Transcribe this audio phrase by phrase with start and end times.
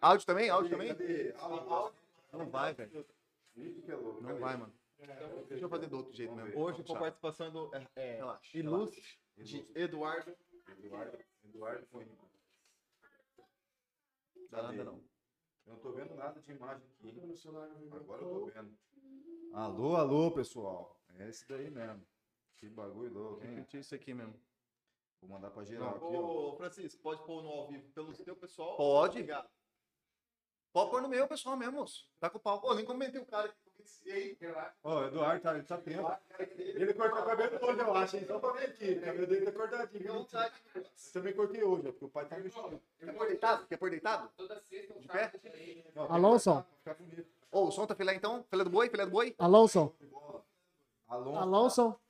[0.00, 0.50] Áudio também?
[0.50, 0.96] Áudio também?
[2.32, 3.06] Não vai, velho.
[3.56, 3.92] É.
[4.20, 4.72] Não vai, mano.
[5.48, 6.58] Deixa eu fazer do outro jeito mesmo.
[6.60, 9.02] Hoje com participação do é, é, Relaxa, ilustre
[9.36, 10.34] de Eduardo.
[10.82, 12.06] Eduardo, Eduardo foi.
[14.50, 15.02] Dá nada não.
[15.66, 17.20] Eu não tô vendo nada de imagem aqui.
[17.92, 18.76] Agora eu tô vendo.
[19.52, 20.98] Alô, alô, pessoal.
[21.18, 22.04] É esse daí mesmo.
[22.56, 23.56] Que bagulho louco, hein?
[23.56, 24.34] Senti isso aqui mesmo.
[25.26, 26.52] Vou mandar pra geral aqui, ó.
[26.52, 28.76] Ô, Francisco, pode pôr no ao vivo pelo seu pessoal?
[28.76, 29.18] Pode.
[29.18, 29.48] Obrigado.
[30.72, 32.08] Pode pôr no meu, pessoal mesmo, moço.
[32.20, 32.60] Tá com o pau.
[32.62, 33.64] Ô, nem comentei o cara que
[34.04, 34.38] e aí.
[34.82, 36.10] Ó, o Eduardo tá, ele tá tempo.
[36.38, 38.24] Ele cortou o cabelo hoje, eu acho, hein?
[38.26, 38.92] Só pra ver aqui.
[38.92, 40.26] O cabelo dele tá cortadinho.
[40.74, 42.80] Eu também cortei hoje, ó, porque o pai tá mexendo.
[42.98, 43.66] Quer pôr deitado?
[43.66, 44.30] Quer pôr deitado?
[44.36, 45.32] Toda sexta, um De pé?
[45.94, 46.08] Não.
[46.08, 47.26] Vai ficar bonito.
[47.50, 48.44] Ô, o som tá filé então?
[48.50, 48.88] Filé do boi?
[48.88, 49.34] Filé do boi?
[49.38, 49.94] Alonso.
[51.06, 51.38] Alonso.
[51.38, 52.00] Alonso.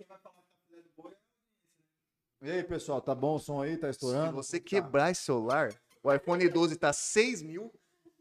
[2.45, 3.75] E aí, pessoal, tá bom o som aí?
[3.79, 4.33] Tá Se estourando?
[4.33, 7.73] você quebrar esse celular, o iPhone 12 tá 6 mil,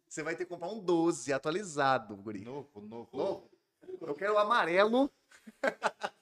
[0.08, 2.46] você vai ter que comprar um 12 atualizado, guri.
[2.46, 3.18] Novo, novo.
[3.18, 3.50] Novo.
[4.00, 5.12] Eu quero o amarelo.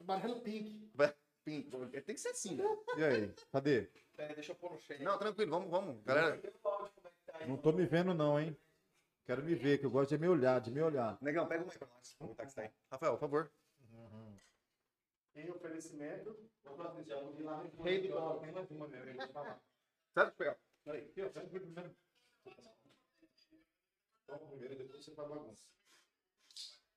[0.00, 0.90] Amarelo pink.
[1.44, 1.70] Pink.
[1.90, 2.64] Tem que ser assim, né?
[2.96, 3.90] E aí, cadê?
[4.16, 5.04] É, deixa eu pôr no cheio.
[5.04, 6.02] Não, tranquilo, vamos, vamos.
[6.02, 6.40] Galera,
[7.46, 8.56] Não tô me vendo não, hein?
[9.26, 11.18] Quero me ver, que eu gosto de me olhar, de me olhar.
[11.20, 12.14] negão, pega uma aí pra nós.
[12.14, 13.57] Aproveitar que
[15.34, 15.74] você tá aí.
[15.74, 16.88] Rafael, por favor.
[16.94, 17.10] Em
[17.50, 17.84] oferecimento.
[17.84, 18.40] Rei do dólar.
[18.40, 19.04] Tem mais uma, meu.
[20.14, 20.36] Certo?
[20.36, 20.58] Pegar.
[20.86, 21.96] Aqui, ó, pega aqui primeiro.
[24.26, 25.64] Toma primeiro, depois você faz bagunça.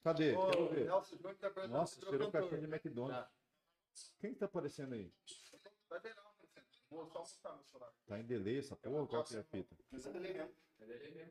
[0.04, 0.36] Cadê?
[0.36, 0.86] Ô, Quero ver.
[0.86, 3.32] Nelson Júnior tá Nossa, cheirou trocou caixinha de McDonald's.
[4.20, 5.14] Quem que tá aparecendo aí?
[5.90, 6.32] Vai ver não,
[6.90, 7.94] Vou só mostrar meu celular.
[8.06, 9.08] Tá em delay essa porra?
[9.08, 9.76] Qual que é a fita?
[9.92, 10.56] Esse é delay mesmo.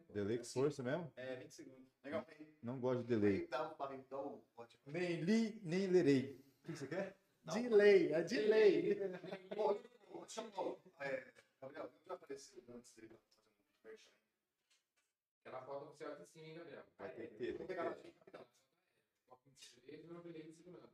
[0.09, 1.13] Delay com força mesmo?
[1.17, 1.89] É, 20 segundos.
[2.05, 2.27] Legal.
[2.63, 3.49] Não gosto de delay.
[3.49, 4.47] O o.
[4.87, 6.50] Nem li, nem lerei.
[6.63, 7.17] O que você quer?
[7.45, 8.93] Delay, é delay.
[11.01, 14.13] É, Gabriel, já apareci antes dele fazer um merchan.
[15.41, 16.85] Aquela foto você olha assim, hein, Gabriel?
[16.99, 18.47] Vai ter que ter, Vou pegar rapidão.
[20.09, 20.23] Não
[20.55, 20.91] segurança.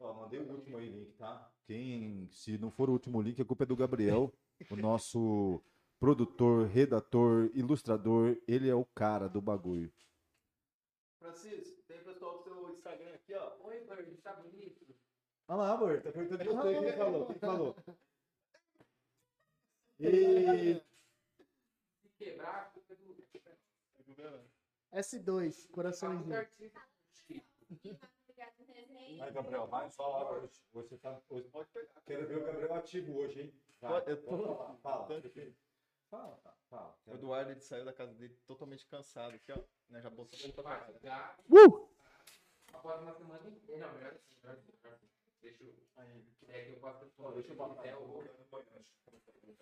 [0.00, 1.52] Ó, mandei o último aí link, tá?
[1.66, 4.32] Quem, se não for o último link, a culpa é do Gabriel,
[4.70, 5.62] o nosso
[5.98, 8.36] produtor, redator, ilustrador.
[8.46, 9.92] Ele é o cara do bagulho.
[11.18, 13.56] Francisco, tem pessoal do seu Instagram aqui, ó.
[13.68, 14.86] Oi, Bird, tá bonito?
[15.48, 16.80] Olha lá, amor, tá perguntando de você.
[16.80, 17.26] Quem falou?
[17.26, 17.76] Quem falou?
[20.00, 20.80] E...
[22.00, 23.16] Se quebrar, a culpa é do.
[24.92, 26.48] S2, Tá muito coraçãozinho.
[29.18, 30.62] Vai, Gabriel, vai só hoje.
[30.72, 32.00] Você tá, hoje pode pegar.
[32.06, 33.60] Quero ver o Gabriel ativo hoje, hein?
[33.80, 34.04] Vai.
[34.06, 35.08] Eu tô- Fala, fala.
[36.10, 36.40] Fala,
[36.70, 36.98] fala.
[37.06, 39.58] O Eduardo ele saiu da casa dele totalmente cansado aqui, ó.
[39.90, 40.98] Né, já botou pra casa.
[41.50, 41.87] Uh!
[42.72, 43.86] Após uma semana inteira.
[43.86, 44.72] Não, melhor assim, melhor assim.
[44.82, 45.08] melhor assim.
[45.40, 45.74] Deixa eu.
[46.48, 47.12] É que eu posso.
[47.18, 48.24] Ó, Deixa eu botar até o.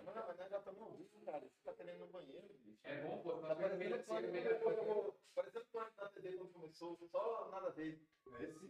[0.05, 1.41] Não, mas nós já estamos ao vivo, cara.
[1.41, 2.79] Você tá querendo no banheiro, bicho.
[2.85, 3.33] É bom, pô.
[3.39, 8.07] Tá parecendo quando parecendo quando nada dele quando começou, só nada dele.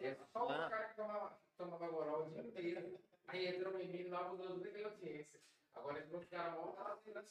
[0.01, 0.67] É só Ah.
[0.67, 2.99] o cara que tomava, tomava goró o dia inteiro.
[3.29, 5.41] Aí entrou em mim, lá mudou nem tem audiência.
[5.75, 7.25] Agora entrou os caras mó tá assim, né?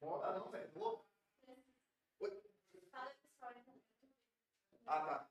[0.00, 0.70] Mó Ah, não, velho.
[0.74, 1.06] Louco.
[4.86, 5.30] Ah, tá.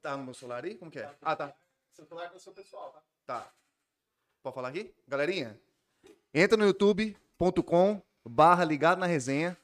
[0.00, 0.74] Tá no meu celular aí?
[0.76, 1.14] Como que é?
[1.20, 1.54] Ah, tá.
[1.92, 3.02] Seu celular com o seu pessoal, tá?
[3.26, 3.52] Tá.
[4.42, 4.94] Pode falar aqui?
[5.08, 5.58] Galerinha,
[6.32, 9.56] entra no youtube.com barra ligado na resenha.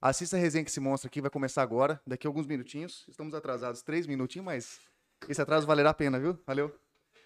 [0.00, 3.04] Assista a resenha que se mostra aqui, vai começar agora, daqui a alguns minutinhos.
[3.08, 4.80] Estamos atrasados três minutinhos, mas
[5.28, 6.38] esse atraso valerá a pena, viu?
[6.46, 6.78] Valeu.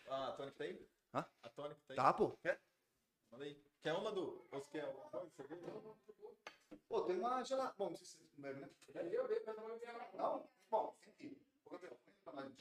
[0.09, 0.89] Ah, a Tônica tá aí?
[1.15, 1.27] Hã?
[1.43, 1.97] A Tônica tá aí?
[1.97, 2.31] Tá, pô.
[2.43, 2.59] Quer?
[3.31, 3.63] Manda aí.
[3.83, 4.47] Quer uma, Du?
[4.51, 5.27] Ou você quer uma?
[6.93, 7.75] Pô, tem uma gelada.
[7.79, 8.69] Bom, não sei se vocês bebem, né?
[9.11, 10.19] Eu vejo, mas não vou enviar não.
[10.19, 10.51] Não?
[10.69, 11.41] Bom, enfim.
[11.65, 12.53] Ô, Gabriel, põe pra nós.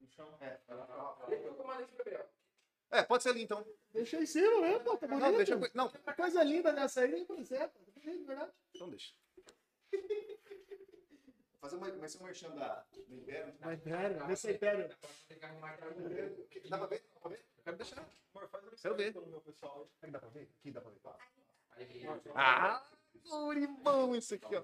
[0.00, 0.38] No chão.
[0.40, 0.58] É.
[1.28, 2.30] Deixa eu tomar esse Gabriel.
[2.90, 3.62] É, pode ser ali então.
[3.92, 5.36] Deixa em cima mesmo, pô, tá Não, bonito.
[5.36, 5.52] deixa.
[5.52, 7.78] eu- Não, Coisa linda nessa aí, nem conhecer, pô.
[7.80, 8.52] Tá bonito, verdade?
[8.74, 9.14] então deixa.
[11.52, 13.54] Vou fazer uma, vai ser um merchan da, do Império.
[13.60, 14.96] Mas, velho, vê se é império.
[15.42, 15.98] Arrumar aquela Dá
[16.78, 17.04] pra ver?
[17.12, 17.44] Dá pra ver?
[17.58, 18.08] Eu quero deixar.
[18.34, 19.12] Amor, faz uma Quero ver.
[19.44, 19.82] pessoal.
[19.82, 19.88] aí.
[20.00, 20.50] Aqui dá pra ver?
[20.58, 21.00] Aqui dá pra ver.
[21.72, 22.82] Aí, Ah,
[23.82, 24.62] bom isso aqui, ó.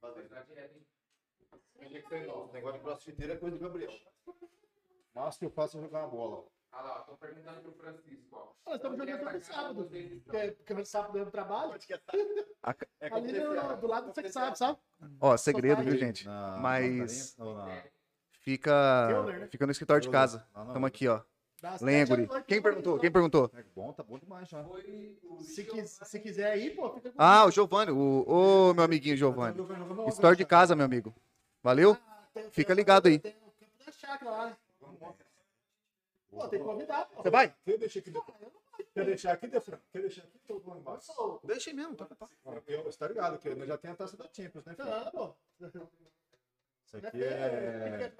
[0.00, 0.86] tá direto, hein?
[2.28, 3.92] O negócio de crossfiteiro é coisa do Gabriel.
[5.14, 6.46] Mas que eu faço é jogar uma bola.
[6.72, 8.52] Olha lá, tô perguntando pro Francisco, ó.
[8.66, 9.90] Nós estamos jogando todo sábado.
[10.24, 11.72] Porque, porque no sábado eu trabalho.
[13.00, 14.78] É Ali no- do lado do sex shop, sabe?
[15.18, 16.26] Ó, segredo, viu, gente?
[16.26, 17.34] Na Mas-
[18.32, 19.48] Fica, né?
[19.48, 20.46] fica no escritório de casa.
[20.52, 21.22] Tamo aqui, ó.
[21.60, 22.28] Das Lenha, sete à guri.
[22.28, 22.98] noite, Quem eu perguntou?
[22.98, 23.50] Quem perguntou?
[23.54, 24.64] É bom, tá bom demais já.
[25.42, 27.92] Se, quis, se quiser ir, pô, fica com Ah, o Giovanni.
[27.92, 29.58] O, ô, meu amiguinho Giovanni.
[30.08, 31.14] História de casa, meu amigo.
[31.62, 31.96] Valeu?
[32.32, 33.18] Tem- Fica ligado aí.
[33.18, 34.56] Tem o campo da chácara lá.
[36.30, 37.04] Pô, tem que convidar.
[37.06, 37.22] pô.
[37.22, 37.54] Você vai?
[37.64, 38.12] Quer deixar aqui?
[38.94, 39.78] Quer deixar aqui, Defran?
[39.92, 41.40] Quer deixar aqui ou vou embaixo?
[41.44, 41.96] Deixa aí mesmo.
[42.66, 44.74] Eu, você tá ligado que nós já tem a taça da Champions, né?
[44.74, 44.88] filho?
[44.88, 45.34] Não, pô.
[46.86, 48.12] Isso aqui é.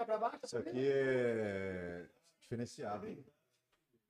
[0.45, 2.07] Isso aqui é
[2.51, 3.25] diferenciado, hein?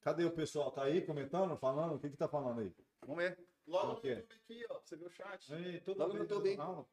[0.00, 0.70] Cadê o pessoal?
[0.72, 1.96] Tá aí comentando, falando?
[1.96, 2.75] O que que tá falando aí?
[3.02, 3.38] Vamos ver.
[3.66, 3.94] Logo O no?
[4.08, 5.52] YouTube aqui, ó, você ver o chat.
[5.52, 6.56] Ei, toda Logo no vez- YouTube.
[6.56, 6.87] Não,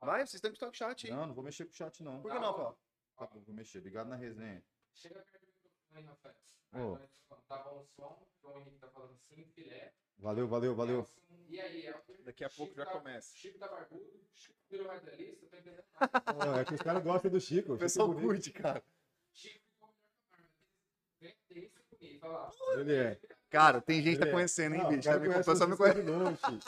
[0.00, 1.12] Vai, vocês têm que estar com o chat aí.
[1.12, 2.20] não, não vou mexer com o chat, não.
[2.22, 2.78] Por que não, Paulo?
[3.16, 3.80] Tá bom, vou mexer.
[3.80, 4.62] Ligado na resenha.
[4.92, 6.34] Chega perto do microfone Rafael.
[6.74, 6.96] Ô.
[6.96, 7.08] Aí,
[7.48, 9.92] Tá bom o som, o João Henrique tá falando assim, filé.
[10.18, 10.96] Valeu, valeu, valeu.
[10.98, 12.14] Nelson, E aí, Elton?
[12.24, 13.36] Daqui a pouco Chico já tá- começa.
[13.36, 16.60] Chico tá barbudo, Chico virou radialista, tô entendendo nada.
[16.60, 17.74] É que os caras gostam do Chico.
[17.74, 18.42] O pessoal Chico é bonito.
[18.44, 18.84] curte, cara.
[19.32, 20.50] Chico ficou melhor que a Marvel.
[21.20, 21.93] Vem, tem isso comigo, fala lá.
[22.78, 23.18] Ele é.
[23.50, 24.32] Cara, tem gente que tá é.
[24.32, 25.00] conhecendo, hein, Não, bicho?
[25.08, 26.02] o cara O pessoal me conhece.
[26.02, 26.60] de longe, filho.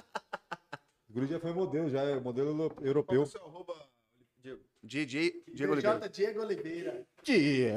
[1.08, 3.22] O Guri já foi modelo, já é modelo euro- Qual é europeu.
[3.22, 3.74] o seu arroba,
[4.38, 4.62] Diego?
[4.82, 5.98] DJ Diego Oliveira.
[6.00, 6.08] J.
[6.08, 7.06] Diego Oliveira.
[7.24, 7.74] Dia,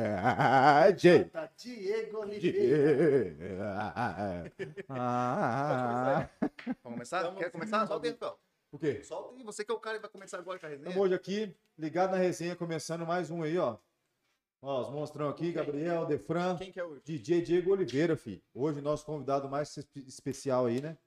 [0.98, 1.24] Jay.
[1.24, 1.50] J.
[1.58, 3.94] Diego Oliveira.
[4.90, 6.30] Ah,
[6.84, 7.36] Vamos começar?
[7.36, 7.88] Quer começar?
[7.88, 8.36] Solta aí, então.
[8.72, 9.02] O quê?
[9.04, 9.44] Solta aí.
[9.44, 10.90] Você que é o cara que vai começar agora com a resenha.
[10.90, 13.78] Estamos hoje aqui, ligado na resenha, começando mais um aí, ó.
[14.62, 18.44] Ó, os monstrão aqui, Gabriel, Defran, Quem que é o DJ Diego Oliveira, fi.
[18.54, 20.98] Hoje nosso convidado mais espe- especial aí, né?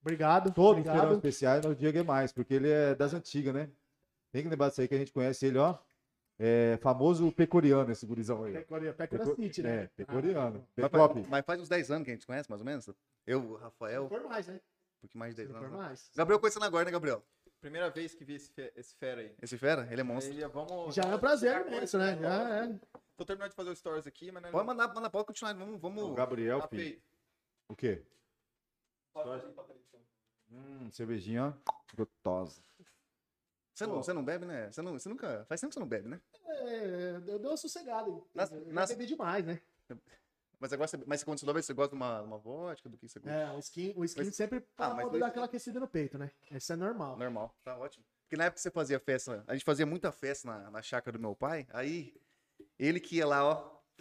[0.00, 0.52] Obrigado.
[0.54, 1.14] Todos serão obrigado.
[1.16, 3.68] especiais, mas o Diego é mais, porque ele é das antigas, né?
[4.32, 5.76] Tem que lembrar disso aí que a gente conhece ele, ó.
[6.38, 8.52] É famoso pecoriano, esse gurizão aí.
[8.52, 8.58] ó.
[8.60, 9.82] Pecora Pecora Peco- City, né?
[9.84, 10.66] É, pecoriano.
[10.76, 11.14] Mas, Pecop.
[11.14, 12.88] faz- mas faz uns 10 anos que a gente conhece, mais ou menos.
[13.26, 14.58] Eu, o Rafael, for mais, né?
[15.00, 15.78] pouquinho mais de Se 10 for anos.
[15.78, 15.84] né?
[15.84, 16.10] mais.
[16.16, 17.22] Gabriel conhecendo agora, né, Gabriel?
[17.60, 19.34] Primeira vez que vi esse, fe- esse fera aí.
[19.42, 20.32] Esse fera, ele é monstro.
[20.32, 22.18] Aí, vamos, Já é um prazer com imenso, esse, né?
[22.18, 22.80] Já é.
[23.20, 24.42] Tô terminando de fazer os stories aqui, mas...
[24.42, 25.52] né, Pode mandar, manda, pode continuar.
[25.52, 26.04] Vamos, vamos.
[26.04, 27.02] O Gabriel, Tá filho.
[27.68, 28.02] O quê?
[29.12, 29.54] Televisão.
[30.50, 31.72] Hum, cervejinha, ó.
[31.94, 32.62] Gostosa.
[33.74, 34.70] Você não, você não bebe, né?
[34.72, 35.44] Você, não, você nunca.
[35.44, 36.18] Faz tempo que você não bebe, né?
[36.46, 38.08] É, eu dou uma sossegada.
[38.08, 38.24] hein?
[38.34, 39.60] Nas- Eu nas- bebi demais, né?
[40.58, 42.96] Mas agora você, mas quando você não bebe, você gosta de uma, uma vodka, do
[42.96, 43.34] que você gosta?
[43.36, 45.86] É, o skin, o skin Mas- sempre Ah, mas poder dois- dar aquela aquecida no
[45.88, 46.30] peito, né?
[46.52, 47.18] Isso é normal.
[47.18, 48.02] Normal, tá ótimo.
[48.22, 51.18] Porque na época que você fazia festa, a gente fazia muita festa na, na chácara
[51.18, 52.14] do meu pai, aí
[52.80, 53.54] ele que ia lá, ó,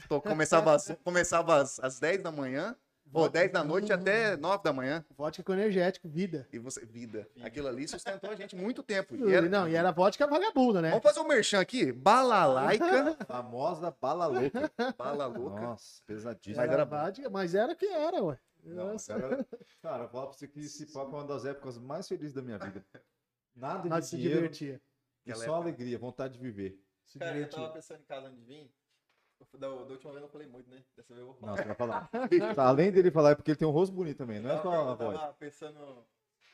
[0.08, 2.76] to- começava, às, começava às, às 10 da manhã,
[3.12, 5.04] ou 10 da noite até 9 da manhã.
[5.18, 6.48] Vodka com energético, vida.
[6.54, 7.28] E você, vida.
[7.42, 9.16] Aquilo ali sustentou a gente muito tempo.
[9.16, 10.90] E era- Não, e era vodka vagabunda, né?
[10.92, 11.92] Vamos fazer um merchan aqui?
[11.92, 12.86] Balalaica,
[13.28, 14.72] Famosa bala louca.
[14.98, 15.60] bala louca.
[15.62, 16.58] Nossa, pesadíssimo.
[16.58, 18.40] Mas Era vodka, mas era que era, ué.
[18.64, 19.20] Não, Nossa.
[19.20, 19.48] cara,
[19.82, 22.42] cara, eu falo pra você que esse papo é uma das épocas mais felizes da
[22.42, 22.86] minha vida.
[23.56, 24.80] Nada de Nós se dinheiro divertia.
[25.26, 26.80] e só alegria, vontade de viver.
[27.10, 27.60] Se Cara, eu divertia.
[27.60, 28.72] tava pensando em casa antes de vir.
[29.54, 30.84] Da, da última vez eu não falei muito, né?
[30.96, 31.52] Dessa vez eu vou falar.
[31.52, 32.10] Não, você vai falar.
[32.56, 34.70] Tá, além dele falar, é porque ele tem um rosto bonito também, não é só
[34.72, 35.18] a eu voz.
[35.20, 36.06] tava pensando,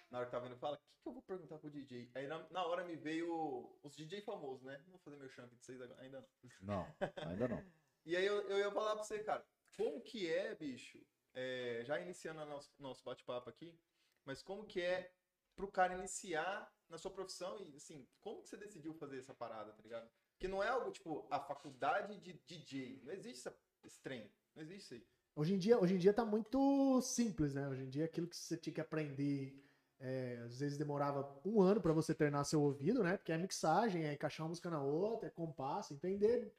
[0.09, 2.09] na hora que tava vendo, fala, o que, que eu vou perguntar pro DJ?
[2.15, 4.77] Aí na, na hora me veio os DJ famosos, né?
[4.85, 6.51] Não vou fazer meu chunk de vocês agora, ainda não.
[6.61, 6.95] Não,
[7.27, 7.63] ainda não.
[8.05, 9.43] E aí eu, eu ia falar pra você, cara,
[9.75, 11.03] como que é, bicho,
[11.33, 13.75] é, já iniciando o nosso, nosso bate-papo aqui,
[14.23, 15.11] mas como que é
[15.55, 19.71] pro cara iniciar na sua profissão e, assim, como que você decidiu fazer essa parada,
[19.73, 20.07] tá ligado?
[20.39, 24.63] Que não é algo, tipo, a faculdade de DJ, não existe essa, esse trem, não
[24.63, 25.07] existe isso aí.
[25.37, 27.67] Hoje em, dia, hoje em dia tá muito simples, né?
[27.67, 29.61] Hoje em dia aquilo que você tinha que aprender,
[29.99, 33.17] é, às vezes demorava um ano pra você treinar seu ouvido, né?
[33.17, 36.53] Porque é mixagem, é encaixar uma música na outra, é compasso, entender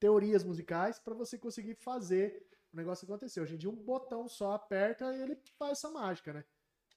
[0.00, 3.40] teorias musicais pra você conseguir fazer o negócio acontecer.
[3.40, 6.44] Hoje em dia um botão só aperta e ele faz essa mágica, né?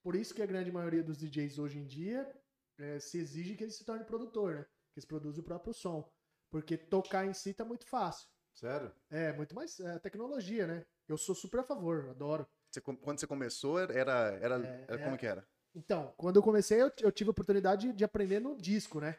[0.02, 2.30] Por isso que a grande maioria dos DJs hoje em dia
[2.78, 4.64] é, se exige que ele se torne produtor, né?
[4.94, 6.10] Que eles produzem o próprio som.
[6.50, 8.28] Porque tocar em si tá muito fácil.
[8.54, 8.92] Sério?
[9.10, 10.86] É, muito mais é, tecnologia, né?
[11.08, 12.48] Eu sou super a favor, adoro.
[12.70, 15.48] Você quando você começou, era, era, É, era é- como que era?
[15.76, 19.18] Então, quando eu comecei, eu, eu tive a oportunidade de, de aprender no disco, né?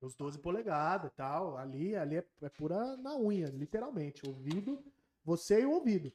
[0.00, 1.56] Os 12 polegadas e tal.
[1.56, 4.26] Ali, ali é, é pura na unha, literalmente.
[4.28, 4.84] Ouvido,
[5.24, 6.12] você e o ouvido.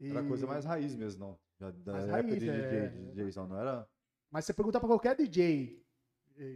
[0.00, 1.40] E- Era coisa mais raiz mesmo, não.
[1.58, 2.88] Já da Mais época raiz, de DJ, é.
[2.88, 3.88] de DJzão, não era?
[4.30, 5.81] Mas você perguntar pra qualquer DJ,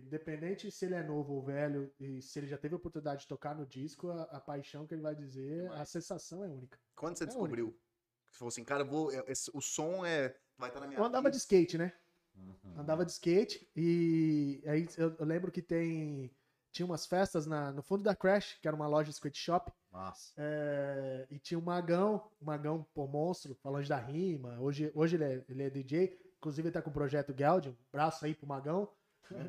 [0.04, 3.28] independente se ele é novo ou velho, e se ele já teve a oportunidade de
[3.28, 5.88] tocar no disco, a, a paixão que ele vai dizer, a Demais.
[5.88, 6.78] sensação é única.
[6.94, 7.76] Quando você É descobriu?
[8.30, 10.98] Você falou assim, cara, eu vou, é- esse- o som é, vai estar na minha
[11.00, 11.92] Eu andava de skate, né?
[12.36, 12.80] Uhum.
[12.80, 16.30] Andava de skate e aí eu, eu lembro que tem
[16.70, 19.72] tinha umas festas na, no fundo da Crash, que era uma loja de skate shop,
[19.90, 20.34] Massa.
[20.36, 24.60] é, e tinha um Magão, um Magão, pô, monstro, falando da rima.
[24.60, 28.24] Hoje, hoje ele, é, ele é DJ, inclusive ele tá com o projeto Gaudium, braço
[28.26, 28.90] aí pro Magão.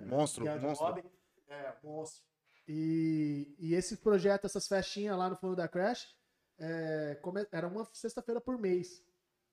[0.08, 0.88] Monstro, Gaudium monstro.
[0.88, 1.04] Hobby.
[1.48, 2.24] É, monstro.
[2.68, 6.16] E, e esse projeto, essas festinhas lá no fundo da Crash,
[6.60, 7.20] é,
[7.52, 9.04] era uma sexta-feira por mês.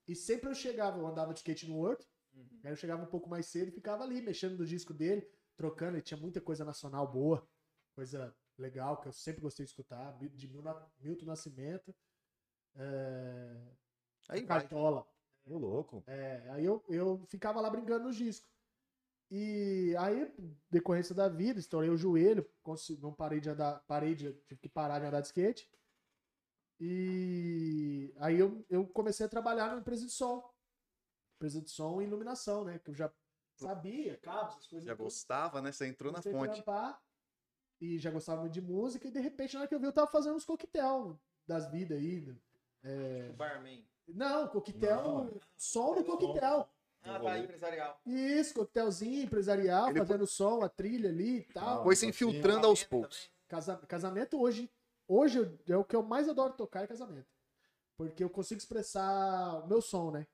[0.08, 2.06] E sempre eu chegava, eu andava de skate no Horto,
[2.64, 5.96] Aí eu chegava um pouco mais cedo e ficava ali, mexendo no disco dele, trocando.
[5.96, 7.46] Ele tinha muita coisa nacional boa,
[7.94, 10.62] coisa legal, que eu sempre gostei de escutar, de Mil-
[11.00, 11.94] Milton Nascimento.
[12.74, 13.56] é,
[14.28, 14.46] Aí.
[14.46, 15.06] Cartola.
[15.46, 16.02] Ô, louco.
[16.06, 18.50] É, aí eu, eu ficava lá brincando nos discos.
[19.36, 20.32] E aí,
[20.70, 22.48] decorrência da vida, estourei o joelho,
[23.00, 25.68] não parei de andar, parei de, tive que parar de andar de skate.
[26.78, 30.48] E aí eu, eu comecei a trabalhar numa empresa de som.
[31.34, 32.78] Empresa de som e iluminação, né?
[32.78, 33.12] Que eu já
[33.56, 34.86] sabia, cabos, essas coisas.
[34.86, 35.72] Já gostava, né?
[35.72, 36.62] Você entrou na Comecei a fonte.
[36.62, 37.02] trampar
[37.80, 39.08] e já gostava muito de música.
[39.08, 41.98] E de repente, na hora que eu vi, eu tava fazendo uns coquetel das vidas
[41.98, 42.38] aí.
[42.84, 43.84] É, Barman.
[44.06, 45.40] Não, coquetel, Não.
[45.56, 46.68] som do coquetel.
[47.04, 48.00] Ah, tá, empresarial.
[48.06, 51.82] Isso, coquetelzinho empresarial, Ele fazendo som, a trilha ali e tal.
[51.82, 53.30] Foi se infiltrando aos poucos.
[53.46, 54.70] Casa- casamento hoje,
[55.06, 57.28] hoje é o que eu mais adoro tocar é casamento.
[57.96, 60.26] Porque eu consigo expressar o meu som, né?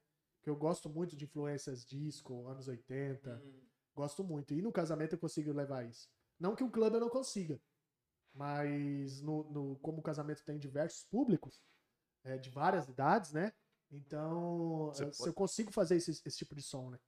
[0.42, 3.42] Que eu gosto muito de influências disco, anos 80.
[3.44, 3.60] Hum,
[3.94, 4.54] Gosto muito.
[4.54, 6.08] E no casamento eu consigo levar isso.
[6.38, 7.60] Não que um clube eu não consiga.
[8.32, 11.60] Mas no, no- como o casamento tem diversos públicos,
[12.24, 13.52] é, de várias idades, né?
[13.90, 16.98] Então, eu, se pode- eu consigo fazer esse, esse tipo de som, né?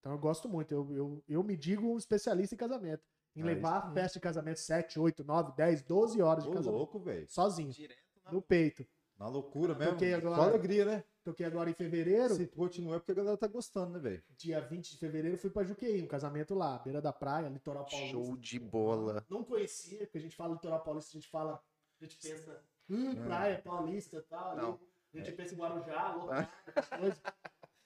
[0.00, 0.72] Então eu gosto muito.
[0.72, 3.02] Eu, eu, eu me digo um especialista em casamento.
[3.34, 6.52] Em Ah, levar a festa de casamento 7, 8, 9, 10, 12 horas de Ô,
[6.52, 6.78] casamento.
[6.78, 7.28] louco, velho.
[7.28, 8.86] Sozinho, Direto na no peito.
[9.18, 9.94] Na loucura mesmo.
[9.94, 10.36] Toquei agora.
[10.36, 11.04] Só alegria, né?
[11.24, 12.34] Toquei agora em fevereiro.
[12.34, 14.22] Se continua é porque a galera tá gostando, né, velho?
[14.36, 18.10] Dia 20 de fevereiro fui pra Juqueí, um casamento lá, beira da praia, litoral paulista.
[18.12, 19.24] Show de bola.
[19.28, 21.60] Não conhecia, porque a gente fala litoral paulista, a gente fala,
[22.00, 24.50] a gente pensa, hum, praia paulista e tal.
[24.52, 24.60] ali.
[24.62, 24.72] Não.
[24.74, 24.78] A
[25.24, 27.22] gente pensa em Guarujá, lotado, essas coisas.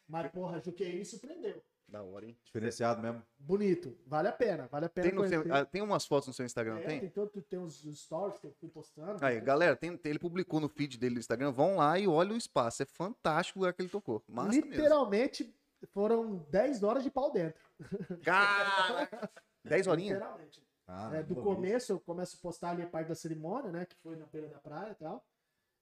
[0.08, 1.62] Mas, porra, Juqueí surpreendeu.
[1.88, 2.38] Da hora, hein?
[2.44, 3.20] Diferenciado mesmo.
[3.36, 6.32] Bonito, vale a pena, vale a pena Tem, no seu- ah, tem umas fotos no
[6.34, 7.00] seu Instagram, não É, tem?
[7.00, 9.24] tem, tanto, tem uns stories que eu fui postando.
[9.24, 11.50] Aí, galera, tem- tem- ele publicou no feed dele do Instagram.
[11.50, 12.82] Vão lá e olha o espaço.
[12.84, 14.22] É fantástico o lugar que ele tocou.
[14.28, 14.70] Massa mesmo.
[14.70, 15.52] Literalmente,
[15.88, 17.60] foram 10 horas de pau dentro.
[18.24, 19.30] Caraca!
[19.64, 20.18] 10 horinhas?
[20.18, 20.62] Literalmente.
[20.86, 23.84] Ah, É, do começo, eu começo a postar ali a parte da cerimônia, né?
[23.84, 25.24] Que foi na beira da praia e tal.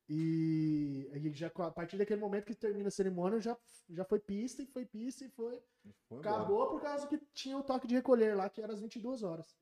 [0.09, 3.57] E aí já, a partir daquele momento que termina a cerimônia, já,
[3.91, 5.63] já foi pista e foi pista e foi.
[6.09, 6.19] Foi.
[6.21, 9.55] Acabou por causa que tinha o toque de recolher lá, que era às 22 horas.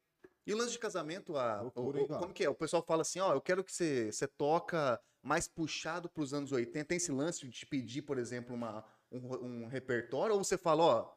[0.47, 2.49] E o lance de casamento, a, Loucura, o- o- como que é?
[2.49, 6.53] O pessoal fala assim, ó, eu quero que você, você toca mais puxado pros anos
[6.53, 6.85] 80.
[6.87, 10.37] Tem esse lance de te pedir, por exemplo, uma, um, um repertório?
[10.37, 11.15] Ou você fala, ó,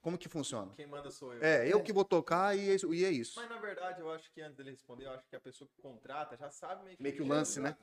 [0.00, 0.72] como que funciona?
[0.74, 1.42] Quem manda sou eu.
[1.42, 2.94] É, eu que vou tocar e é isso.
[2.94, 3.38] E é isso.
[3.38, 5.76] Mas na verdade, eu acho que antes dele responder, eu acho que a pessoa que
[5.82, 7.76] contrata já sabe meio que, Meio que o lance, né?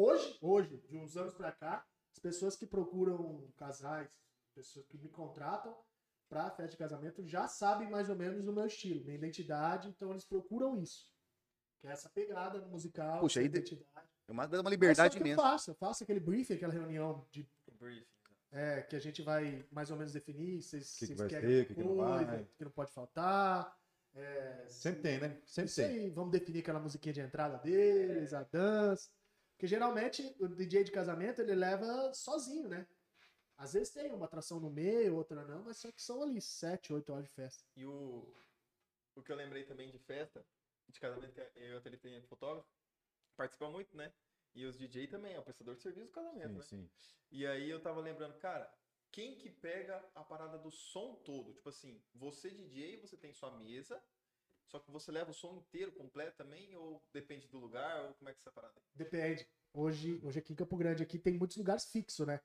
[0.00, 4.10] Hoje, hoje, de uns anos pra cá, as pessoas que procuram casais,
[4.54, 5.74] pessoas que me contratam
[6.28, 10.10] pra festa de casamento já sabem mais ou menos o meu estilo, minha identidade, então
[10.10, 11.10] eles procuram isso.
[11.80, 14.06] Que é essa pegada musical, Puxa, aí de- identidade.
[14.28, 17.26] É uma, dá uma Mas liberdade que eu faço, eu faço aquele briefing, aquela reunião
[17.30, 17.48] de
[17.78, 18.04] Briefing.
[18.52, 21.28] É, que a gente vai mais ou menos definir se vocês Que que vocês vai
[21.28, 22.42] querem ter, alguma que que não coisa, vai.
[22.42, 23.78] o que não pode faltar.
[24.14, 25.40] É, Sempre tem, né?
[25.46, 25.86] Sempre isso tem.
[25.90, 29.10] aí, vamos definir aquela musiquinha de entrada deles, a dança.
[29.56, 32.86] Porque geralmente o DJ de casamento ele leva sozinho, né?
[33.56, 36.92] Às vezes tem uma atração no meio, outra não, mas só que são ali 7,
[36.92, 37.64] 8 horas de festa.
[37.74, 38.22] E o,
[39.14, 40.44] o que eu lembrei também de festa,
[40.88, 42.68] de casamento, que eu até tenho fotógrafo,
[43.34, 44.12] participa muito, né?
[44.54, 46.62] E os DJ também, é o prestador de serviço do casamento, Sim, né?
[46.62, 46.90] sim.
[47.30, 48.70] E aí eu tava lembrando, cara,
[49.10, 51.54] quem que pega a parada do som todo?
[51.54, 54.02] Tipo assim, você DJ, você tem sua mesa,
[54.66, 58.28] só que você leva o som inteiro, completo também, ou depende do lugar, ou como
[58.28, 58.74] é que é essa parada?
[58.94, 59.48] Depende.
[59.72, 62.40] Hoje, hoje aqui em Campo Grande aqui tem muitos lugares fixos, né?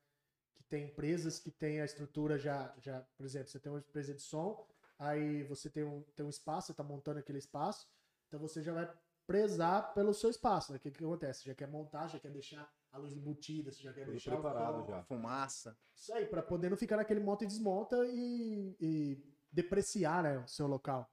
[0.54, 4.14] Que tem empresas que têm a estrutura já, já, por exemplo, você tem uma empresa
[4.14, 4.68] de som,
[5.00, 7.88] aí você tem um, tem um espaço, você tá montando aquele espaço,
[8.28, 8.94] então você já vai
[9.26, 10.78] prezar pelo seu espaço, né?
[10.78, 11.42] O que, que acontece?
[11.42, 14.32] Você já quer montar, já quer deixar a luz embutida, você já quer Tudo deixar
[14.32, 15.04] preparado já.
[15.04, 15.78] Fumaça.
[15.96, 20.48] Isso aí, pra poder não ficar naquele monta e desmonta e, e depreciar, né, o
[20.48, 21.10] seu local,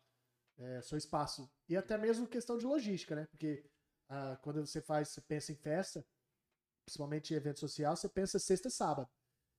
[0.58, 1.50] é, seu espaço.
[1.68, 3.26] E até mesmo questão de logística, né?
[3.26, 3.64] Porque
[4.08, 6.04] ah, quando você faz, você pensa em festa,
[6.84, 9.08] principalmente em evento social, você pensa sexta e sábado.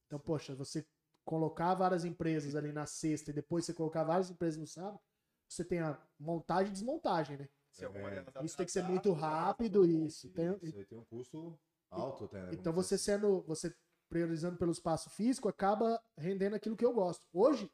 [0.07, 0.85] Então, poxa, você
[1.23, 4.99] colocar várias empresas ali na sexta e depois você colocar várias empresas no sábado,
[5.47, 7.49] você tem a montagem e desmontagem, né?
[7.79, 10.29] É, delas Isso tem que ser muito rápido, isso.
[10.31, 11.57] Tem, Isso aí tem um custo
[11.89, 12.49] alto até, né?
[12.53, 13.05] então você assim.
[13.05, 13.73] sendo, você
[14.09, 17.27] priorizando pelo espaço físico, acaba rendendo aquilo que eu gosto.
[17.31, 17.71] Hoje,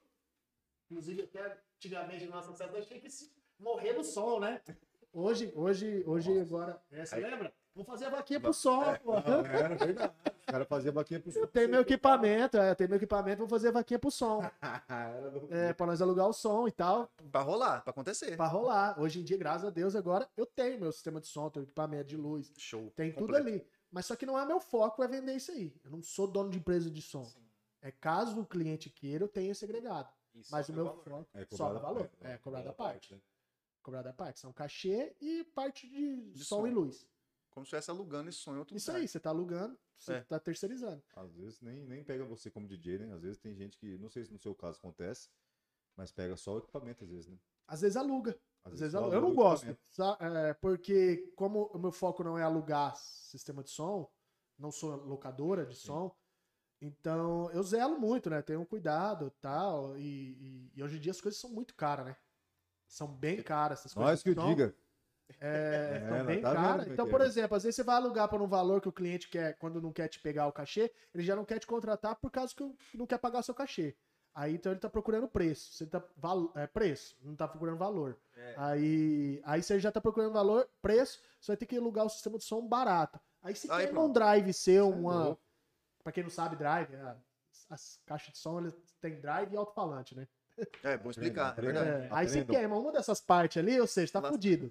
[0.89, 4.61] inclusive até antigamente na nossa cidade, tinha que se morrer no som, né?
[5.13, 7.53] Hoje, hoje, hoje agora, é, você lembra?
[7.73, 9.13] Vamos fazer a vaquinha pro som, pô.
[9.19, 10.13] Não, era verdade.
[10.39, 13.47] Os caras faziam vaquinha pro Eu tenho meu equipamento, é, eu tenho meu equipamento, vou
[13.47, 14.41] fazer a vaquinha pro som.
[15.49, 18.35] É, pra nós alugar o som e tal, Pra rolar, pra acontecer.
[18.37, 18.99] pra rolar.
[18.99, 22.05] Hoje em dia, graças a Deus, agora eu tenho meu sistema de som, tenho equipamento
[22.05, 22.91] de luz, Show.
[22.95, 23.47] tem tudo completo.
[23.47, 23.65] ali.
[23.91, 25.73] Mas só que não é meu foco é vender isso aí.
[25.83, 27.23] Eu não sou dono de empresa de som.
[27.25, 27.39] Sim.
[27.81, 30.09] É caso o cliente queira, eu tenho esse agregado.
[30.35, 31.03] Isso, Mas o é meu valor.
[31.03, 32.11] foco É valor.
[32.21, 33.13] é, É, cobrado à cobrado à parte.
[33.15, 33.21] né?
[33.81, 34.39] Cobrado à parte.
[34.39, 36.67] São cachê e parte de, De som, som.
[36.67, 37.07] e luz.
[37.51, 39.01] Como se estivesse alugando esse som em outro Isso lugar.
[39.01, 40.21] aí, você tá alugando, você É.
[40.23, 41.01] tá terceirizando.
[41.15, 43.13] Às vezes nem, nem pega você como DJ, né?
[43.13, 45.29] Às vezes tem gente que, não sei se no seu caso acontece,
[45.95, 47.39] mas pega só o equipamento às vezes, né?
[47.67, 48.37] Às vezes aluga.
[48.63, 49.15] Às, Às vezes aluga.
[49.15, 49.67] Eu não gosto,
[50.19, 54.11] é, porque como o meu foco não é alugar sistema de som,
[54.57, 56.13] não sou locadora de som,
[56.81, 58.41] então eu zelo muito, né?
[58.41, 62.05] Tenho um cuidado tal, e, e, e hoje em dia as coisas são muito caras,
[62.07, 62.15] né?
[62.87, 64.11] São bem caras essas coisas.
[64.11, 64.47] Nós que o de som.
[64.47, 64.75] diga.
[65.39, 66.87] É, É, bem tá caras.
[66.87, 67.25] é Então, por é.
[67.25, 69.91] exemplo, às vezes você vai alugar por um valor que o cliente quer, quando não
[69.91, 72.63] quer te pegar o cachê, ele já não quer te contratar por causa que
[72.93, 73.95] não quer pagar o seu cachê.
[74.35, 75.73] Aí então ele tá procurando preço.
[75.73, 76.03] Você tá
[76.55, 78.17] é, preço, não tá procurando valor.
[78.35, 78.53] É.
[78.57, 82.37] Aí, aí você já tá procurando valor, preço, você vai ter que alugar o sistema
[82.37, 83.19] de som barato.
[83.41, 84.09] Aí se Aí pronto.
[84.09, 85.37] um drive seu, é uma.
[86.05, 87.15] Pra quem não sabe, drive, é,
[87.67, 90.27] as caixas de som eles têm drive e alto-falante, né?
[90.83, 91.47] É, bom explicar.
[91.47, 92.05] É Aprenda, verdade.
[92.05, 94.35] É, aí você queima uma dessas partes ali, ou seja, tá Lasca.
[94.35, 94.69] fudido.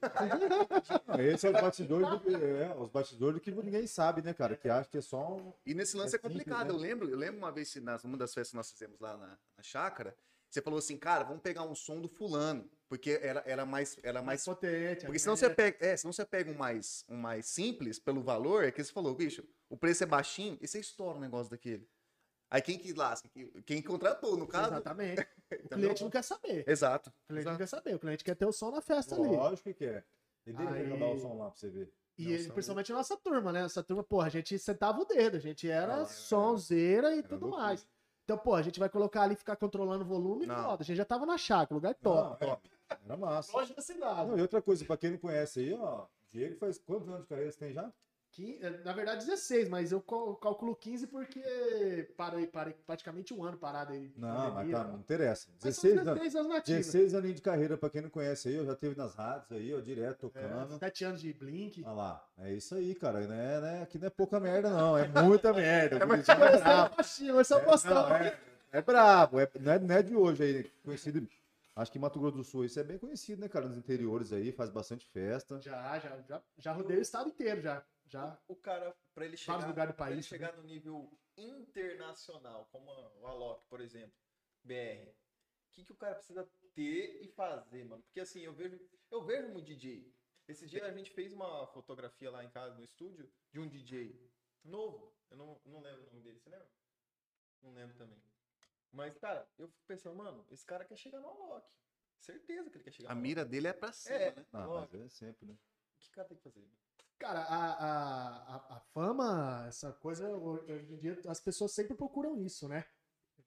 [1.19, 4.57] Esse é os bastidores, do, é, os bastidores que ninguém sabe, né, cara?
[4.57, 5.53] Que acha que é só um.
[5.67, 6.67] E nesse lance é, É simples, complicado.
[6.69, 6.73] né?
[6.73, 9.27] Eu lembro, eu lembro uma vez nas uma das festas que nós fizemos lá na,
[9.27, 10.17] na chácara,
[10.49, 12.65] você falou assim, cara, vamos pegar um som do fulano,
[12.97, 15.05] porque era, era mais era mais potente.
[15.05, 18.65] porque senão você pega, é, senão você pega um mais um mais simples pelo valor,
[18.65, 21.89] é que você falou, bicho, o preço é baixinho e você estoura um negócio daquele.
[22.51, 23.29] Aí quem que lasca?
[23.67, 24.69] Quem- contratou, no caso?
[24.75, 25.27] Exatamente.
[25.65, 26.65] O cliente não quer saber.
[26.69, 27.11] Exato.
[27.11, 27.59] O cliente não Exato.
[27.59, 27.95] quer saber.
[27.95, 29.29] O cliente quer ter o som na festa ali.
[29.29, 30.05] Lógico que quer.
[30.47, 31.93] E deixa Aí- jogar o som lá pra você ver.
[32.19, 33.63] E Não, ele- principalmente a nossa turma, né?
[33.65, 37.29] Essa turma, porra, a gente sentava o dedo, a gente era Ah, sonzeira e era
[37.29, 37.63] tudo loucura.
[37.67, 37.87] mais.
[38.25, 40.55] Então, pô, a gente vai colocar ali e ficar controlando o volume, Não.
[40.65, 40.83] foda.
[40.83, 42.45] A gente já tava na chácara, lugar top.
[42.45, 42.59] Não, é,
[43.05, 43.53] Era massa.
[43.57, 44.29] Longe da cidade.
[44.29, 47.29] Não, e outra coisa, pra quem não conhece aí, ó, Diego faz quantos anos de
[47.29, 47.91] carreira você tem já?
[48.37, 51.41] Eh, Na verdade, 16, mas eu cal- calculo 15 porque
[52.17, 54.13] parei, parei praticamente um ano parado aí.
[54.17, 54.91] Não, mas tá, né?
[54.91, 55.49] não interessa.
[55.63, 56.05] Mas são 16 anos.
[56.15, 56.87] 16 anos nativos.
[56.87, 59.73] 16 aninhos de carreira, pra quem não conhece aí, eu já teve nas rádios aí,
[59.73, 60.79] ó, direto tocando.
[60.81, 61.85] 7 anos de Blink.
[61.85, 63.21] Olha lá, é isso aí, cara.
[63.21, 64.99] Né, né, aqui não é pouca merda, não.
[64.99, 66.05] É muita merda.
[66.05, 66.95] O Curitiba é Mas é brabo.
[66.97, 67.65] é o É,
[67.95, 68.39] não, é,
[68.73, 69.39] é brabo.
[69.39, 70.65] É, não, é, não é de hoje aí.
[70.85, 71.29] Conhecido.
[71.77, 73.67] Acho que em Mato Grosso do Sul isso é bem conhecido, né, cara?
[73.67, 75.61] Nos interiores aí, faz bastante festa.
[75.61, 77.85] Já, já, já, já rodei o estado inteiro, já.
[78.07, 78.39] Já.
[78.47, 82.91] O cara, pra ele chegar, lugares do pra ele país, chegar no nível internacional, como
[83.21, 84.15] o Alok, por exemplo,
[84.63, 88.03] BR, o que, que o cara precisa ter e fazer, mano?
[88.03, 88.79] Porque assim, eu vejo,
[89.11, 90.15] eu vejo um DJ.
[90.47, 94.31] Esse dia a gente fez uma fotografia lá em casa, no estúdio, de um DJ
[94.63, 95.13] novo.
[95.31, 96.69] Eu não, não lembro o nome dele, você lembra?
[97.63, 98.23] Não lembro também.
[98.95, 101.67] Mas, cara, eu fico pensando, mano, esse cara quer chegar no Alok.
[102.19, 103.51] Certeza que ele quer chegar A no mira Alok.
[103.51, 104.35] dele é pra cima, É.
[104.37, 104.47] né?
[104.53, 104.97] Ah, Lógico.
[104.97, 105.55] mas é sempre, né?
[105.55, 106.65] O que o cara tem que fazer?
[107.19, 112.37] Cara, a, a, a, a fama, essa coisa, hoje em dia as pessoas sempre procuram
[112.37, 112.85] isso, né?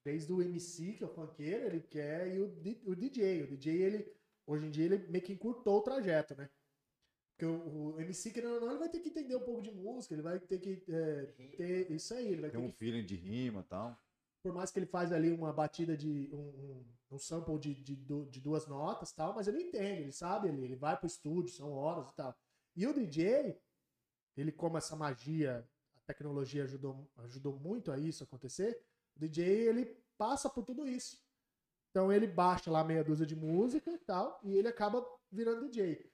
[0.04, 2.46] Desde o MC, que é o funkeiro, ele quer, e o,
[2.90, 3.42] o DJ.
[3.42, 6.48] O DJ, ele, hoje em dia, ele meio que encurtou o trajeto, né?
[7.32, 9.70] Porque o, o MC, querendo ou não, ele vai ter que entender um pouco de
[9.70, 12.78] música, ele vai ter que é, ter isso aí, ele vai Tem ter um que,
[12.78, 13.96] feeling de rima e tal.
[14.42, 17.96] Por mais que ele faz ali uma batida de, um, um, um sample de, de,
[17.96, 21.72] de duas notas tal, mas ele entende, ele sabe, ele, ele vai pro estúdio, são
[21.72, 22.36] horas e tal.
[22.76, 23.60] E o DJ,
[24.36, 28.80] ele como essa magia, a tecnologia ajudou, ajudou muito a isso acontecer,
[29.16, 31.18] o DJ ele passa por tudo isso.
[31.90, 36.12] Então ele baixa lá meia dúzia de música e tal, e ele acaba virando DJ.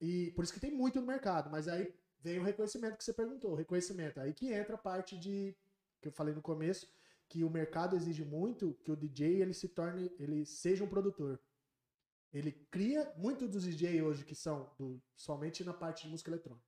[0.00, 3.12] E por isso que tem muito no mercado, mas aí vem o reconhecimento que você
[3.12, 4.18] perguntou, reconhecimento.
[4.18, 5.56] Aí que entra a parte de
[6.00, 6.88] que eu falei no começo,
[7.34, 11.40] que o mercado exige muito que o DJ ele se torne, ele seja um produtor.
[12.32, 16.64] Ele cria muitos dos DJ hoje que são do, somente na parte de música eletrônica.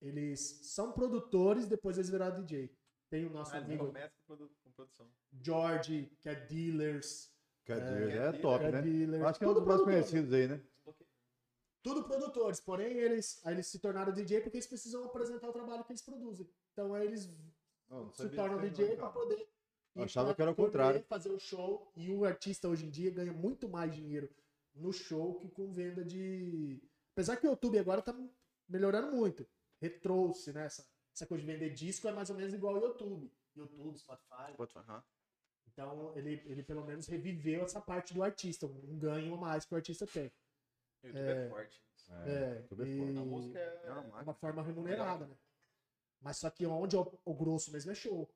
[0.00, 2.72] Eles são produtores, depois eles viraram DJ.
[3.10, 5.10] Tem o nosso Ah, amigo começa com, produ- com produção.
[5.42, 7.32] George, que é Dealers.
[7.64, 8.82] Quer É, dizer, é, é top, é né?
[8.82, 9.24] Dealers.
[9.24, 10.08] Acho que é um Tudo dos mais produtor.
[10.08, 10.64] conhecidos aí, né?
[11.82, 15.90] Tudo produtores, porém eles, eles se tornaram DJ porque eles precisam apresentar o trabalho que
[15.90, 16.48] eles produzem.
[16.72, 17.26] Então aí eles
[17.88, 19.48] Não, não se tornam DJ para poder.
[19.94, 21.02] Eu achava que era o contrário.
[21.04, 21.90] Fazer o show.
[21.96, 24.28] E o artista hoje em dia ganha muito mais dinheiro
[24.74, 26.80] no show que com venda de.
[27.12, 28.14] Apesar que o YouTube agora tá
[28.68, 29.46] melhorando muito.
[29.80, 30.66] Retrouxe, né?
[30.66, 33.32] Essa, essa coisa de vender disco é mais ou menos igual ao YouTube.
[33.56, 34.54] YouTube, Spotify.
[34.76, 35.02] Aham.
[35.72, 39.72] Então ele, ele pelo menos reviveu essa parte do artista, um ganho a mais que
[39.74, 40.32] o artista tem.
[41.02, 41.82] O YouTube é, forte.
[42.08, 43.18] É, é e- forte.
[43.18, 43.86] A música é.
[43.86, 45.36] É uma forma remunerada, né?
[46.20, 48.28] Mas só que onde é o, o grosso mesmo é show.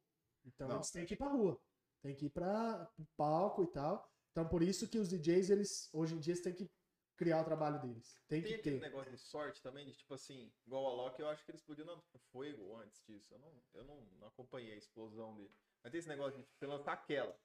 [0.45, 0.77] Então Não.
[0.77, 1.61] eles têm que ir pra rua.
[2.03, 4.09] Tem que ir pra pro palco e tal.
[4.33, 6.71] Então por isso que os DJs, eles, hoje em dia, eles têm que
[7.17, 8.21] criar o trabalho deles.
[8.27, 8.83] Tem Tem que aquele ter.
[8.83, 11.85] negócio de sorte também, de tipo assim, igual o Alok, eu acho que ele explodiu
[11.87, 12.03] no
[12.33, 13.33] Fuego antes disso.
[13.33, 15.55] Eu não, eu não, não acompanhei a explosão dele.
[15.83, 17.39] Mas tem esse negócio de você lançar aquela.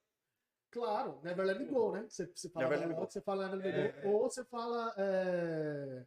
[0.72, 2.08] Claro, Never Let Me Go, né?
[2.10, 3.12] Você, você fala Never Let Me Never Go.
[3.12, 4.02] você fala Never Let Me É.
[4.02, 4.10] Go.
[4.10, 4.94] Ou você fala.
[4.98, 6.06] é,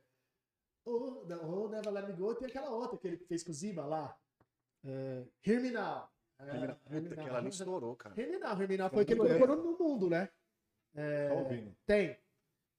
[0.85, 2.35] Oh, não, oh, Never Let Me Go.
[2.35, 4.19] Tem aquela outra que ele fez com o Ziba lá.
[4.85, 6.12] É, Hear Me Now.
[6.49, 7.25] É, Hear Me Puta, Now.
[7.25, 8.15] aquela ali estourou, cara.
[8.15, 9.33] Me Now foi Tá que bem.
[9.33, 10.29] estourou no mundo, né?
[10.95, 11.77] Tá ouvindo.
[11.87, 12.19] Tem.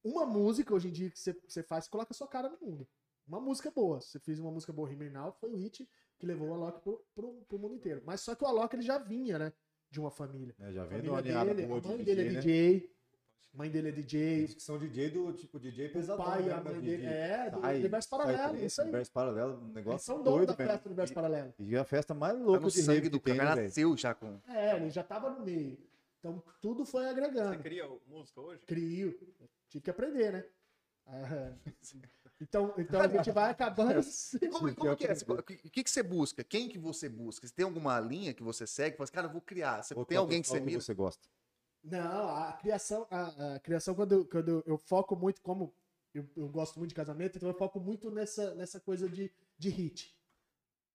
[0.03, 2.87] Uma música hoje em dia que você, faz, você coloca a sua cara no mundo.
[3.25, 4.01] Uma música boa.
[4.01, 7.33] Você fez uma música boa, Now, foi o hit que levou o Alok pro, pro,
[7.47, 8.01] pro mundo inteiro.
[8.05, 9.53] Mas só que o Alok ele já vinha, né?
[9.89, 10.55] De uma família.
[10.59, 12.39] É, já A vem família uma dele, boa a de mãe DJ, dele é né?
[12.39, 12.92] DJ.
[13.53, 14.21] Mãe dele é DJ.
[14.21, 16.25] Eles que são DJ do tipo DJ O pesadão.
[16.25, 16.97] pai e né, a mãe dele.
[16.97, 17.05] DJ.
[17.07, 18.57] É, do Sai- Universo Paralelo.
[18.65, 18.87] Isso aí.
[18.87, 21.53] Universo Paralelo, um Eles negócio são donos doido, da festa do Universo Paralelo.
[21.59, 23.95] E é a festa mais Tá louca no de sangue do que cara, né, nasceu
[23.95, 24.39] já com...
[24.47, 25.77] É, ele já tava no meio.
[26.19, 27.59] Então tudo foi Você agregando.
[27.61, 28.61] cria música hoje?
[28.65, 29.17] Crio.
[29.69, 30.45] Tive que aprender, né?
[31.05, 31.51] Ah,
[32.41, 33.99] Então, então a gente vai acabando.
[33.99, 34.39] assim.
[34.49, 35.13] Como, como que é?
[35.13, 36.43] O que, que, que você busca?
[36.43, 37.45] Quem que você busca?
[37.47, 38.97] Você tem alguma linha que você segue?
[38.97, 39.83] Fala assim, cara, eu vou criar.
[39.83, 40.79] Você Ou tem alguém que você mira?
[40.81, 41.27] você gosta?
[41.83, 45.75] Não, a criação, a, a criação quando, eu- quando eu, foco muito, como
[46.13, 49.69] eu, eu gosto muito de casamento, então eu foco muito nessa, nessa coisa de, de
[49.69, 50.17] hit.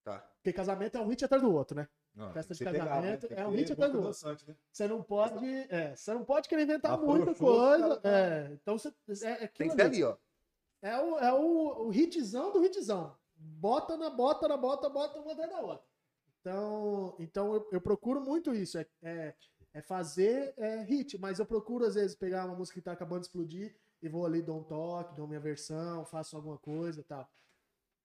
[0.02, 0.18] Tá.
[0.36, 1.88] Porque casamento é um hit atrás do outro, né?
[2.14, 2.72] Não, Festa de né?
[2.72, 4.10] casamento Tem é um hit atrás do outro.
[4.10, 4.56] dançante, né?
[4.72, 8.00] Você não pode, é, você não pode querer inventar Afrouxou, muita os coisa.
[8.02, 8.88] É, então você,
[9.26, 10.02] é, é Tem que ser ali.
[10.02, 10.16] ó.
[10.80, 13.16] É o, é o, o hitzão do hitzão.
[13.36, 15.86] Bota na bota, na bota, bota uma atrás da outra.
[16.40, 18.78] Então, então eu, eu procuro muito isso.
[18.78, 19.34] É, é,
[19.78, 23.20] é fazer é, hit, mas eu procuro, às vezes, pegar uma música que tá acabando
[23.20, 27.04] de explodir e vou ali, dou um toque, dou minha versão, faço alguma coisa e
[27.04, 27.28] tal.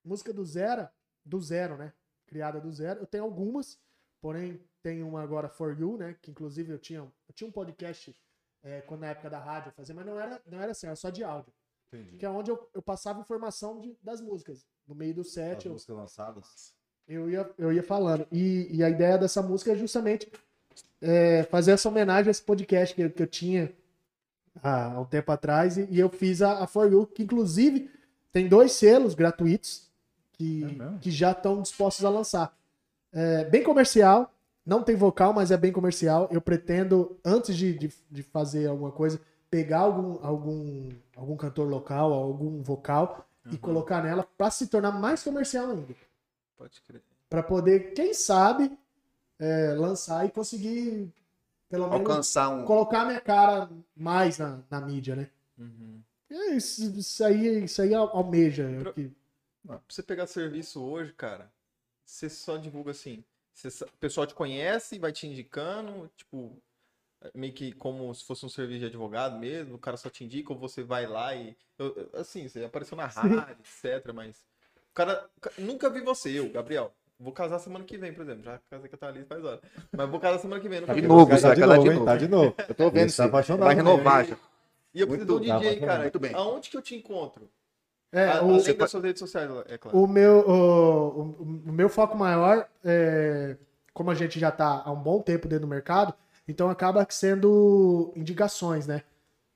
[0.04, 0.88] Música do zero,
[1.26, 1.92] do zero, né?
[2.28, 3.00] Criada do zero.
[3.00, 3.80] Eu tenho algumas,
[4.22, 6.16] porém tem uma agora For You, né?
[6.22, 8.16] Que inclusive eu tinha, eu tinha um podcast
[8.62, 10.96] é, quando na época da rádio eu fazia, mas não era, não era assim, era
[10.96, 11.52] só de áudio
[11.92, 12.18] Entendi.
[12.18, 14.66] que é onde eu, eu passava informação de- das músicas.
[14.88, 16.76] No meio do As set, eu, músicas lançadas.
[17.08, 18.28] eu, ia, eu ia falando.
[18.32, 20.32] E, e a ideia dessa música é justamente
[21.02, 23.72] é, fazer essa homenagem a esse podcast que, eu- que eu tinha
[24.62, 25.78] há um tempo atrás.
[25.78, 27.90] E, e eu fiz a, a For You, que inclusive
[28.32, 29.90] tem dois selos gratuitos
[30.34, 32.56] que, É que já estão dispostos a lançar.
[33.12, 34.34] É bem comercial,
[34.66, 36.28] não tem vocal, mas é bem comercial.
[36.32, 39.20] Eu pretendo, antes de, de, de fazer alguma coisa,
[39.52, 45.22] pegar algum, algum, algum cantor local, algum vocal e colocar nela para se tornar mais
[45.22, 45.94] comercial ainda.
[46.58, 47.02] Pode crer.
[47.30, 48.72] Para poder, quem sabe,
[49.44, 51.12] é, lançar e conseguir,
[51.70, 52.66] pelo menos, Alcançar um.
[52.66, 55.30] colocar minha cara mais na, na mídia, né?
[55.58, 56.02] Uhum.
[56.30, 58.64] E é isso, isso aí, isso aí al- almeja.
[58.70, 59.12] é o que-
[59.66, 61.50] Pra você pegar serviço hoje, cara,
[62.06, 63.24] você só divulga assim.
[63.54, 66.58] Você, o pessoal te conhece e vai te indicando, tipo,
[67.34, 70.52] meio que como se fosse um serviço de advogado mesmo, o cara só te indica,
[70.52, 71.56] ou você vai lá e.
[71.78, 74.12] eu- assim, você apareceu na rádio, etc.
[74.14, 74.36] Mas.
[74.92, 75.30] O cara.
[75.58, 76.94] Nunca vi você, eu, Gabriel.
[77.24, 78.44] Vou casar semana que vem, por exemplo.
[78.44, 79.62] Já casei com a Thalys faz hora.
[79.92, 80.82] Mas vou casar semana que vem.
[80.82, 81.38] Nunca De vi novo, você.
[81.38, 82.06] você vai de casar novo, de novo.
[82.06, 82.56] Tá de novo.
[82.70, 83.30] Eu tô vendo Esse tá você.
[83.30, 84.36] apaixonado Vai renovar já.
[84.94, 86.02] E eu preciso de um Muito- tá DJ, cara.
[86.02, 86.34] Muito bem.
[86.36, 87.50] Aonde que eu te encontro?
[88.12, 89.98] É, A- o, Além das suas redes sociais, é claro.
[89.98, 93.58] o meu, o, o- o meu foco maior é,
[93.94, 96.14] como a gente já tá há um bom tempo dentro do mercado,
[96.48, 99.02] então acaba sendo indicações, né?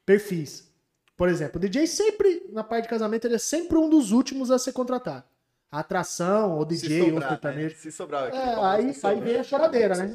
[0.06, 0.72] Perfis.
[1.16, 4.50] Por exemplo, o DJ sempre, na parte de casamento, ele é sempre um dos últimos
[4.52, 5.24] a ser contratado.
[5.70, 7.30] Atração, ou DJ, ou sobrar, né?
[7.30, 7.76] sertanejo.
[7.76, 8.24] Se sobrar.
[8.28, 10.14] aqui, É, famoso, aí, aí vem a choradeira, né?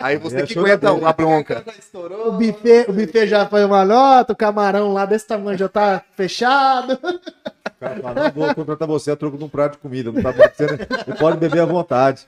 [0.00, 1.64] Aí você É que aguenta a bronca.
[2.26, 6.02] O buffet, o buffet já foi uma nota, o camarão lá desse tamanho já tá
[6.16, 6.94] fechado.
[6.94, 10.10] O cara não vou contratar você a troco de um prato de comida.
[10.10, 10.76] Não tá acontecendo.
[10.78, 12.26] Você pode beber à vontade.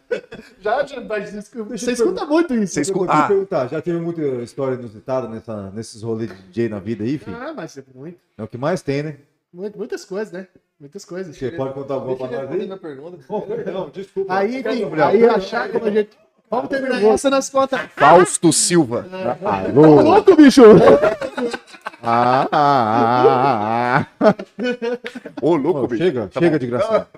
[0.61, 2.75] Já, já mas isso- você escuta muito isso.
[2.75, 3.27] Você vou escuta- Ah.
[3.29, 7.37] perguntar, já teve muita história inusitada nessa, nesses rolês de DJ na vida aí, filho?
[7.37, 9.17] Ah, mas é muito, É o que mais tem, né?
[9.55, 10.47] Muito, muitas coisas, né?
[10.79, 11.37] Muitas coisas.
[11.37, 12.79] Você pode contar alguma pra eu nós aí?
[12.79, 13.19] pergunta.
[13.29, 14.35] Oh, perdão, desculpa.
[14.35, 16.11] Aí, enfim, aí achar como a gente.
[16.51, 17.81] Vamos terminar essa nas contas.
[17.97, 19.07] Fausto Silva.
[19.43, 20.03] Ô, Alô?
[20.03, 20.63] louco, bicho!
[22.03, 24.35] Ah, ah, ah, ah.
[25.41, 26.03] Ô, louco, Ô, bicho.
[26.05, 26.59] Chega, Tá chega bom.
[26.59, 27.09] de graça.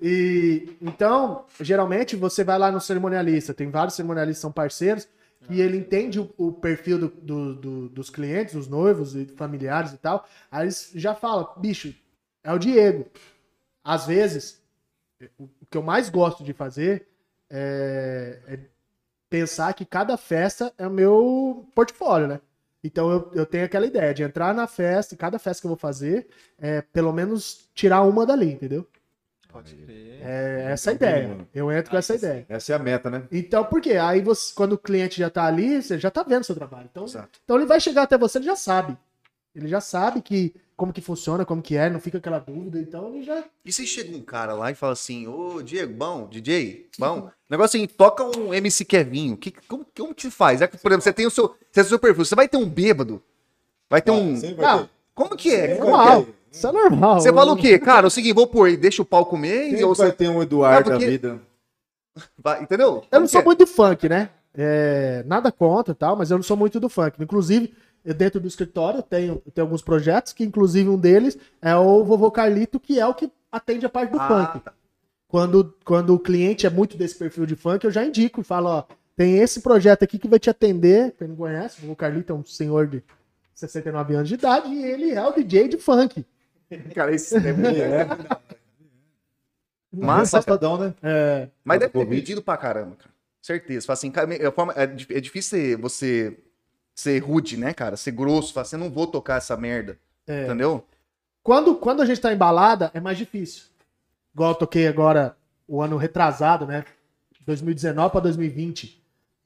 [0.00, 5.08] E então, geralmente você vai lá no cerimonialista, tem vários cerimonialistas que são parceiros,
[5.48, 9.92] e ele entende o, o perfil do- do- do- dos clientes, os noivos e familiares
[9.92, 10.26] e tal.
[10.50, 11.94] Aí eles já fala, bicho,
[12.44, 13.06] é o Diego.
[13.84, 14.62] Às vezes,
[15.38, 17.08] o o que eu mais gosto de fazer
[17.50, 18.60] é, é
[19.30, 22.40] pensar que cada festa é o meu portfólio, né?
[22.82, 25.70] Então eu, eu tenho aquela ideia de entrar na festa, e cada festa que eu
[25.70, 28.86] vou fazer, é pelo menos tirar uma dali, entendeu?
[29.48, 30.20] Pode crer.
[30.22, 31.48] É essa a ideia.
[31.54, 32.44] Eu entro com essa ideia.
[32.48, 33.26] Essa é a meta, né?
[33.32, 33.94] Então, por quê?
[33.94, 36.88] Aí você, quando o cliente já tá ali, você já tá vendo o seu trabalho.
[36.90, 37.40] Então, Exato.
[37.42, 38.96] então ele vai chegar até você, ele já sabe.
[39.54, 42.78] Ele já sabe que como que funciona, como que é, não fica aquela dúvida.
[42.78, 43.42] Então ele já.
[43.64, 47.30] E se chega um cara lá e fala assim, ô Diego, bom, DJ, bom.
[47.50, 49.36] Negócio assim, toca um MC Kevinho.
[49.36, 50.62] Que, como, como que se faz?
[50.62, 52.46] É que, por exemplo, você tem o seu, você tem o seu perfil, você vai
[52.46, 53.20] ter um bêbado.
[53.90, 54.36] Vai ter um.
[54.36, 54.90] Sempre vai Não, ter.
[55.14, 55.74] Como que é?
[55.74, 56.26] Que é?
[56.50, 57.20] Isso é normal.
[57.20, 57.78] Você fala o quê?
[57.78, 59.70] Cara, é o seguinte, vou pôr e deixa o pau comer.
[59.70, 60.12] Quem E ou vai você...
[60.12, 61.40] ter um Eduardo Ah, porque- da vida?
[62.36, 63.04] vai- entendeu?
[63.10, 64.30] Eu não sou muito do funk, né?
[64.56, 67.22] É, nada contra e tal, mas eu não sou muito do funk.
[67.22, 67.72] Inclusive,
[68.04, 71.76] eu dentro do escritório eu tenho, eu tenho alguns projetos, que inclusive um deles é
[71.76, 74.64] o Vovô Carlito, que é o que atende a parte do Ah, funk.
[75.28, 78.68] Quando, quando o cliente é muito desse perfil de funk, eu já indico e falo,
[78.70, 78.84] ó,
[79.14, 81.12] tem esse projeto aqui que vai te atender.
[81.18, 83.02] Quem não conhece, o Vovô Carlito é um senhor de
[83.54, 86.24] 69 anos de idade e ele é o DJ de funk.
[86.70, 86.76] É?
[86.94, 88.06] Cara, esse é muito- Ele é.
[89.92, 90.38] Massa.
[90.38, 90.94] Afastadão, né?
[91.02, 93.10] É, Mas deve ter pedido pra caramba, cara.
[93.40, 93.86] Certeza.
[93.86, 96.38] Fala assim, cara, é, é di- é difícil ser- você
[96.94, 97.96] ser rude, né, cara?
[97.96, 98.52] Ser grosso.
[98.52, 99.98] Falar assim, eu não vou tocar essa merda.
[100.26, 100.44] é.
[100.44, 100.84] Entendeu?
[101.42, 103.64] Quando, quando a gente tá em balada, é mais difícil.
[104.34, 105.34] Igual eu toquei agora
[105.66, 106.84] o ano retrasado, né?
[107.46, 109.02] 2019 para 2020.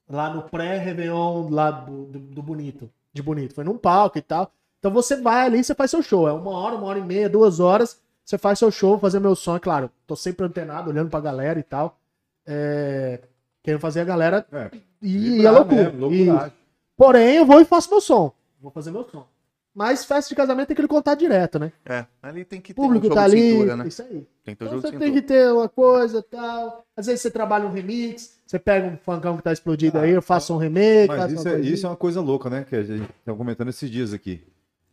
[0.08, 2.90] Lá no pré-Réveillon lá do, do, do Bonito.
[3.12, 3.54] De Bonito.
[3.54, 4.52] Foi num palco e tal.
[4.82, 6.26] Então você vai ali e você faz seu show.
[6.28, 8.00] É uma hora, uma hora e meia, duas horas.
[8.24, 9.54] Você faz seu show, fazer meu som.
[9.54, 12.00] É claro, tô sempre antenado, olhando pra galera e tal.
[12.44, 13.20] É,
[13.62, 15.92] querendo fazer a galera É, e, e é loucura.
[15.92, 16.52] mesmo, E-
[16.96, 18.32] porém, eu vou e faço meu som.
[18.60, 19.24] Vou fazer meu som.
[19.72, 21.72] Mas festa de casamento tem aquele contato direto, né?
[21.86, 22.04] É.
[22.20, 23.50] Ali tem que ter público um jogo tá de ali.
[23.52, 23.86] cintura, né?
[23.86, 24.26] Isso aí.
[24.44, 26.84] Tem que ter Então você tem que ter uma coisa e tal.
[26.96, 30.20] Às vezes você trabalha um remix, você pega um funkão que tá explodido aí, eu
[30.20, 31.06] faço um remake.
[31.06, 32.66] Mas isso uma é, isso é uma coisa louca, né?
[32.68, 34.42] Que a gente tá comentando esses dias aqui.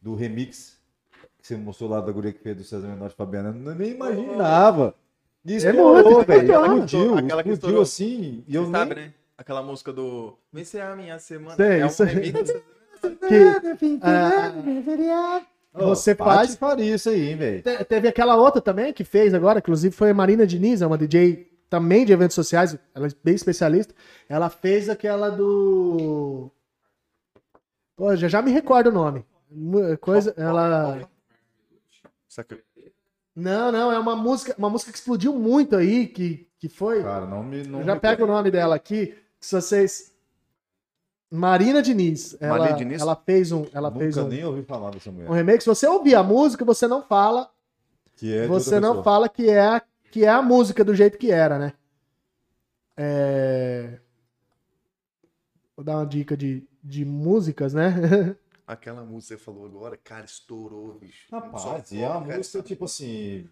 [0.02, 0.78] Do remix
[1.42, 3.50] que você mostrou lá da guria que fez do César Menor de Fabiana.
[3.50, 4.94] Eu nem imaginava.
[5.46, 6.42] Isso É estourou, muito, velho.
[6.42, 6.74] estourou.
[6.84, 8.44] Explodiu, Aquela que explodiu assim.
[8.48, 8.72] E eu nem...
[8.72, 9.14] sabe, né?
[9.38, 11.56] Aquela música do Vem ser a minha semana.
[11.56, 12.06] Sei, é um sei.
[12.08, 12.52] remix.
[13.30, 15.42] Que, ah,
[15.74, 17.62] você Paty faz- faria isso aí, velho.
[17.64, 20.98] te- teve aquela outra também que fez agora, inclusive foi a Marina Diniz, é uma
[20.98, 23.94] DJ também de eventos sociais, ela é bem especialista.
[24.28, 26.52] Ela fez aquela do.
[27.96, 29.24] Pô, já, já me recordo o nome.
[30.00, 31.10] Coisa, ela.
[32.28, 32.60] Saca-
[33.36, 37.02] Não, não, é uma música, uma música que explodiu muito aí, que, que foi.
[37.04, 37.64] Cara, não me.
[37.64, 39.16] Não Eu já me- pego o nome dela aqui.
[39.40, 40.14] Se vocês.
[41.32, 42.36] Marina Diniz.
[42.42, 43.02] Ela, Marina Diniz?
[43.02, 43.66] ela fez um.
[43.74, 45.30] Ela fez Nunca um, nem ouvi falar dessa mulher.
[45.30, 45.64] um remake.
[45.64, 47.50] Se você ouvir a música, você não fala.
[48.16, 49.04] Que é você não pessoa.
[49.04, 49.82] fala que é, a-
[50.12, 51.74] que é a música do jeito que era, né?
[52.98, 54.00] É...
[55.76, 58.36] Vou dar uma dica de, de músicas, né?
[58.69, 61.25] Aquela música que você falou agora, cara, estourou, bicho.
[61.32, 63.49] Rapaz, Só e é uma foca música essa tipo assim.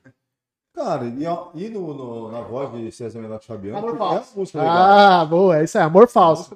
[0.75, 4.08] Cara, e, a- e no, no- na voz de César Menotti Fabiano, Amor porque é
[4.10, 4.34] falso.
[4.36, 4.77] uma música legal.
[4.77, 5.58] Ah, boa.
[5.58, 5.84] É isso aí.
[5.84, 6.56] Amor falso.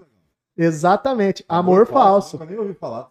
[0.56, 1.44] Exatamente.
[1.50, 2.38] Amor, falso.
[2.38, 3.10] Nunca nem ouvi falar.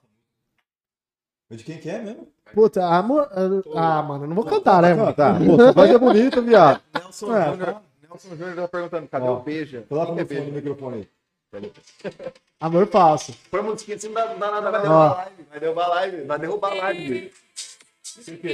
[1.48, 2.28] Mas De quem que é mesmo?
[2.54, 3.28] Puta, amor.
[3.74, 4.94] Ah, mano, não vou cantar, né?
[4.94, 5.12] mano?
[5.12, 6.80] Tá, pô, voz é bonita, viado.
[6.94, 7.82] Nelson É, Júnior.
[8.02, 9.84] Nelson Júnior tá perguntando, cadê Ó, o beija?
[9.88, 11.08] Coloca que é microfone aí.
[12.60, 13.34] Amor falso.
[13.50, 15.42] Põe a musiquinha assim, não dá, nada, vai derrubar a live.
[15.50, 16.24] Vai derrubar a live.
[16.26, 17.32] Vai derrubar a live.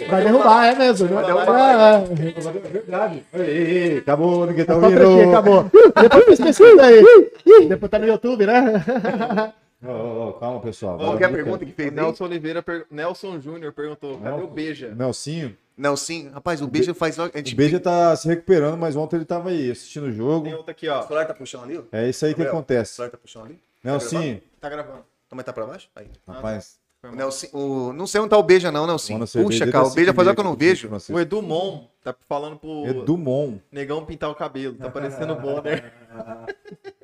[0.09, 1.09] Vai derrubar, é mesmo.
[1.09, 1.81] Vai É, derrubar.
[1.81, 2.29] é.
[2.67, 3.25] É verdade.
[3.35, 5.29] Ei, acabou, ninguém tá ouvindo.
[5.31, 5.71] acabou.
[6.01, 7.67] Depois eu esqueci isso aí.
[7.69, 9.53] Depois tá no YouTube, né?
[9.85, 10.99] Ó, ó, calma, pessoal.
[10.99, 11.93] Qual que é a pergunta que fez?
[11.93, 14.45] Nelson Oliveira, per- Nelson Júnior perguntou, cadê Nelson.
[14.45, 14.95] o beija?
[14.95, 15.57] Nelsinho.
[15.77, 16.31] Não, sim.
[16.31, 17.19] Rapaz, o beijo faz...
[17.19, 17.53] A gente...
[17.53, 20.45] O Beija tá se recuperando, mas ontem ele tava aí assistindo o jogo.
[20.47, 21.01] Tem outra aqui, ó.
[21.01, 21.77] O celular tá puxando ali?
[21.77, 21.81] ó?
[21.83, 22.95] O É isso aí que Gabriel, O acontece.
[22.95, 23.61] celular tá puxando ali?
[23.85, 25.05] Nelsinho, Tá gravando.
[25.29, 25.89] Também tá pra baixo?
[25.95, 26.07] Aí.
[26.27, 27.19] rapaz, Foi mal.
[27.19, 27.93] Nelson, o...
[27.93, 29.19] Não sei onde tá o beija não, Nelson.
[29.43, 30.89] Puxa, cara, o beija faz hora que eu não vejo.
[31.11, 33.59] O Edu Mon tá falando pro Edumon.
[33.71, 34.77] negão pintar o cabelo.
[34.77, 35.93] Tá parecendo o Bonner.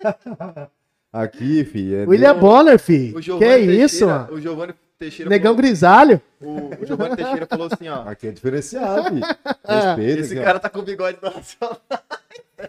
[1.13, 1.95] Aqui, fi.
[1.95, 3.11] É William Bonner, fi.
[3.11, 4.33] O Que Giovanni isso, mano.
[4.33, 6.23] O Giovanni Teixeira Negão falou, grisalho.
[6.41, 8.03] o, o Giovanni Teixeira falou assim, ó.
[8.09, 9.21] Aqui é diferenciado.
[9.67, 10.21] Respeita.
[10.21, 10.43] Esse ó.
[10.45, 11.77] cara tá com o bigode do Nacional.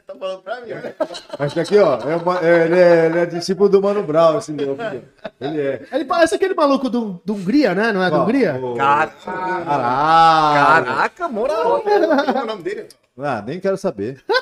[0.07, 0.93] tá falando pra mim, né?
[1.37, 4.51] Mas aqui, ó, é uma- é- ele, é, ele é discípulo do Mano Brown, esse
[4.51, 5.03] meu filho.
[5.39, 5.81] Ele é.
[5.91, 7.91] Ele parece aquele maluco do, do Hungria, né?
[7.91, 8.55] Não é do Hungria?
[8.55, 10.85] o- Cara, Caralho!
[10.85, 11.81] caraca, moral.
[11.85, 12.87] Qual é o nome dele?
[13.19, 14.23] Ah, nem quero saber.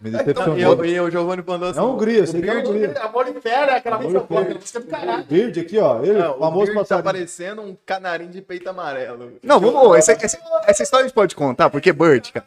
[0.00, 0.56] Me decepcionou.
[0.56, 1.80] E, eu- e o Giovanni mandou assim.
[1.80, 2.94] É Hungria, sei que é Beard- Hungria.
[3.02, 5.24] Amor de fera, aquela música boa, música do caralho.
[5.28, 6.02] Verde aqui, ó.
[6.04, 9.32] Ele, Não, o famoso Beard tá parecendo um canarinho de peito amarelo.
[9.42, 9.96] Não, vamos.
[9.98, 12.46] Essa, essa, essa história a gente pode contar, porque Bird, cara.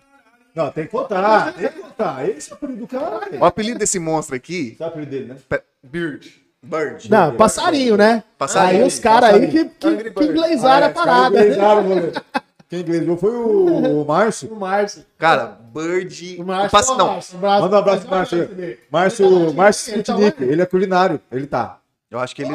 [0.55, 1.53] Não, tem que contar.
[1.53, 2.27] Tem que contar.
[2.29, 3.21] Esse é o apelido do cara.
[3.39, 4.75] O apelido desse monstro aqui.
[4.77, 5.35] Sabe o apelido dele, né?
[5.49, 6.41] pe- Bird.
[6.63, 7.09] Bird.
[7.09, 8.23] Não, passarinho, né?
[8.37, 11.39] Passarinho, Aí os caras aí que, que, que inglesaram a caras parada.
[11.39, 12.19] inglesaram, moleque.
[12.71, 14.47] Quem inglesou foi o, o Márcio.
[14.55, 15.03] O Márcio.
[15.17, 16.37] Cara, Bird.
[16.39, 16.71] O Márcio.
[16.71, 17.61] Passa, ó, não, Márcio, abraço.
[17.63, 18.49] Manda um abraço pro Márcio.
[18.89, 20.15] Márcio, Márcio Ele tá.
[20.39, 21.19] Ele é culinário.
[21.29, 21.79] Ele tá.
[22.09, 22.53] eu acho que ele.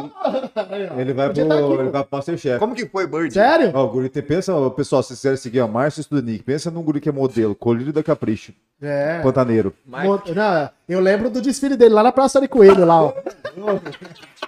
[0.96, 2.58] Ele vai pro, Podia tá aqui, ele vai pro Masterchef.
[2.58, 3.30] Como que foi, Bird?
[3.34, 3.72] Sério?
[3.74, 6.70] Ó, o guri tem, pensa, ó, pessoal, se vocês quiserem seguir, ó, Márcio Sputnik, pensa
[6.70, 9.20] num guri que é modelo, colírio da Capricho, É.
[9.22, 9.74] pantaneiro.
[9.84, 13.12] Mo- Não, eu lembro do desfile dele lá na Praça de Coelho, lá, ó.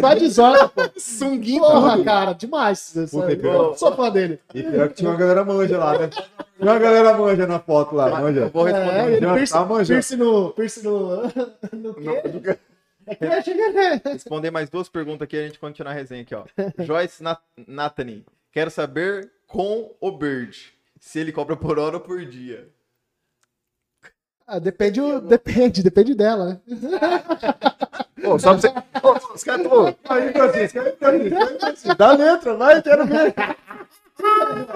[0.00, 0.82] Só de zona, pô.
[0.96, 2.04] Sunguinho Porra, tudo.
[2.04, 2.92] cara, demais.
[3.10, 4.38] Puta, eu sou fã dele.
[4.54, 6.08] E pior que tinha uma galera manja lá, né?
[6.08, 6.26] Tinha
[6.72, 8.48] uma galera manja na foto lá, manja.
[8.48, 8.94] Vou responder.
[8.94, 10.16] É, ele Já pierce, tá manjando.
[10.16, 10.50] no.
[10.52, 11.22] Pierce no.
[11.72, 12.58] no quê?
[13.06, 16.34] É que chega- Responder mais duas perguntas aqui e a gente continua a resenha aqui,
[16.34, 16.44] ó.
[16.82, 18.24] Joyce Nat Nathany.
[18.52, 20.72] Quero saber com o Bird.
[20.98, 22.66] Se ele cobra por hora ou por dia.
[24.46, 26.60] Ah, depende, o- depende, depende dela, né?
[28.22, 28.70] Pô, só pra você.
[29.00, 29.66] Pô, os caras.
[30.08, 31.94] Aí, aí, Francisco.
[31.96, 33.34] Dá letra, vai, quero ver.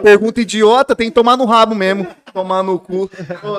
[0.02, 2.06] Pergunta idiota, tem que tomar no rabo mesmo.
[2.32, 3.10] Tomar no cu.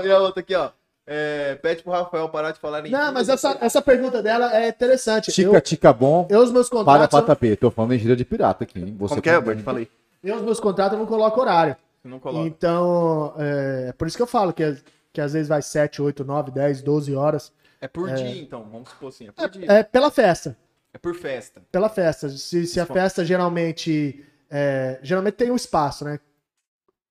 [0.03, 0.69] E a outra aqui, ó.
[1.11, 4.69] É, pede pro Rafael parar de falar em Não, mas essa, essa pergunta dela é
[4.69, 5.31] interessante.
[5.31, 6.27] Tica, Eu, tica bom.
[6.29, 7.07] eu os meus Para contratos.
[7.19, 7.55] pra tapê.
[7.55, 8.95] Tô falando em gira de pirata aqui, hein?
[8.99, 9.55] Você Como que é, também.
[9.55, 9.63] Bert?
[9.65, 9.89] Falei.
[10.23, 11.75] Eu os meus contratos eu não coloco horário.
[12.03, 12.45] Não coloca.
[12.47, 14.75] Então, é por isso que eu falo que,
[15.13, 17.51] que às vezes vai 7, 8, 9, 10, 12 horas.
[17.81, 18.63] É por dia, então.
[18.71, 19.27] Vamos supor assim.
[19.27, 19.65] É por dia.
[19.71, 20.57] É pela festa.
[20.93, 21.61] É por festa.
[21.71, 22.29] Pela festa.
[22.29, 24.25] Se, se a festa geralmente.
[24.49, 26.19] é, geralmente tem um espaço, né?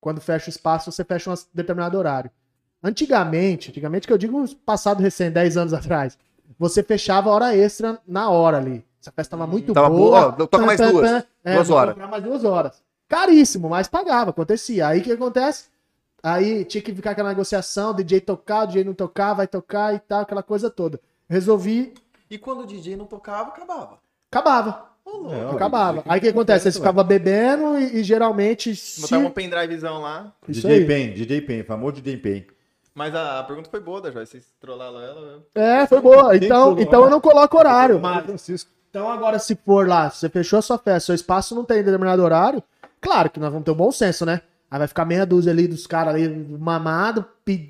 [0.00, 2.30] Quando fecha o espaço, você fecha um determinado horário.
[2.82, 6.16] Antigamente, antigamente que eu digo passado recém, 10 anos atrás,
[6.58, 8.84] você fechava hora extra na hora ali.
[9.00, 10.30] Essa festa tava muito Tava boa.
[10.32, 11.24] boa, toca mais duas.
[11.44, 11.96] É, Duas horas.
[11.96, 12.82] mais duas horas.
[13.08, 14.86] Caríssimo, mas pagava, acontecia.
[14.88, 15.66] Aí o que acontece?
[16.22, 20.22] Aí tinha que ficar aquela negociação, DJ tocar, DJ não tocar, vai tocar e tal,
[20.22, 21.00] aquela coisa toda.
[21.28, 21.94] Resolvi,
[22.30, 23.98] E quando o DJ não tocava, acabava.
[24.30, 24.88] acabava.
[25.06, 25.98] É, ó, Acabava.
[26.00, 26.62] DJ Aí o que acontece?
[26.64, 26.80] Vocês ué.
[26.80, 28.74] ficavam bebendo e, e geralmente.
[28.76, 29.00] Se...
[29.02, 30.32] Botava um pendrivezão lá.
[30.48, 30.86] Isso DJ aí.
[30.86, 32.46] Pen, DJ Pen, famoso DJ Pen.
[32.94, 34.32] Mas a, a pergunta foi boa da Joyce.
[34.32, 35.42] Vocês trollaram ela.
[35.54, 36.36] É, foi boa.
[36.36, 38.00] Então, então eu não coloco horário.
[38.00, 38.70] Mas, Francisco.
[38.90, 42.22] Então agora, se for lá, você fechou a sua festa, seu espaço não tem determinado
[42.22, 42.62] horário,
[43.00, 44.40] claro que nós vamos ter um bom senso, né?
[44.70, 46.28] Aí vai ficar meia dúzia ali dos caras ali
[46.58, 47.24] mamado,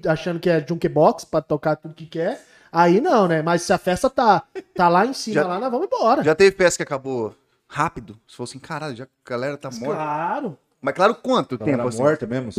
[0.08, 2.44] achando que é jukebox pra tocar tudo que quer.
[2.72, 3.40] Aí não, né?
[3.40, 4.42] Mas se a festa tá,
[4.74, 6.22] tá lá em cima, Já- lá, nós vamos embora.
[6.24, 7.34] Já teve festa que acabou
[7.68, 8.18] rápido?
[8.26, 9.94] Se fosse assim, caralho, já a galera tá morta.
[9.94, 10.58] Claro.
[10.80, 11.98] Mas claro, quanto Ela tempo assim?
[11.98, 12.50] morta mesmo?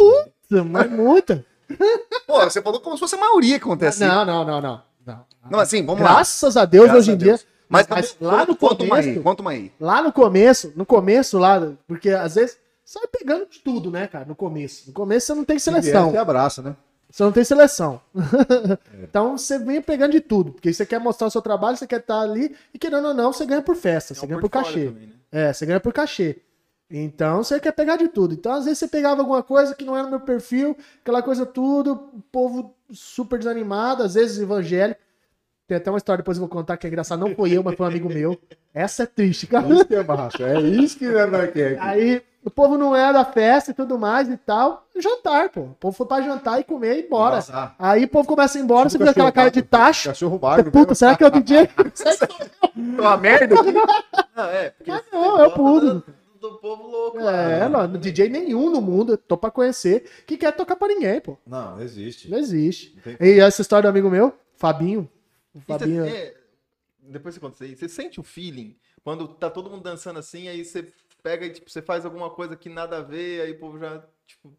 [0.71, 1.45] Mas muita.
[2.25, 4.03] Pô, você falou como se fosse a maioria que acontece.
[4.03, 4.81] Não, não, não, não.
[5.05, 5.25] não.
[5.51, 6.13] Não, assim, vamos lá.
[6.15, 7.39] Graças a Deus, Graças hoje em dia.
[7.67, 9.71] Mas, mas conta- lá no conta uma aí, começo- conta uma aí.
[9.79, 12.57] Lá no começo, no começo lá, porque às vezes
[12.89, 14.25] você vai pegando de tudo, né, cara?
[14.25, 14.87] No começo.
[14.87, 16.09] No começo você não tem seleção.
[16.09, 16.75] Você abraça, né?
[17.07, 18.01] Você não tem seleção.
[19.03, 20.53] então você vem pegando de tudo.
[20.53, 23.31] Porque você quer mostrar o seu trabalho, você quer estar ali, e querendo ou não,
[23.31, 24.85] você ganha por festa, você É um ganha por cachê.
[24.87, 25.13] também, né?
[25.31, 26.37] É, você ganha por cachê.
[26.89, 28.33] Então você quer pegar de tudo.
[28.33, 31.45] Então, às vezes, você pegava alguma coisa que não era no meu perfil, aquela coisa
[31.45, 34.99] tudo, o povo super desanimado, às vezes evangélico.
[35.67, 37.19] Tem até uma história, depois eu vou contar, que é engraçado.
[37.19, 38.35] Não foi eu, mas foi um amigo meu.
[38.73, 39.71] Essa é triste, cara.
[39.71, 40.41] Isso que é massa.
[40.41, 41.77] É isso que quer aqui.
[41.79, 44.87] Aí o povo não é da festa e tudo mais e tal.
[44.97, 45.61] Jantar, pô.
[45.61, 47.35] O povo foi pra jantar e comer e ir embora.
[47.35, 47.75] Vazar.
[47.77, 50.09] Aí o povo começa a ir embora, Tipo você vê aquela cara de cachorro tacho.
[50.09, 50.71] Cachorro Você, magro.
[50.71, 51.69] puta, será que é o DJ?
[52.75, 53.71] Uma merda aqui.
[54.35, 56.11] Não, é, porque Ah, não, é o público.
[56.39, 57.17] Do, povo louco.
[57.19, 57.33] lá.
[57.33, 61.37] É, não, DJ nenhum no mundo, tô pra conhecer, que quer tocar pra ninguém, pô.
[61.45, 62.29] Não, não existe.
[62.31, 62.97] Não existe.
[63.05, 65.09] Não E essa história do amigo meu, Fabinho.
[65.53, 66.05] O Fabinho.
[66.05, 66.35] Você, é,
[67.01, 70.47] depois você conta isso aí, você sente o feeling quando tá todo mundo dançando assim,
[70.47, 70.87] aí você
[71.23, 74.03] pega e tipo, você faz alguma coisa que nada a ver, aí o povo já,
[74.27, 74.57] tipo.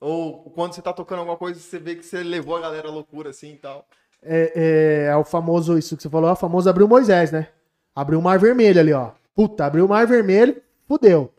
[0.00, 2.90] Ou quando você tá tocando alguma coisa, você vê que você levou a galera à
[2.92, 3.86] loucura assim e tal.
[4.22, 7.48] É, é, é o famoso, isso que você falou, é o famoso abriu Moisés, né?
[7.94, 9.12] Abriu o mar vermelho ali, ó.
[9.34, 11.32] Puta, abriu o mar vermelho, fudeu.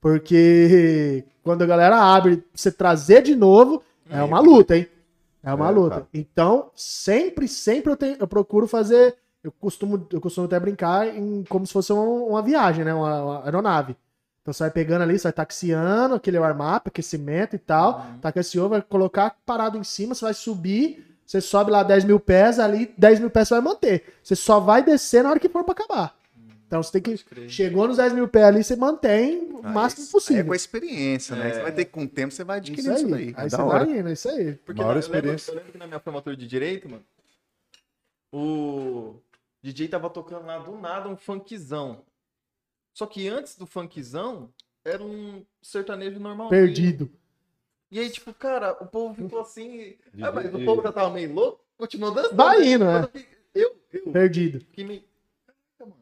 [0.00, 4.88] Porque quando a galera abre, pra você trazer de novo, é uma luta, hein?
[5.42, 6.08] É uma É, luta.
[6.12, 9.16] Então, sempre, sempre eu, tenho, eu procuro fazer.
[9.42, 12.92] Eu costumo, eu costumo até brincar em, como se fosse uma, uma viagem, né?
[12.92, 13.96] Uma, uma aeronave.
[14.42, 18.04] Então você vai pegando ali, você vai taxiando, aquele warm-up, aquecimento e tal.
[18.20, 22.58] Taxiou, vai colocar parado em cima, você vai subir, você sobe lá 10 mil pés,
[22.58, 24.14] ali 10 mil pés você vai manter.
[24.22, 26.14] Você só vai descer na hora que for pra acabar.
[26.66, 27.48] Então você tem que.
[27.48, 30.42] Chegou nos 10 mil pés ali, você mantém o Ah, máximo isso- possível.
[30.42, 31.48] É com a experiência, né?
[31.48, 31.54] É.
[31.54, 33.10] Você vai ter que, com o tempo, você vai Isso adquirindo isso, aí.
[33.10, 33.34] daí.
[33.36, 33.84] Aí É você da hora.
[33.86, 34.52] vai indo, é isso aí.
[34.64, 35.50] Porque Maior na- eu, lembro, experiência.
[35.50, 37.02] eu lembro que na minha formatura de direito, mano,
[38.32, 39.14] o
[39.62, 42.04] DJ tava tocando lá do nada um funkzão.
[42.94, 44.52] Só que antes do funkzão,
[44.84, 46.48] era um sertanejo normal.
[46.48, 47.10] Perdido.
[47.90, 49.96] E aí, tipo, cara, o povo ficou assim.
[50.14, 52.36] De- Ah, mas o povo já tava meio louco, continuou dançando.
[52.36, 53.08] Vai indo, né?
[53.54, 54.60] eu Eu, Perdido.
[54.60, 55.04] fiquei meio.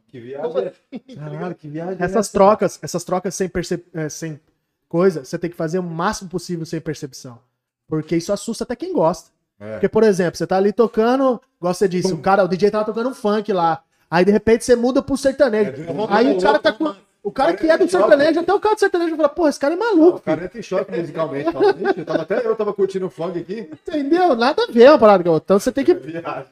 [0.08, 0.68] Que viagem.
[0.68, 1.14] assim?
[1.16, 2.02] Caralho, que viagem.
[2.02, 3.84] Essas trocas, essas trocas sem, perce...
[3.92, 4.40] é, sem
[4.88, 7.38] coisa, você tem que fazer o máximo possível sem percepção.
[7.86, 9.30] Porque isso assusta até quem gosta.
[9.60, 9.72] É.
[9.72, 12.84] Porque, por exemplo, você tá ali tocando, igual você disse, o cara, o DJ tava
[12.84, 13.82] tocando um funk lá.
[14.10, 15.72] Aí de repente você muda pro sertanejo.
[16.08, 16.94] Aí o cara tá com.
[17.22, 19.74] O cara que é do sertanejo, até o cara do sertanejo fala, porra, esse cara
[19.74, 20.20] é O maluco.
[20.20, 21.52] cara entra em choque musicalmente.
[21.52, 23.68] Fala, "Ixi, eu tava- até eu tava curtindo o funk aqui.
[23.86, 24.34] Entendeu?
[24.36, 25.44] Nada a ver uma parada com a outra.
[25.46, 25.92] Então você tem que.
[25.92, 26.46] Viagem.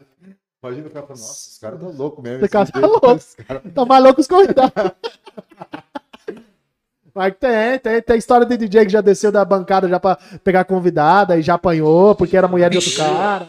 [0.62, 2.38] Imagina o cara falando, nossa, esse cara tá louco mesmo.
[2.44, 3.18] Esse cara tá louco.
[3.46, 4.72] cara- Tá mais louco os convidados.
[7.16, 10.64] Mas tem, tem, tem história de DJ que já desceu da bancada já pra pegar
[10.64, 13.48] convidada e já apanhou porque era mulher de outro cara.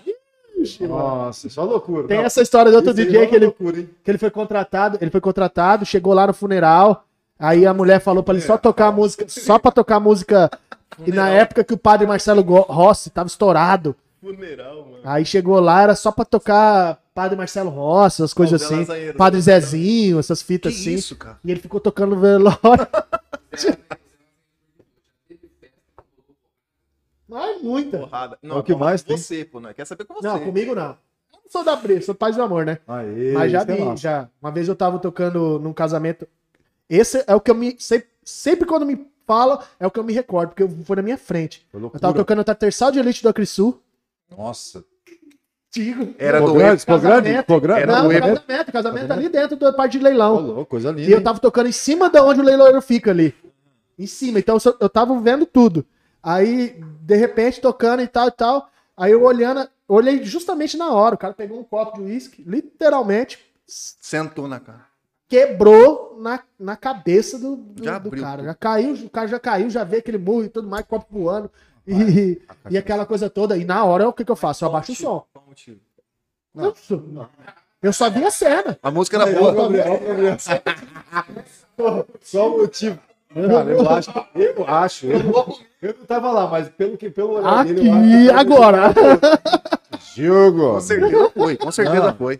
[0.57, 0.88] Ixi.
[0.88, 2.07] Nossa, só loucura.
[2.07, 3.89] Tem Não, essa história de outro isso DJ é que ele, loucura, hein?
[4.01, 7.03] que ele foi contratado, ele foi contratado, chegou lá no funeral,
[7.38, 10.49] aí a mulher falou pra ele só tocar música, só pra tocar música.
[11.05, 14.99] E na época que o padre Marcelo Rossi tava estourado, Funeral, mano.
[15.03, 18.86] aí chegou lá, era só pra tocar padre Marcelo Rossi, as coisas assim,
[19.18, 19.43] padre né?
[19.43, 20.93] Zezinho, essas Que fitas assim.
[20.93, 21.38] isso, cara?
[21.43, 22.55] E ele ficou tocando no velório.
[27.28, 28.00] Mas muita.
[28.00, 28.39] Porrada.
[28.41, 29.18] É o que mais tem.
[29.18, 29.74] Você, pô, não.
[29.74, 30.28] Quer saber com você.
[30.28, 30.91] Não, comigo não.
[31.34, 32.80] Eu não sou da briga, sou paz do amor, né?
[32.88, 34.30] Aê, Mas já é vi, já.
[34.41, 36.28] Uma vez eu tava tocando num casamento.
[36.89, 37.76] Esse é o que eu me.
[37.80, 41.02] Sempre, sempre quando me fala, é o que eu me recordo, porque eu- foi na
[41.02, 41.68] minha frente.
[41.74, 43.82] Eu tava tocando o Terçal de Elite do Acrisul.
[44.30, 44.86] Nossa.
[45.72, 46.15] Digo.
[46.18, 47.15] Era do grande, ficou grande?
[47.24, 47.39] Casamento.
[47.41, 47.82] Ficou grande?
[47.82, 48.36] Era Não, do Eber.
[48.41, 50.39] casamento, casamento ali dentro da parte de leilão.
[50.39, 51.09] louco, coisa linda.
[51.09, 53.36] E eu tava tocando em cima de onde o leiloeiro fica ali.
[53.99, 54.39] Em cima.
[54.39, 55.86] Então eu tava vendo tudo.
[56.24, 58.70] Aí, de repente, tocando e tal e tal.
[58.95, 61.15] Aí eu olhando, olhei justamente na hora.
[61.15, 64.86] O cara pegou um copo de uísque, literalmente, Sentou na cara.
[65.28, 68.38] quebrou na, na cabeça do, do, Já do abriu cara.
[68.38, 68.45] tudo.
[68.45, 71.51] Já caiu, o cara já caiu, já vê aquele murro e tudo mais, copo voando.
[71.86, 73.57] E, e aquela coisa toda.
[73.57, 74.63] E na hora, o que, que eu faço?
[74.65, 75.26] Eu abaixo o som.
[76.53, 77.08] Qual o motivo?
[77.12, 77.30] Não,
[77.82, 78.78] eu só vi a cena.
[78.82, 79.53] A música era boa.
[82.22, 82.99] Só o motivo.
[83.34, 85.20] Cara, eu acho, eu acho, eu,
[85.82, 88.82] eu não tava lá, mas pelo que pelo olhar dele, eu Aqui, acho agora.
[90.16, 90.74] Jogo.
[90.76, 92.16] Com certeza foi, com certeza Não.
[92.16, 92.39] foi.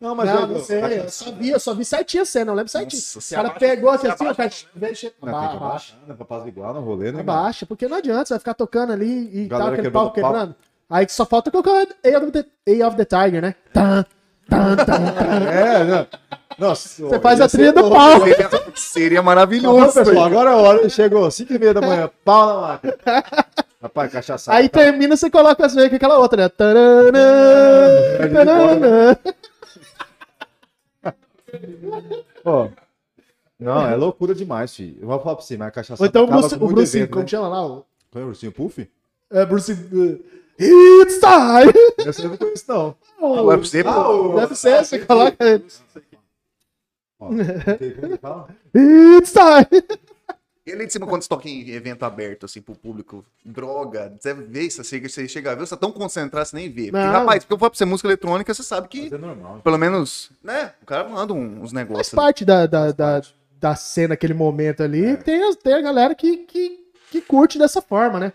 [0.00, 2.52] Não, mas Não, eu, não sei, eu só vi, eu só vi certinho a cena,
[2.52, 3.02] eu lembro certinho.
[3.02, 5.12] Nossa, o cara abaixa- pegou assim, se assim, o cara abaixa.
[5.20, 6.14] Não, que abaixa, abaixar, né?
[6.14, 7.20] Pra apaziguar no rolê, né?
[7.20, 10.12] abaixa, porque não adianta, você vai ficar tocando ali e Galera tá aquele pau.
[10.12, 10.54] quebrando.
[10.90, 12.46] Aí só falta colocar A of the,
[12.82, 13.54] A of the Tiger, né?
[13.72, 14.04] Tan,
[14.48, 15.50] tan, tan?
[15.50, 16.06] É, né?
[16.58, 18.20] Nossa, Você faz a trilha do pau.
[18.20, 19.92] Seria, seria maravilhoso.
[19.94, 20.88] pessoal, agora é a hora.
[20.88, 22.96] Chegou, 5 e meia da manhã, pau na máquina.
[23.80, 24.52] Rapaz, cachaça.
[24.52, 26.48] Aí termina, você coloca as veias com aquela outra, né?
[26.48, 27.12] Taranã,
[28.32, 29.16] taranã.
[32.42, 32.70] Pô.
[33.58, 34.96] Não, é loucura demais, filho.
[35.00, 36.96] Eu vou falar pra você, mas a cachaça Ou então o Bruce, o muito Bruce
[36.96, 37.28] evento, como né?
[37.28, 37.66] chama lá?
[37.66, 38.88] O, Qual é o ursinho Puff?
[39.30, 39.72] é, Bruce...
[39.72, 40.24] uh,
[40.60, 41.72] It's time!
[42.08, 42.96] Esse eu não conheço, não.
[43.20, 43.90] Ué, pra você, pô.
[43.90, 45.36] Ah, o- Deve ser, você coloca...
[47.20, 47.30] Ó?
[48.74, 49.82] It's time!
[50.66, 54.34] E ali de cima, quando você toca em evento aberto, assim, pro público, droga, você
[54.34, 56.90] vê isso, você chega, você chega a ver, você tá tão concentrado, você nem vê.
[56.90, 57.10] Porque, Não.
[57.12, 59.60] rapaz, porque eu vou pra você música eletrônica, você sabe que, é normal.
[59.64, 62.08] pelo menos, né, o cara manda uns Faz negócios.
[62.12, 62.16] ali.
[62.22, 63.22] parte da, da, da,
[63.58, 65.16] da cena, aquele momento ali.
[65.16, 66.78] Tem, as- tem a galera que, que,
[67.10, 68.32] que curte dessa forma, né?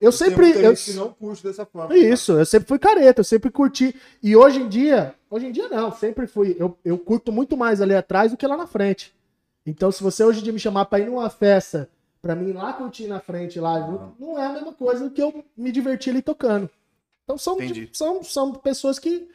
[0.00, 0.44] Eu Tem sempre.
[0.46, 1.94] muita Eu, que não curte dessa forma.
[1.94, 3.94] É Isso, eu sempre fui careta, eu sempre curti.
[4.22, 6.54] E hoje em dia, hoje em dia não, sempre fui.
[6.58, 9.14] Eu, eu curto muito mais ali atrás do que lá na frente.
[9.64, 11.88] Então, se você hoje em dia me chamar pra ir numa festa,
[12.20, 15.10] pra mim ir lá curtir na frente lá, não, não é a mesma coisa do
[15.10, 16.68] que eu me divertir ali tocando.
[17.24, 17.88] Então são, Entendi.
[17.92, 19.28] são, são pessoas que.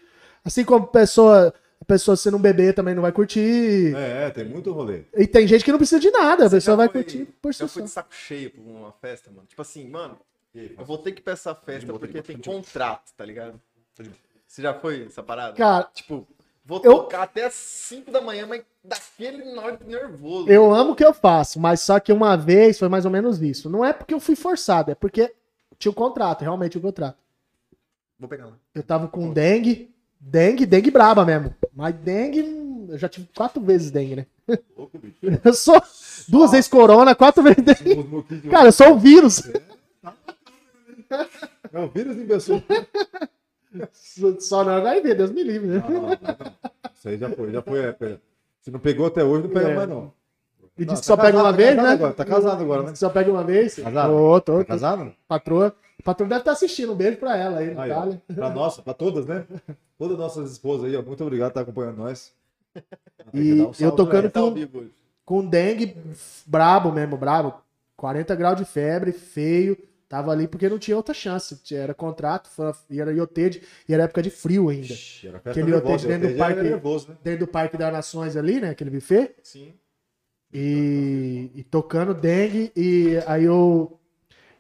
[0.46, 3.94] Assim como pessoa, a pessoa sendo um bebê também não vai curtir.
[3.96, 5.04] É, é, tem muito rolê.
[5.18, 7.54] E tem gente que não precisa de nada, a Você pessoa vai foi- curtir por
[7.54, 9.46] si Eu fui de saco cheio pra uma festa, mano.
[9.48, 10.18] Tipo assim, mano,
[10.54, 13.60] eu vou ter que ir pra essa festa porque tem contrato, tá ligado?
[14.48, 15.54] Você já foi essa parada?
[15.56, 16.28] Cara, Tipo,
[16.66, 20.50] vou Eu- tocar até as 5 da manhã, mas daquele norte nervoso.
[20.50, 23.42] Eu amo o que eu faço, mas só que uma vez foi mais ou menos
[23.42, 23.70] isso.
[23.70, 25.34] Não é porque eu fui forçado, é porque
[25.80, 27.18] tinha o contrato, realmente o contrato.
[28.20, 28.54] Vou pegar lá.
[28.76, 29.90] Eu tava com dengue,
[30.20, 31.56] dengue, dengue braba mesmo.
[31.74, 32.40] Mas dengue,
[32.90, 34.26] eu já tive quatro vezes dengue, né?
[34.78, 35.18] louco, bicho.
[35.46, 35.82] Eu sou
[36.28, 38.50] duas vezes corona, quatro vezes dengue.
[38.50, 39.42] Cara, eu sou um vírus.
[41.72, 42.62] Não, vírus em pessoa.
[44.40, 45.84] Só não HIV, Deus me livre, né?
[45.88, 46.92] Não, não, não, não.
[46.94, 47.80] Isso aí já foi, já foi.
[47.80, 48.18] É, é.
[48.62, 49.76] Se não pegou até hoje, não pega É.
[49.76, 50.14] mais, não.
[50.78, 51.90] E disse que tá só pega casado, uma tá vez, né?
[51.90, 52.92] agora, tá casado agora, né?
[52.92, 53.76] Que Só pega uma vez.
[53.76, 54.10] Casado?
[54.14, 54.66] Tô, tô, Tá tô.
[54.66, 55.14] casado?
[55.28, 55.76] Patroa.
[56.04, 56.94] Patroa deve estar assistindo.
[56.94, 58.22] Um beijo pra ela aí, Aí, ó, Natália.
[58.34, 59.46] pra nossa, pra todas, né?
[59.98, 61.02] Todas nossas esposas aí, ó.
[61.02, 62.34] Muito obrigado por estar acompanhando nós.
[62.74, 62.84] Tem
[63.32, 64.30] que E dar um eu salve, tocando né?
[64.30, 64.92] Tá ao com, vivo hoje.
[65.26, 65.96] com dengue
[66.46, 67.54] brabo mesmo, brabo.
[67.98, 69.78] 40 graus de febre, feio.
[70.12, 71.58] Tava ali porque não tinha outra chance.
[71.74, 72.50] Era contrato,
[72.90, 74.88] e era iotede, e era época de frio ainda.
[74.88, 76.62] Ixi, era Aquele hotel dentro do parque.
[76.62, 77.18] nervoso, né?
[77.24, 78.72] Dentro do Parque das Nações ali, né?
[78.72, 79.34] Aquele buffet.
[79.42, 79.74] Sim.
[80.54, 82.74] E, e tocando dengue.
[82.76, 83.98] E aí eu,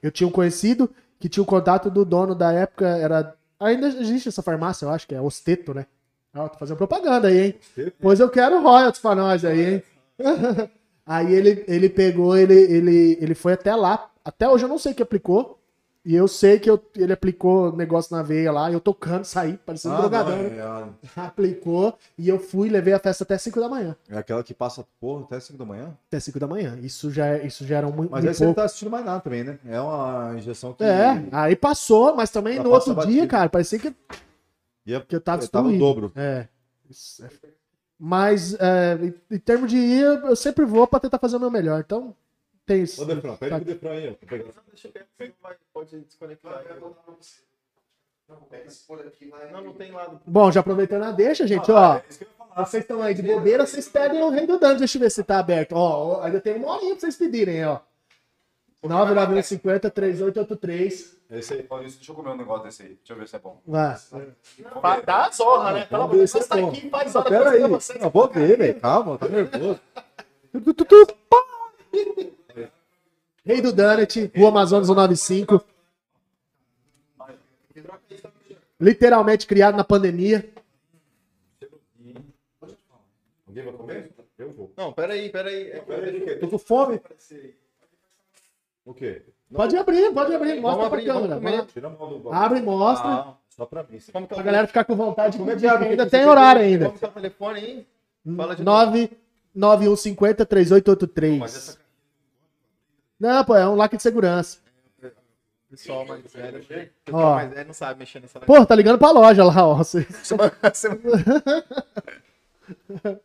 [0.01, 0.89] eu tinha um conhecido
[1.19, 2.87] que tinha o contato do dono da época.
[2.87, 3.35] Era.
[3.59, 5.85] Ainda existe essa farmácia, eu acho que é Osteto, né?
[6.33, 7.55] Ó, tô fazendo propaganda aí, hein?
[7.59, 7.97] Osteto?
[7.99, 9.83] Pois eu quero royalties pra nós aí, hein?
[11.05, 14.10] aí ele, ele pegou, ele, ele, ele foi até lá.
[14.23, 15.57] Até hoje eu não sei que aplicou.
[16.03, 19.93] E eu sei que eu- ele aplicou negócio na veia lá, eu tocando, saí, parecendo
[19.93, 20.35] um Ah, drogadão.
[20.35, 20.57] não, né?
[20.57, 23.95] é, Aplicou e eu fui e levei a festa até 5 da manhã.
[24.09, 25.95] é aquela que passa porra até 5 da manhã.
[26.07, 26.75] Até 5 da manhã.
[26.81, 28.61] Isso já, é- isso já era muito, Mas muito aí você não pouco.
[28.61, 29.59] tá assistindo mais nada também, né?
[29.63, 30.83] É uma injeção que.
[30.83, 33.93] É, aí passou, mas também Já no outro dia, cara, parecia que,
[34.87, 35.93] Ia- que eu tava eu tava o destruído.
[35.93, 36.11] dobro.
[36.15, 36.47] É.
[36.89, 37.29] Isso é-
[37.99, 38.97] Mas, é,
[39.29, 41.79] em, em termos de ir, eu sempre vou pra tentar fazer o meu melhor.
[41.79, 42.15] Então,
[42.71, 43.01] tem isso.
[43.01, 44.45] Ô, Defrão, pede pro aí, pra pegar.
[44.45, 45.33] Não, deixa eu ver,
[45.73, 46.63] pode desconectar.
[49.51, 50.21] Não, não tem lado.
[50.25, 51.99] Bom, já aproveitando a deixa, gente, ó.
[52.55, 54.79] Vocês estão aí de bobeira, vocês pedem o Rei do Danos.
[54.79, 55.73] Deixa eu ver se tá aberto.
[55.73, 57.79] Ó, ó, ainda tem uma horinha pra vocês pedirem, ó.
[58.83, 61.17] 99150 3883.
[61.29, 62.89] Esse aí, Maurício, deixa eu comer um negócio desse aí.
[62.95, 63.61] Deixa eu ver se é bom.
[63.65, 65.01] Vai.
[65.03, 65.85] Dá a zorra, né?
[65.85, 66.69] Pelo amor de Deus, tá é bom.
[66.69, 67.67] aqui, faz Ah, hora pera pra aí.
[67.67, 68.01] vocês.
[68.01, 68.79] Eu vou ver, velho.
[68.79, 69.79] Calma, tá nervoso.
[73.43, 75.63] Rei do Donut, Rua Amazonas 195.
[78.79, 80.49] Literalmente criado na pandemia.
[83.47, 84.11] Alguém vai comer?
[84.37, 84.71] Eu vou.
[84.75, 85.71] Não, peraí, peraí.
[85.71, 86.35] É?
[86.39, 86.99] Tô com fome.
[88.85, 89.23] O quê?
[89.53, 90.61] Pode abrir, pode abrir.
[90.61, 91.35] Mostra pra câmera.
[91.35, 91.67] comer.
[92.31, 92.45] a.
[92.45, 93.09] Abre e mostra.
[93.09, 93.99] Ah, só pra mim.
[94.11, 95.89] Como que Pra galera ficar com vontade de abre?
[95.89, 96.85] ainda tem horário ainda.
[96.85, 97.87] Como que é o telefone aí?
[98.35, 101.39] Fala de 99150 3883.
[101.39, 101.77] Mas essa
[103.21, 104.57] Não, pô, é um laque de segurança.
[105.69, 106.57] Pessoal mais velho.
[106.57, 106.61] Ó.
[107.05, 109.75] Pessoal mais velho não sabe mexer nessa Pô, tá ligando pra loja lá, ó.
[109.75, 110.07] Você-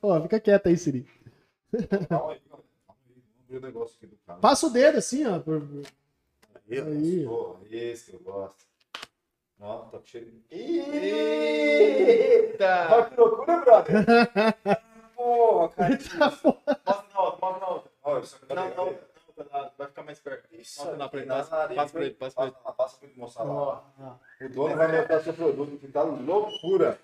[0.01, 1.09] Pô, fica quieto aí, Siri.
[2.09, 2.65] Calma aí, calma aí.
[2.87, 3.01] Vamos
[3.43, 4.39] abrir o negócio aqui do cara.
[4.39, 5.39] Passa o dedo assim, ó.
[5.41, 5.63] por-
[6.71, 7.25] Aí, Aí.
[7.25, 8.67] Porra, esse que eu gosto.
[9.59, 10.45] Ó, tá cheio de...
[11.71, 13.09] Eita!
[13.11, 14.05] que loucura, brother.
[15.17, 15.97] Porra, cara.
[15.97, 17.91] Mostra na outra, mostra na outra.
[18.05, 19.01] Olha, isso aqui Não, tá não, legal.
[19.77, 20.49] Vai ficar mais perto.
[20.53, 22.53] Isso aqui ele, na passa, nariz, passa pra ele, passa pra ele.
[22.55, 23.85] Passa, passa pra ele mostrar lá.
[24.01, 24.45] Ó.
[24.45, 26.99] O dono vai mostrar seu produto que tá loucura.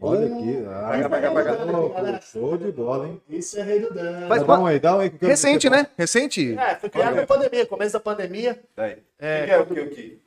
[0.00, 0.64] Olha aqui.
[0.66, 1.64] Ah, Pega, pega, pega.
[1.64, 2.22] louco.
[2.22, 3.22] Show de bola, hein?
[3.28, 4.26] Isso é rei do dano.
[4.28, 5.12] Faz Dá um aí, dá um aí.
[5.20, 5.86] Recente, né?
[5.96, 6.58] Recente.
[6.58, 8.60] É, foi criado na pandemia, começo da pandemia.
[8.74, 9.02] Daí.
[9.18, 10.20] É, O que é o que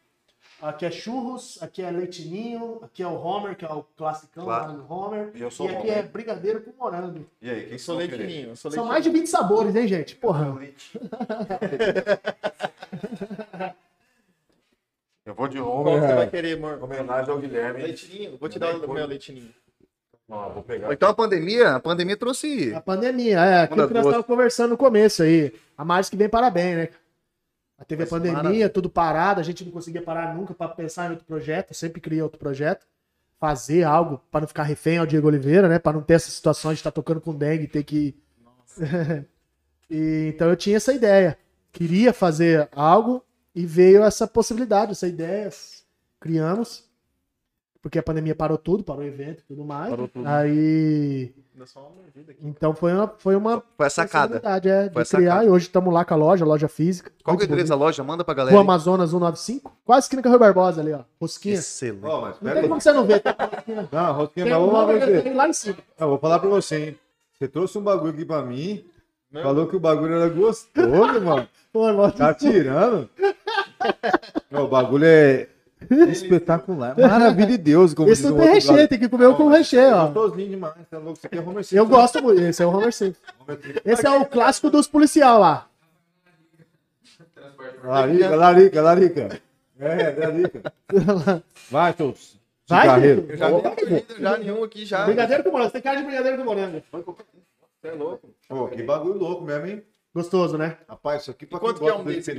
[0.69, 0.85] aqui?
[0.85, 4.73] É churros, aqui é leitinho, aqui é o Homer, que é o classicão Claro.
[4.73, 5.31] no Homer.
[5.35, 7.25] E eu sou e aqui bom, é brigadeiro com morango.
[7.41, 8.87] E aí, quem Eu sou leitinho, eu sou São leitinho.
[8.87, 10.15] mais de 20 sabores, hein, gente?
[10.15, 10.53] Porra.
[15.25, 16.01] Eu vou de Qual Homer.
[16.01, 16.83] que você vai querer, amor?
[16.83, 17.83] Homenagem ao Guilherme.
[17.83, 18.37] Leitinho?
[18.37, 19.49] Vou te dar o meu leitinho.
[20.29, 20.91] Ó, vou pegar.
[20.91, 22.73] Então a pandemia, a pandemia trouxe.
[22.73, 25.53] A pandemia, é, aquilo que nós estávamos conversando no começo aí.
[25.77, 26.89] A Márcia que vem parabéns, né?
[27.83, 28.69] Teve a Mas pandemia, maravilha.
[28.69, 32.01] tudo parado, a gente não conseguia parar nunca para pensar em outro projeto, eu sempre
[32.01, 32.85] queria outro projeto.
[33.39, 35.77] Fazer algo para não ficar refém ao Diego Oliveira, né?
[35.77, 38.15] Para não ter essa situação de estar tocando com dengue e ter que.
[39.89, 41.37] E, então eu tinha essa ideia.
[41.71, 43.23] Queria fazer algo
[43.53, 45.49] e veio essa possibilidade, essa ideia.
[46.19, 46.89] Criamos.
[47.79, 49.89] Porque a pandemia parou tudo, parou o evento e tudo mais.
[49.89, 50.25] Parou tudo.
[50.25, 51.35] Aí.
[51.55, 52.45] Dá só uma mordida aqui.
[52.47, 54.41] Então foi uma, foi uma Foi a sacada.
[54.43, 55.05] é, de Foi a criar.
[55.05, 55.45] sacada.
[55.45, 57.11] E hoje estamos lá com a loja, loja física.
[57.23, 58.03] Qual que é o endereço da loja?
[58.03, 58.57] Manda pra galera.
[58.57, 58.59] Aí.
[58.61, 59.71] Amazonas 195.
[59.85, 61.01] Quase esquina com a Rui Barbosa ali, ó.
[61.21, 61.55] Rosquinha.
[61.55, 62.05] Excelente.
[62.05, 62.67] Ó, mas Não tem aí.
[62.67, 63.19] como você não ver.
[63.19, 63.33] Tá?
[63.33, 64.73] Tem Não, Rosquinha, um mas vamos
[65.37, 65.77] lá tem em cima.
[65.99, 66.97] Eu vou falar pra você, hein?
[67.37, 68.83] Você trouxe um bagulho aqui pra mim.
[69.31, 69.43] Meu.
[69.43, 71.47] Falou que o bagulho era gostoso, mano.
[71.71, 73.09] Pô, irmão, Tá tirando?
[74.51, 75.49] O bagulho é
[76.09, 76.97] espetacular.
[76.97, 77.93] Maravilha de Deus.
[77.93, 80.07] Como Esse diz não o tem recheio, tem que comer com recheio, ó.
[80.07, 80.73] Gostosinho demais.
[80.89, 81.17] Tá louco?
[81.17, 81.85] Isso aqui é Homer Eu Simpson.
[81.85, 82.41] gosto muito.
[82.41, 83.21] Esse é o Homer Simpson.
[83.85, 85.67] Esse é o clássico dos policial lá.
[87.83, 89.41] Larica, larica, larica.
[89.79, 90.73] É, larica.
[91.69, 93.29] Vai, seus Vai, cigarreiros.
[93.29, 95.05] Eu já dei mordida, já nenhum aqui já.
[95.05, 95.69] Brigadeiro com morango.
[95.69, 96.81] Você tem cara de brigadeiro com morango.
[96.91, 98.29] Você é louco.
[98.47, 99.83] Pô, que bagulho louco mesmo, hein?
[100.15, 100.77] Gostoso, né?
[100.87, 102.35] Rapaz, isso aqui pra Quanto que é um de desse?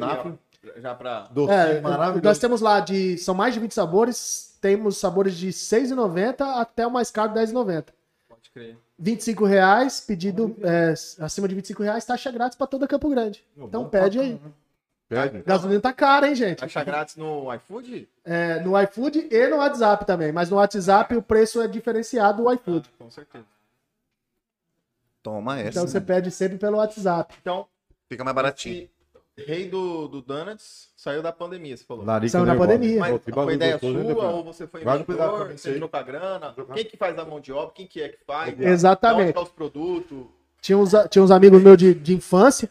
[0.77, 1.29] Já pra...
[1.31, 2.25] docinho, É, maravilhoso.
[2.25, 3.19] nós temos lá de.
[3.19, 4.57] São mais de 20 sabores.
[4.61, 7.87] Temos sabores de R$ 6,90 até o mais caro R$ 10,90.
[8.29, 8.79] Pode crer.
[8.99, 13.45] 25 reais, pedido é, acima de 25 reais, taxa grátis pra toda Campo Grande.
[13.57, 14.41] Então Bom pede aí.
[15.09, 15.43] Pede.
[15.43, 16.65] Gasolina tá cara, hein, gente?
[16.65, 18.09] Achar grátis no iFood?
[18.25, 20.33] É, no iFood e no WhatsApp também.
[20.33, 22.89] Mas no WhatsApp o preço é diferenciado do iFood.
[22.99, 23.45] Com certeza.
[25.23, 25.71] Toma essa.
[25.71, 26.07] Então você né?
[26.07, 27.35] pede sempre pelo WhatsApp.
[27.41, 27.67] Então,
[28.09, 28.89] Fica mais baratinho.
[29.37, 32.05] Rei do, do Donuts saiu da pandemia, você falou.
[32.05, 32.73] Larica Saiu nervosa.
[32.73, 33.01] pandemia.
[33.01, 35.07] Mas Pô, foi ideia sua ou você foi mim,
[35.57, 36.55] você entrou com a grana?
[36.75, 37.75] Quem que faz a mão de obra?
[37.75, 38.59] Quem que é que faz?
[38.61, 39.25] Exatamente.
[39.25, 40.27] Onde tá os produtos?
[40.61, 42.71] Tinha uns, tinha uns amigos meus de, de infância,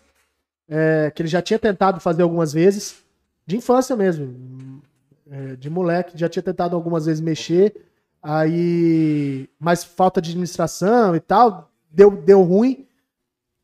[0.67, 3.03] é, que ele já tinha tentado fazer algumas vezes.
[3.45, 4.81] De infância mesmo.
[5.29, 7.75] é, de moleque, já tinha tentado algumas vezes mexer.
[8.21, 9.49] Aí.
[9.59, 11.69] Mas falta de administração e tal.
[11.91, 12.87] Deu, deu ruim.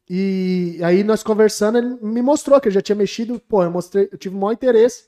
[0.09, 4.09] E aí nós conversando, ele me mostrou que eu já tinha mexido, pô, eu mostrei,
[4.11, 5.07] eu tive o maior interesse.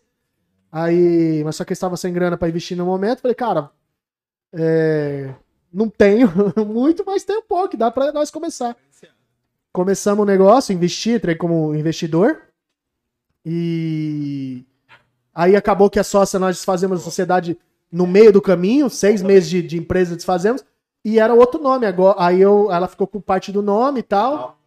[0.72, 3.72] Aí, mas só que eu estava sem grana pra investir no momento, falei, cara,
[4.54, 5.34] é,
[5.74, 6.32] não tenho
[6.66, 8.78] muito, mas tem um pouco, dá pra nós começar.
[9.74, 12.42] Começamos o negócio, investi, entrei como investidor.
[13.44, 14.64] E
[15.34, 17.58] aí acabou que a sócia, nós desfazemos a sociedade
[17.92, 20.64] no meio do caminho, seis meses de, de empresa desfazemos,
[21.04, 22.18] e era outro nome agora.
[22.20, 24.61] Aí eu, ela ficou com parte do nome e tal.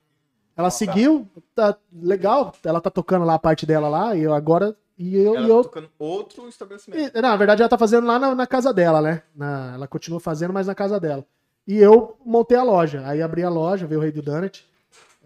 [0.56, 4.76] Ela seguiu, tá legal, ela tá tocando lá a parte dela lá, e eu agora.
[4.96, 7.16] E eu, Ela e eu tocando outro estabelecimento.
[7.16, 9.22] e, na verdade, ela tá fazendo lá na, na casa dela, né?
[9.34, 11.26] Na- ela continua fazendo, mas na casa dela.
[11.66, 13.02] E eu montei a loja.
[13.06, 14.64] Aí abri a loja, veio o Rei do Donut.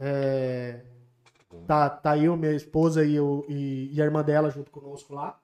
[0.00, 0.80] É,
[1.66, 5.38] tá, tá eu, minha esposa e, eu, e, e a irmã dela junto conosco lá.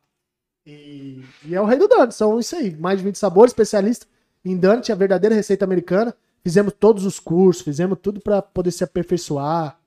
[0.66, 2.14] E, e é o Rei do Donut.
[2.14, 2.74] São isso aí.
[2.76, 4.07] Mais de 20 sabores, especialista
[4.45, 6.14] em Donut, a verdadeira receita americana.
[6.45, 9.79] Fizemos todos os cursos, fizemos tudo pra poder se aperfeiçoar.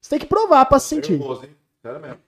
[0.00, 1.16] Você tem que provar pra se sentir.
[1.16, 1.54] Gosto, hein?
[1.80, 2.18] Sério mesmo.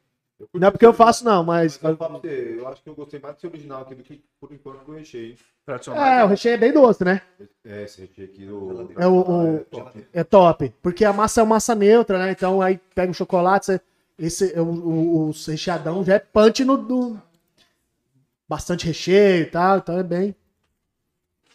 [0.53, 1.79] Não é porque eu faço, não, mas.
[1.83, 4.53] Mas eu, você, eu acho que eu gostei mais desse original aqui do que, por
[4.53, 5.37] enquanto, do recheio.
[5.67, 6.05] Tradicional.
[6.05, 7.21] É, o recheio é bem doce, né?
[7.65, 8.91] É, esse recheio aqui do...
[8.97, 10.07] É o- o- é top.
[10.13, 10.75] É top.
[10.83, 12.31] Porque a massa é uma massa neutra, né?
[12.33, 13.81] Então aí pega o chocolate, você-
[14.19, 17.21] esse, o, o, o recheadão já é punch no, no-
[18.49, 20.35] Bastante recheio e tal, então é bem.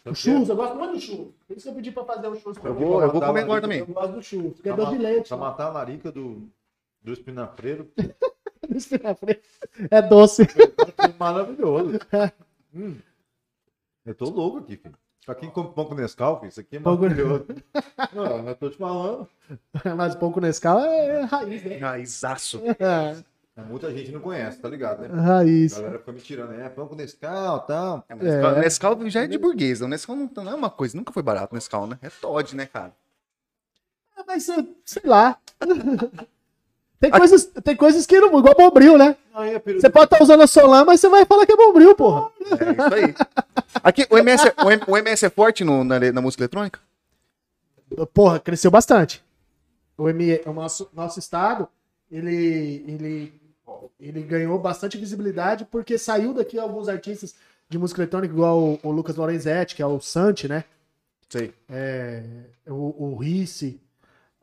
[0.06, 1.28] O churros, eu gosto muito do churros.
[1.46, 2.84] Por isso que eu pedi pra fazer o churros pra Eu mim.
[2.84, 3.80] vou, eu vou comer agora também.
[3.80, 5.28] Eu gosto do churros, porque é doce de leite.
[5.28, 6.48] Pra matar a larica do,
[7.02, 7.90] do espinafreiro.
[9.90, 10.46] É doce.
[11.18, 11.98] Maravilhoso.
[12.72, 12.94] Hum.
[14.06, 14.94] Eu tô louco aqui, filho.
[15.26, 17.46] Pra quem come pão com Nescau, filho, isso aqui é Pão com- maravilhoso.
[18.14, 19.28] Não, eu tô te falando.
[19.96, 21.78] Mas pouco Nescau é raiz, né?
[21.78, 22.62] Raizaço.
[22.78, 23.16] É,
[23.68, 25.08] Muita gente não conhece, tá ligado, né?
[25.22, 25.74] raiz.
[25.74, 28.04] A galera fica me tirando, é pão com Nescau e tal.
[28.08, 28.60] É, Nescau, É.
[28.60, 29.80] Nescau já é de burguês.
[29.80, 31.98] O Nescau não, não é uma coisa, nunca foi barato o Nescau, né?
[32.02, 32.92] É Todd, né, cara?
[34.26, 35.38] Mas eh, sei lá.
[37.00, 38.38] Tem coisas, tem coisas que não.
[38.38, 39.16] Igual bombril, né?
[39.32, 41.56] Aí, a peru- Você pode estar usando a Solan, mas você vai falar que é
[41.56, 42.30] bombril, porra.
[42.42, 43.14] É isso aí.
[43.82, 46.78] Aqui, o MS, é- o M- o MS é forte no- na, na música eletrônica?
[48.12, 49.24] Porra, cresceu bastante.
[49.96, 51.66] O, ME, o nosso, nosso estado,
[52.12, 53.39] ele, ele,
[53.98, 57.34] ele ganhou bastante visibilidade porque saiu daqui alguns artistas
[57.68, 60.64] de música eletrônica, igual o, o Lucas Lorenzetti, que é o Santi, né?
[61.28, 61.54] Sei.
[61.68, 62.22] É,
[62.66, 63.80] o, o Risse,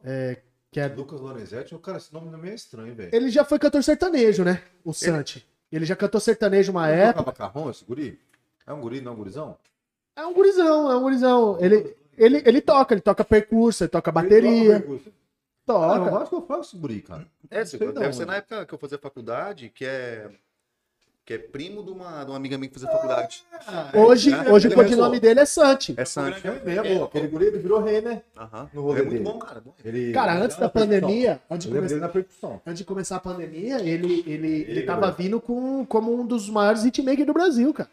[0.04, 0.38] é,
[0.72, 3.10] que é Lucas Lorenzetti, cara, esse nome não é meio estranho, velho.
[3.14, 4.64] Ele já foi cantor sertanejo, né?
[4.84, 5.46] O Santi.
[5.72, 7.24] Ele já cantou sertanejo uma Ele época.
[7.26, 8.18] tocava carrão, esse guri?
[8.66, 9.58] É um guri, não é um gurizão?
[10.16, 11.58] É um gurizão, é um gurizão.
[11.60, 14.78] Ele, ele, ele toca, ele toca percurso, ele toca bateria.
[14.78, 15.12] Ele toca
[15.68, 16.18] Cara, eu Toca.
[16.22, 17.28] acho que eu faço esse guri, cara.
[17.52, 18.32] É, se- sei deve não, ser mano.
[18.32, 20.30] na época que eu fazia faculdade, que é.
[21.26, 23.44] Que é primo de uma, de uma amiga minha que fazia faculdade.
[23.94, 25.94] Hoje, É, hoje o ele codinome dele é Santi.
[25.98, 26.42] É Santi.
[26.48, 28.22] É mesmo, aquele guri ele virou rei, né?
[28.38, 28.70] Aham.
[28.74, 29.24] No rolê É muito dele.
[29.26, 29.60] bom, cara.
[29.60, 29.74] Bom.
[29.84, 32.12] Ele, Cara, antes da pandemia, antes de começar,
[32.66, 36.50] antes de começar a pandemia, ele, ele, ele Ele tava vindo com, como um dos
[36.50, 37.90] maiores hitmakers do Brasil, cara.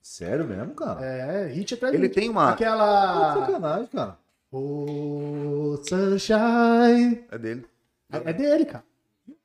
[0.00, 1.04] Sério mesmo, cara?
[1.04, 2.14] É, hit atrás Ele hit.
[2.14, 2.56] tem uma.
[2.56, 3.34] Que Aquela.
[3.34, 4.16] sacanagem, cara.
[4.52, 7.24] Oh, Sunshine.
[7.30, 7.64] É dele.
[8.12, 8.84] É, é dele, cara.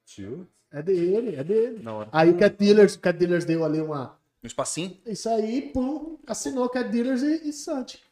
[0.06, 0.46] Tio.
[0.72, 1.80] É dele, é dele.
[1.82, 2.10] Na hora.
[2.12, 4.18] Aí o Cat Dealers, o Cat Dealers deu ali uma.
[4.44, 4.98] Um espacinho.
[5.06, 8.04] Isso aí, pum, assinou Cat Dealers e, e Santi.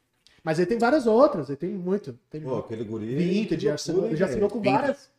[0.42, 2.18] Mas ele tem várias outras, ele tem muito.
[2.30, 2.66] Tem Pô, muito.
[2.66, 3.16] aquele guri.
[3.16, 4.78] Vintage, assinou, loucura, ele já assinou com Vintage.
[4.82, 5.10] várias.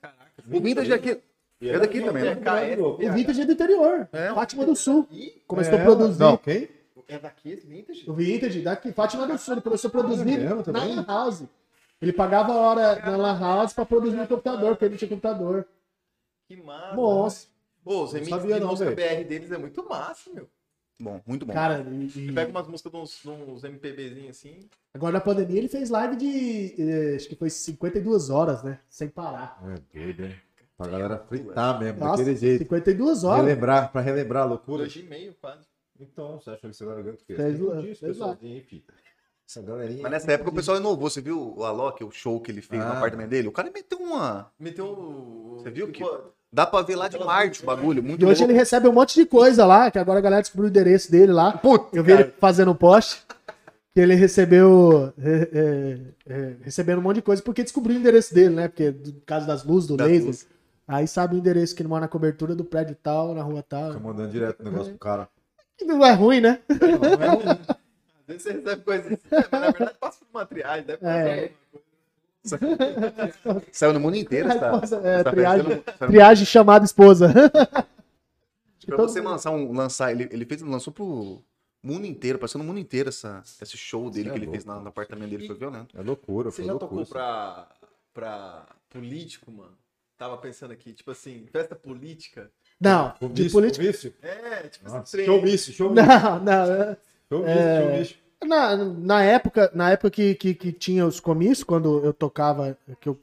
[0.50, 1.20] O Vintage é aqui.
[1.60, 2.82] E É era daqui vintage, também, né?
[2.82, 4.08] O Vintage é do interior.
[4.12, 4.32] É.
[4.34, 5.08] Fátima do Sul.
[5.46, 6.20] Começou É, a produzir.
[6.20, 6.68] Não, quem?
[7.08, 8.08] é daqui esse vintage?
[8.10, 11.44] O Vintage, daqui, Fátima do Sul, ele começou a produzir É mesmo, na House.
[12.00, 15.08] Ele pagava a hora na Lan House pra produzir no computador, porque ele não tinha
[15.08, 15.66] computador.
[16.48, 16.94] Que massa.
[16.94, 17.46] Nossa.
[17.82, 19.24] Pô, os remixes sabia de não, música velho.
[19.24, 20.48] BR deles é muito massa, meu.
[21.00, 21.52] Bom, muito bom.
[21.52, 24.68] Cara, e- Pega umas músicas de uns, de uns MPBzinhos assim.
[24.94, 26.74] agora na pandemia ele fez live de.
[26.78, 28.80] eh, acho que foi 52 horas, né?
[28.88, 29.62] Sem parar.
[29.92, 30.34] É doido, hein?
[30.76, 32.58] Pra galera fritar mesmo, Nossa, daquele jeito.
[32.64, 33.44] 52 horas.
[33.44, 34.78] Relembrar, pra relembrar a loucura.
[34.84, 35.66] Dois e meio, quase.
[35.98, 37.34] Então, você acha que essa galera ganha o quê?
[37.34, 38.26] Fez Tem lá, disso, fez lá.
[38.34, 38.84] pessoalzinho, filho.
[39.48, 40.02] Essa galerinha.
[40.02, 41.08] Mas nessa época o pessoal inovou.
[41.08, 42.96] Você viu o Alok, o show que ele fez no Ah.
[42.96, 43.48] apartamento dele?
[43.48, 44.50] O cara meteu uma.
[44.58, 45.58] Meteu o.
[45.62, 46.20] Você viu que- Pô,
[46.52, 48.02] Dá pra ver lá de Marte o bagulho.
[48.02, 48.58] Muito E hoje ele louco.
[48.60, 51.52] recebe um monte de coisa lá, que agora a galera descobriu o endereço dele lá.
[51.58, 53.26] Puta, Eu vi ele fazendo um post
[53.92, 55.98] que ele recebeu é, é,
[56.34, 58.68] é, recebendo um monte de coisa porque descobriu o endereço dele, né?
[58.68, 60.26] Porque do caso das luzes, do Das laser.
[60.26, 60.46] luzes.
[60.88, 63.88] Aí sabe o endereço que ele mora na cobertura do prédio tal, na rua tal.
[63.92, 65.28] Fica mandando direto o negócio pro cara.
[65.84, 66.60] Não é ruim, né?
[66.70, 67.58] Não, não é ruim.
[68.26, 71.52] Vezes você recebe coisas assim, mas na verdade passa por uma triagem, deve passar É.
[73.72, 74.80] Saiu no mundo inteiro, tá?
[75.04, 77.32] É, tá triagem, saiu no- triagem chamada esposa.
[78.86, 79.72] Pra você lançar um.
[79.72, 81.42] Lançar, ele, ele fez, lançou pro
[81.82, 84.64] mundo inteiro, passou no mundo inteiro essa, esse show dele Você que é ele fez
[84.64, 84.78] louco.
[84.78, 85.46] na- no apartamento dele.
[85.48, 85.98] Foi violento.
[85.98, 86.90] É loucura, Você foi já loucura.
[87.04, 87.68] tocou pra,
[88.14, 89.76] pra político, mano.
[90.16, 92.48] Tava pensando aqui, tipo assim, festa política.
[92.80, 93.82] Não, de política.
[93.84, 94.14] comício?
[94.22, 95.26] É, tipo Nossa, esse trem.
[95.26, 96.06] Showmício, showmício.
[96.06, 96.96] Não, não.
[97.30, 98.46] É- Showmício, É.
[98.46, 103.08] Na, na época, na época que, que, que tinha os comícios, quando eu tocava, que
[103.08, 103.18] eu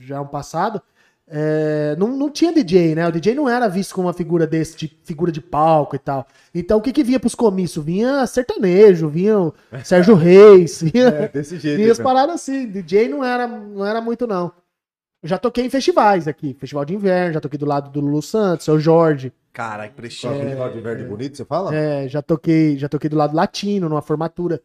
[0.00, 0.82] já é um passado,
[1.30, 3.06] é, não, não tinha DJ, né?
[3.06, 6.26] O DJ não era visto como uma figura desse, de figura de palco e tal.
[6.54, 7.84] Então o que que vinha pros comícios?
[7.84, 9.52] Vinha sertanejo, vinha
[9.84, 11.76] Sérgio Reis, vinha, É, desse jeito.
[11.78, 12.66] vinha as paradas assim.
[12.66, 14.52] DJ não era, não era muito, não.
[15.22, 18.22] Eu já toquei em festivais aqui, festival de inverno, já toquei do lado do Lulu
[18.22, 19.32] Santos, seu Jorge.
[19.58, 20.30] Caralho, que prestígio.
[20.36, 21.74] aquele lado de verde bonito, você fala?
[21.74, 24.62] É, já toquei, já toquei do lado latino, numa formatura.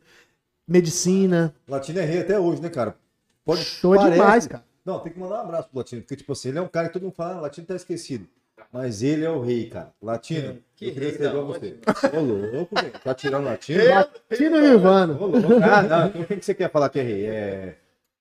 [0.68, 1.52] Medicina.
[1.68, 2.96] Latino é rei até hoje, né, cara?
[3.44, 4.64] Pode, Show é parece- demais, cara.
[4.86, 6.90] Não, tem que mandar um abraço pro Latino, porque, tipo assim, ele é um cara
[6.90, 8.28] que todo mundo fala, ah, Latino tá esquecido.
[8.72, 9.92] Mas ele é o rei, cara.
[10.00, 11.80] Latino, Que eu queria rei ser igual você.
[12.16, 12.92] Ô, louco, velho.
[13.04, 13.84] Tá tirando Latino?
[13.84, 15.14] Latino e Ivano.
[15.20, 15.54] Ô, louco.
[15.64, 17.26] Ah, não, então quem que você quer falar que é rei?
[17.26, 17.78] É...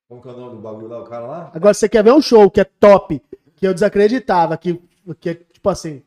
[0.08, 1.50] Como que é o nome do bagulho lá, o cara lá?
[1.54, 3.22] Agora, você quer ver um show que é top,
[3.56, 4.80] que eu desacreditava, que,
[5.20, 6.02] que é tipo assim.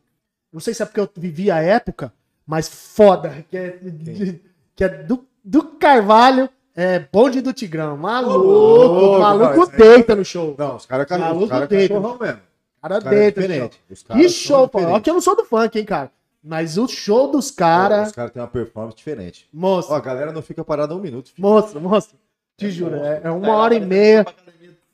[0.56, 2.14] Não sei se é porque eu vivi a época,
[2.47, 3.45] mas foda.
[3.49, 4.39] Que é, de-
[4.76, 7.97] que é do, do Carvalho, é bonde do Tigrão.
[7.97, 9.78] Maluco, louco, o maluco cara.
[9.78, 10.56] deita no show.
[10.58, 11.88] Não, os caras Maluco os cara é dele.
[11.89, 12.39] cachorrão mesmo.
[12.39, 13.49] O cara Os cara é deita show.
[13.49, 13.80] diferente.
[14.14, 14.82] Que show, pô.
[14.82, 16.10] Ó, que eu não sou do funk, hein, cara.
[16.41, 18.08] Mas o show dos caras.
[18.10, 19.49] Os caras têm uma performance diferente.
[19.51, 21.32] Moço, Ó, a galera não fica parada um minuto.
[21.32, 21.45] filho.
[21.45, 22.10] moço, moço.
[22.56, 24.26] Te juro, é, é uma hora e meia.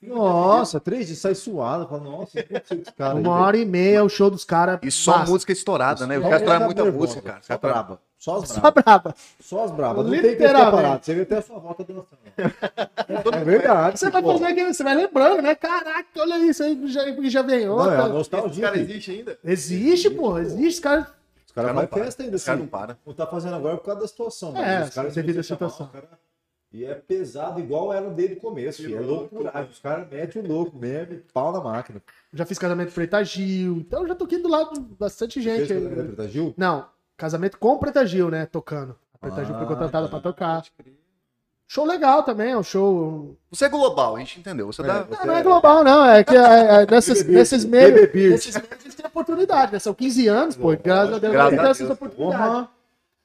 [0.02, 1.86] Nossa, três dias sai suado.
[1.86, 3.44] Fala, nossa, esse cara aí, Uma velho?
[3.46, 4.78] hora e meia o show dos caras.
[4.82, 5.30] E só massa.
[5.30, 6.18] música estourada, né?
[6.18, 7.42] O cara essa muita nervosa, música, cara.
[7.42, 8.00] Só braba.
[8.18, 8.84] Só as Só brabas.
[8.84, 9.14] braba.
[9.40, 10.04] Só as brabas.
[10.04, 10.76] Não tem que Literalmente.
[10.76, 11.04] parado.
[11.04, 12.18] Você vê até a sua volta dançando.
[13.32, 13.98] É verdade.
[13.98, 15.54] Você vai fazer aquilo, você vai lembrando, né?
[15.54, 18.02] Caraca, olha isso aí, já, já vem Não, é outra.
[18.02, 18.62] a Esse nostalgia.
[18.64, 18.90] cara filho.
[18.90, 19.38] existe ainda?
[19.44, 21.06] Existe, pô, existe, os caras.
[21.46, 22.04] Os caras Cara, fazem não para.
[22.04, 22.70] festa ainda, Os caras assim.
[22.70, 22.96] não param.
[23.06, 24.56] Não tá fazendo agora por causa da situação.
[24.56, 25.86] É, caras devido à chamar, situação.
[25.92, 26.08] caras-
[26.74, 28.82] E é pesado igual era desde o começo.
[28.84, 29.68] É loucura.
[29.70, 32.00] Os caras metem o louco mesmo e pau na máquina.
[32.32, 35.44] Já fiz casamento com Preta Gil, então eu já toquei do lado de bastante Fez
[35.68, 35.68] gente.
[35.68, 36.54] casamento da Preta Gil?
[36.56, 38.46] Não, casamento com Preta Gil, né?
[38.46, 38.96] Tocando.
[39.14, 40.10] A Preta Gil foi Ah, contratada tá.
[40.10, 40.62] pra tocar.
[41.68, 43.34] Show legal também, é um show.
[43.50, 44.66] Você é global, a gente entendeu.
[44.66, 45.02] Você É, dá.
[45.04, 46.04] você- Não, não é global, não.
[46.04, 48.12] É que é, é, nesses, nesses meios.
[48.14, 49.78] Nesses meios eles têm oportunidade, né?
[49.78, 50.76] São 15 anos, pô.
[50.76, 51.90] Graças a Deus, Graças a têm essas Deus.
[51.92, 52.68] oportunidades.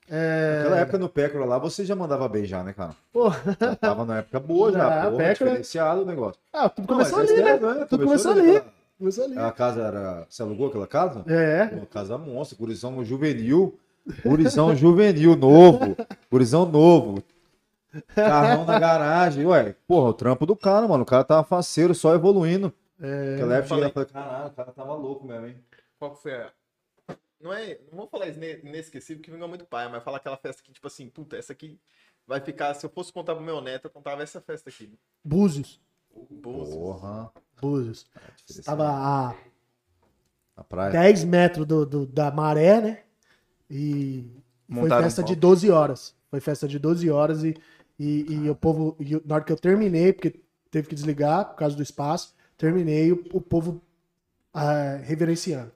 [0.07, 0.57] Porra.
[0.57, 2.91] Naquela época no Pécora lá, você já mandava bem já, né, cara?
[3.11, 3.29] Pô,
[3.59, 4.79] Já tava na época boa já.
[4.89, 6.39] Já, porra, Pécora- diferenciado o negócio.
[6.53, 7.73] ah, tudo Não, começou mas é ali, né?
[7.75, 7.85] né?
[7.89, 8.61] Tudo começou ali.
[8.97, 9.37] Começou ali.
[9.37, 10.25] A casa era.
[10.29, 11.23] Você alugou aquela casa?
[11.27, 11.65] É.
[11.67, 13.77] Pô, casa monstra, gurizão juvenil.
[14.25, 15.95] Gurizão juvenil, novo.
[16.31, 17.21] Gurizão novo.
[18.15, 19.45] Carrão na garagem.
[19.45, 21.03] Ué, porra, o trampo do cara, mano.
[21.03, 22.71] O cara tava faceiro, só evoluindo.
[23.01, 25.55] É, Naquela época eu falei, caralho, o cara tava louco mesmo, hein?
[25.99, 26.47] Qual que foi a.
[27.39, 27.79] Não é.
[27.91, 30.87] Não vou falar ine- inesquecível, que vingou muito pai, mas falar aquela festa que, tipo
[30.87, 31.79] assim, puta, essa aqui
[32.25, 32.73] vai ficar.
[32.73, 34.97] Se eu fosse contar pro meu neto, eu contava essa festa aqui.
[35.23, 35.79] Búzios.
[36.31, 36.75] Búzios.
[36.75, 37.31] Porra.
[37.61, 38.05] Búzios.
[38.45, 38.65] diferenciado.
[38.65, 39.35] Tava a
[40.55, 40.91] Na praia.
[40.91, 43.03] 10 metros do, do- da maré, né?
[43.69, 44.25] E
[44.67, 45.41] foi Montaram festa um de palco.
[45.41, 46.15] 12 horas.
[46.29, 47.53] Foi festa de 12 horas e,
[47.99, 51.55] e, e o povo, e na hora que eu terminei, porque teve que desligar por
[51.55, 53.81] causa do espaço, terminei o, o povo
[54.53, 55.71] ah, reverenciando.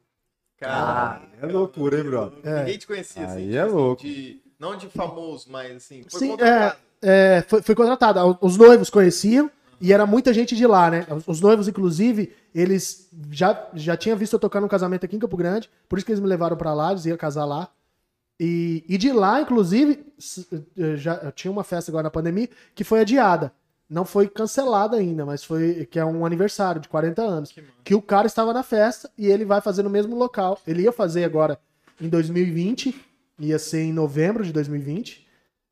[0.62, 2.40] Cara, É loucura, hein, brother?
[2.44, 2.60] É.
[2.60, 3.36] ninguém te conhecia, assim.
[3.38, 4.02] Aí tipo é louco.
[4.04, 6.04] de- não de famoso, mas assim.
[6.10, 6.76] Foi Sim, contratado.
[7.02, 8.22] É, foi, foi contratada.
[8.40, 9.50] Os noivos conheciam
[9.82, 11.08] e era muita gente de lá, né?
[11.10, 15.20] Os- Os noivos, inclusive, eles já, já tinham visto eu tocar num casamento aqui em
[15.20, 17.68] Campo Grande, por isso que eles me levaram pra lá, eles iam casar lá.
[18.40, 20.04] E, e de lá, inclusive,
[20.78, 23.52] eh, já tinha uma festa agora na pandemia que foi adiada.
[23.92, 27.52] Não foi cancelada ainda, mas foi que é um aniversário de 40 anos.
[27.52, 27.62] Que.
[27.84, 30.58] Que o cara estava na festa e ele vai fazer no mesmo local.
[30.66, 31.60] Ele ia fazer agora
[32.00, 32.96] em 2020,
[33.38, 35.28] ia ser em novembro de 2020.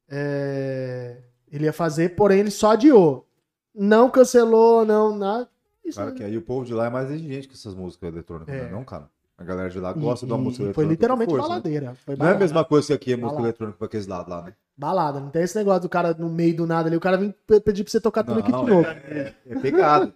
[0.09, 1.15] É,
[1.49, 3.25] ele ia fazer, porém ele só adiou.
[3.73, 5.47] Não cancelou, não, nada.
[5.85, 8.53] Isso Claro que aí o povo de lá é mais exigente com essas músicas eletrônicas,
[8.53, 8.63] É.
[8.63, 8.69] né?
[8.69, 9.09] Não, cara.
[9.39, 10.75] A galera de lá E- gosta de uma e- música e eletrônica.
[10.75, 11.49] Foi literalmente força, né?
[11.49, 11.95] baladeira.
[12.05, 12.39] Foi Não é a balada.
[12.39, 13.47] mesma coisa que aqui é música Balada.
[13.47, 14.53] eletrônica pra aqueles lados lá, né?
[14.77, 16.95] Balada, não tem esse negócio do cara no meio do nada ali.
[16.97, 18.81] O cara vem pe- pedir pra você tocar tudo aqui de novo.
[18.85, 20.13] É, é pegado.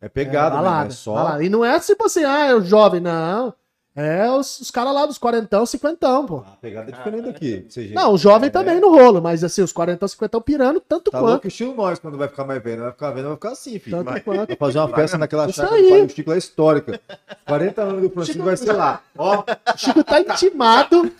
[0.00, 0.64] É pegado, é, né?
[0.64, 1.14] balada, É só.
[1.14, 1.42] balada.
[1.44, 3.52] E não é tipo assim, ah, é o jovem, não.
[4.00, 6.36] É os, os caras lá dos quarentão, cinquentão, pô.
[6.38, 7.66] A pegada é diferente daqui.
[7.68, 8.50] Você, Não, o jovem É.
[8.50, 11.30] também no rolo, mas assim, os quarentão, cinquentão pirando tanto Tá quanto.
[11.30, 12.82] louco estilo nós quando vai ficar mais velho.
[12.82, 14.04] Vai ficar velho, vai ficar assim, filho.
[14.04, 14.46] Tanto quanto.
[14.48, 15.82] Vai fazer uma festa naquela chácara aí.
[15.82, 17.00] do Pai do Chico lá histórica.
[17.46, 19.02] 40 anos do Francisco Chico- vai ser lá.
[19.16, 19.38] Ó,
[19.74, 21.10] O Chico tá intimado,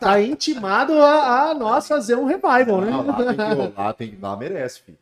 [0.00, 2.90] tá intimado a, a nós fazer um revival, né?
[2.92, 4.98] Ah, lá, tem que, lá, tem, lá merece, filho.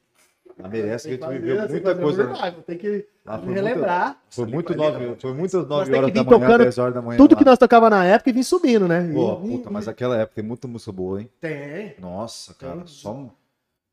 [0.61, 2.25] Lá merece que a gente viveu muita fazer um coisa.
[2.25, 2.33] né?
[2.35, 4.19] revival, Tem que Lá foi relembrar.
[4.31, 7.03] Foi, muito nove, foi muitas Nós 9 tem horas da manhã, tocando 10 horas da
[7.03, 7.17] manhã.
[7.19, 7.39] Tudo lá.
[7.39, 9.09] que nós tocava na época e vim subindo, né?
[9.11, 11.31] E- Pô, e- puta, mas aquela época tem muita música boa, hein?
[11.41, 11.95] Tem.
[12.01, 12.87] Nossa, cara, Tem.
[12.89, 13.13] só.
[13.13, 13.31] um-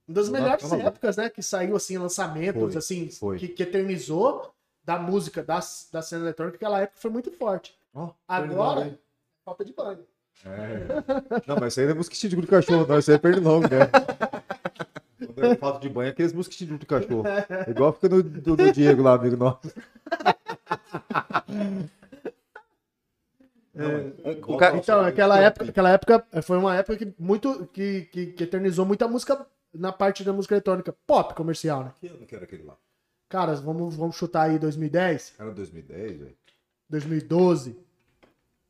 [0.08, 1.30] Uma das melhores épocas, né?
[1.30, 3.38] Que saiu assim, lançamentos, Foi, assim, foi.
[3.38, 4.52] Que, que eternizou.
[4.84, 5.60] da música, da,
[5.94, 7.76] da cena eletrônica, aquela época foi muito forte.
[7.94, 8.98] Ó, Agora,
[9.46, 10.00] falta de banho.
[10.44, 11.44] É.
[11.46, 12.98] Não, mas isso aí não é mosquitinho de grupo de cachorro, não.
[12.98, 13.78] Isso aí é pernilongo, né?
[15.26, 17.24] Quando é falta de banho, é aqueles mosquitinhos de cachorro.
[17.28, 19.74] É igual fica no, do, do Diego lá, amigo nosso.
[24.48, 28.44] O cara- Então, aquela época, aquela época foi uma época que muito que, que, que
[28.44, 31.94] eternizou muita música na parte da música eletrônica, pop comercial, né?
[32.00, 32.76] Que ano que era aquele lá?
[33.30, 36.36] Cara, vamos, vamos chutar aí 2010, Era 2010, velho.
[36.90, 37.78] 2012.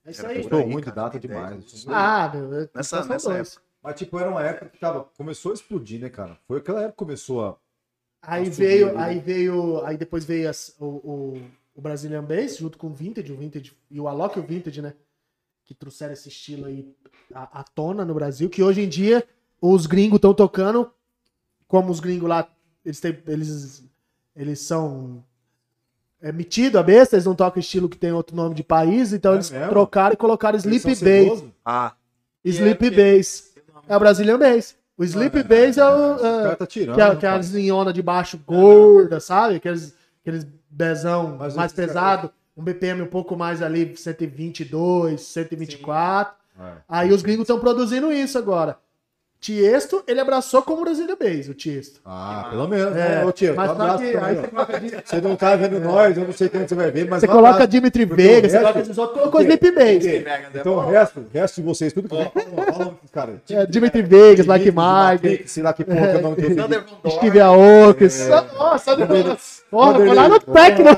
[0.05, 0.65] É isso Era aí.
[0.67, 1.85] muito data 2010, demais.
[1.87, 3.59] Ah, meu, Nessa- nessa dois.
[3.82, 6.38] Mas, tipo, era uma época que tava, começou a explodir, né, cara?
[6.47, 7.57] Foi aquela época que começou a.
[8.21, 11.41] Aí Nossa, veio, meu, aí veio, aí depois veio as- o, o,
[11.75, 14.82] o Brazilian Bass junto com o Vintage, o Vintage e o Alok e o Vintage,
[14.82, 14.93] né?
[15.65, 16.93] Que trouxeram esse estilo aí
[17.34, 19.25] à, à tona no Brasil, que hoje em dia
[19.61, 20.91] os gringos estão tocando,
[21.67, 22.49] como os gringos lá,
[22.84, 23.84] eles têm, eles,
[24.36, 25.23] eles são
[26.21, 29.32] é metido a besta, eles não tocam estilo que tem outro nome de país, então
[29.34, 29.69] É eles mesmo?
[29.69, 31.43] trocaram e colocaram Sleep Bass.
[31.63, 31.95] Ah,
[32.43, 33.48] Sleep é Bass.
[33.89, 34.75] É o Brazilian Bass.
[34.97, 36.15] O Sleep Bass é o.
[36.15, 36.95] Esse é- cara tá tirando.
[36.95, 37.41] que é pai?
[37.41, 39.55] linhonas de baixo gorda, sabe?
[39.55, 46.35] Aqueles, aqueles bezão Mas mais pesado, um BPM um pouco mais ali, 122, 124.
[46.59, 46.71] É.
[46.87, 48.77] Aí os gringos estão produzindo isso agora.
[49.41, 52.01] Tiesto, ele abraçou como Brasília Bass, o Tiesto.
[52.05, 52.93] Ah, pelo menos.
[52.93, 53.25] É, né?
[53.25, 55.79] Ô, tio, mas um abraço que também, aí você coloca, Di- Você não tá vendo
[55.79, 57.67] nós, eu não sei quando você vai ver, mas você coloca abraço.
[57.69, 61.55] Dimitri Vegas, você coloca esses outros, colocou Sleep Vegas é Então o resto, o resto
[61.55, 62.15] de vocês, tudo que
[63.13, 63.41] cara.
[63.49, 66.35] É, Dimitri Vegas, Like Mike, Sei lá que porra que é o nome
[67.01, 67.15] Dorn.
[67.15, 68.03] Steve Aoki.
[68.57, 68.97] Nossa,
[69.71, 70.89] porra, foi lá no Tecno.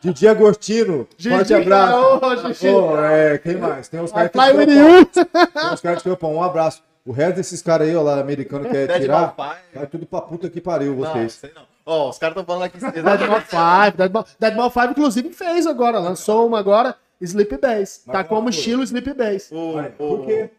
[0.00, 2.20] Didi Agostino, forte abraço.
[3.10, 3.86] É, quem mais?
[3.88, 4.38] Tem os caras que.
[5.26, 6.82] Tem os caras que um abraço.
[7.06, 9.62] O resto desses caras aí, ó, lá, americano, que quer Dead tirar, Mal Five.
[9.74, 11.32] vai tudo pra puta que pariu Não, vocês.
[11.34, 11.62] sei não.
[11.86, 12.78] Ó, os caras estão falando aqui.
[12.80, 13.40] Dead Mal
[13.86, 18.02] 5, Dead Mal, Dead Mal 5, inclusive, fez agora, lançou uma agora, Sleep Bass.
[18.06, 18.58] Mas Tá como foi?
[18.58, 19.50] estilo Sleep Bass.
[19.52, 20.50] O, Vai, o- Por quê?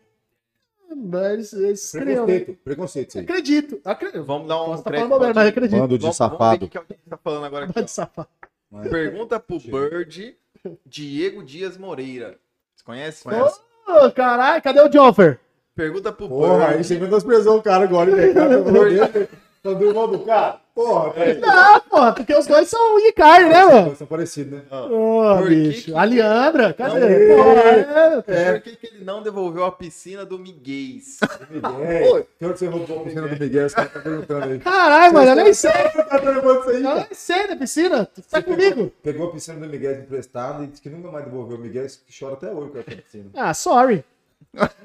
[0.95, 2.39] Mas eles criam, né?
[2.39, 3.23] Preconceito, preconceito isso aí.
[3.25, 4.23] Acredito, acredito.
[4.23, 5.79] Vamos dar um Posso crédito falando bobeira, mas acredito.
[5.79, 6.65] Bando de Vamos- vamos ver safado.
[6.65, 7.73] o que alguém tá falando agora aqui.
[7.73, 8.27] Pode safar.
[8.73, 8.81] ó.
[8.83, 10.37] Pergunta pro Bird,
[10.85, 12.39] Diego Dias Moreira.
[12.73, 13.27] Você conhece?
[13.27, 15.39] Ô, caralho, cadê o Joffer?
[15.77, 16.87] Pergunta pro Porra, aí Bird.
[16.87, 18.33] você menosprezou o cara agora, né?
[18.33, 19.27] Cara, tá
[19.63, 20.59] tá do cara.
[20.73, 21.41] Porra, velho.
[21.43, 23.95] Ah, porra, porque os dois são de carne, né, mano?
[23.95, 24.61] São parecidos, né?
[24.71, 25.85] Ô, Por que bicho.
[25.85, 26.99] que- A Leandra, cadê?
[27.29, 28.51] Não, Porra, é.
[28.53, 30.99] Por que, que ele não devolveu a piscina do Miguel?
[31.49, 32.27] Miguel.
[32.39, 33.65] Que onde você roubou a piscina do Miguel?
[33.65, 34.59] Esse cara tá perguntando aí.
[34.59, 35.71] Caralho, mano, eu nem sei.
[35.71, 38.05] Tá perguntando isso aí, Eu nem sei da piscina.
[38.05, 38.91] Tu tá comigo?
[39.03, 42.17] Pegou a piscina do Miguel emprestada e disse que nunca mais devolveu o Miguel, que
[42.19, 43.25] chora até hoje com essa piscina.
[43.35, 44.05] Ah, sorry.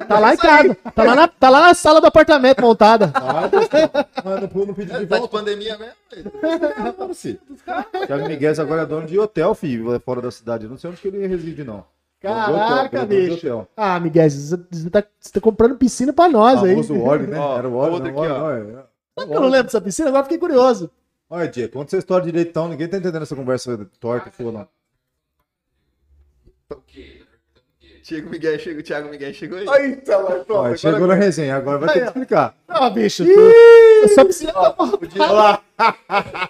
[0.08, 0.74] Tá lá em casa.
[0.94, 3.10] Tá lá, na, tá lá na sala do apartamento montada.
[3.14, 3.48] Ah,
[4.24, 5.28] mas não, não pediu de Tá de volta.
[5.28, 5.94] pandemia mesmo?
[6.98, 7.40] Não, filho.
[8.06, 10.64] Thiago Miguel agora é dono de hotel, filho, fora da cidade.
[10.64, 11.84] Eu não sei onde que ele reside, não.
[12.22, 13.34] Dono de hotel, Caraca, dono de bicho.
[13.34, 13.68] hotel.
[13.76, 16.70] Ah, Miguel, você você tá, você tá comprando piscina pra nós aí.
[16.70, 17.38] Famoso óleo, né?
[17.38, 18.72] Ó, Era o óleo, outra não, aqui, óleo, ó.
[18.72, 18.84] não, é.
[19.18, 20.08] Sabe que eu não lembro dessa piscina?
[20.08, 20.90] Agora fiquei curioso.
[21.30, 22.68] Olha, Diego, conta essa história direito, então.
[22.68, 24.68] Ninguém tá entendendo essa conversa torta sua, não.
[26.70, 27.11] O quê?
[28.02, 29.84] Thiago Miguel chegou, o Thiago Miguel chegou aí.
[29.84, 30.54] Eita, lá, pronto.
[30.54, 32.54] Ó, chegou na resenha, agora vai ter que explicar.
[32.68, 34.04] Ah, bicho, tu...
[34.04, 35.60] essa piscina tá montada.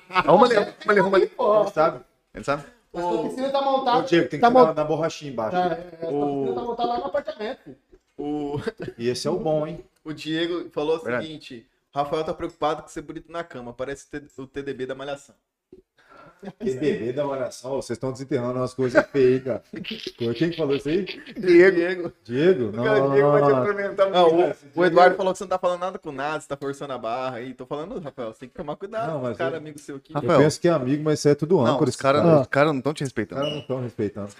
[0.08, 1.30] Arruma ali, arruma ali, arruma ali.
[1.64, 2.00] Ele sabe?
[2.34, 2.62] Ele sabe?
[2.94, 4.02] Essa piscina tá Ô, montada.
[4.06, 5.56] Diego, tem que Tá ser mon- na, na borrachinha embaixo.
[5.56, 7.76] Tá, essa piscina tá montada lá no apartamento.
[8.18, 8.56] O,
[8.98, 9.84] E esse é o bom, hein?
[10.04, 11.26] o Diego falou o Verdade.
[11.26, 13.72] seguinte: Rafael tá preocupado com ser bonito na cama.
[13.72, 14.06] Parece
[14.38, 15.34] o o TDB da Malhação.
[16.58, 19.62] Que bebê da malhação, vocês estão desenterrando umas coisas feias, cara.
[20.34, 21.04] Quem que falou isso aí?
[21.38, 22.12] Diego.
[22.24, 22.72] Diego?
[22.72, 23.62] Não, O Diego vai te não, não.
[23.70, 26.10] implementar Ah, o, esse o Diego Eduardo falou que você não tá falando nada com
[26.10, 27.54] nada, você tá forçando a barra aí.
[27.54, 29.06] Tô falando, Rafael, você tem que tomar cuidado.
[29.08, 30.12] Não, com mas o cara eu- amigo seu aqui.
[30.12, 30.32] Rafael.
[30.32, 31.90] Eu penso que é amigo, mas isso é tudo Não, âncora.
[31.90, 33.40] os caras os caras não estão te Os respeitando.
[33.40, 34.30] caras não estão respeitando.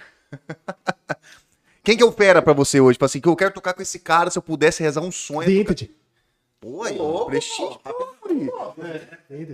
[1.84, 2.94] Quem que é o fera pra você hoje?
[2.94, 5.46] Tipo assim, que eu quero tocar com esse cara, se eu pudesse rezar um sonho.
[5.48, 5.90] Vintage.
[6.60, 7.68] Pô, aí, Ô, prestígio.
[7.70, 8.12] Vintage,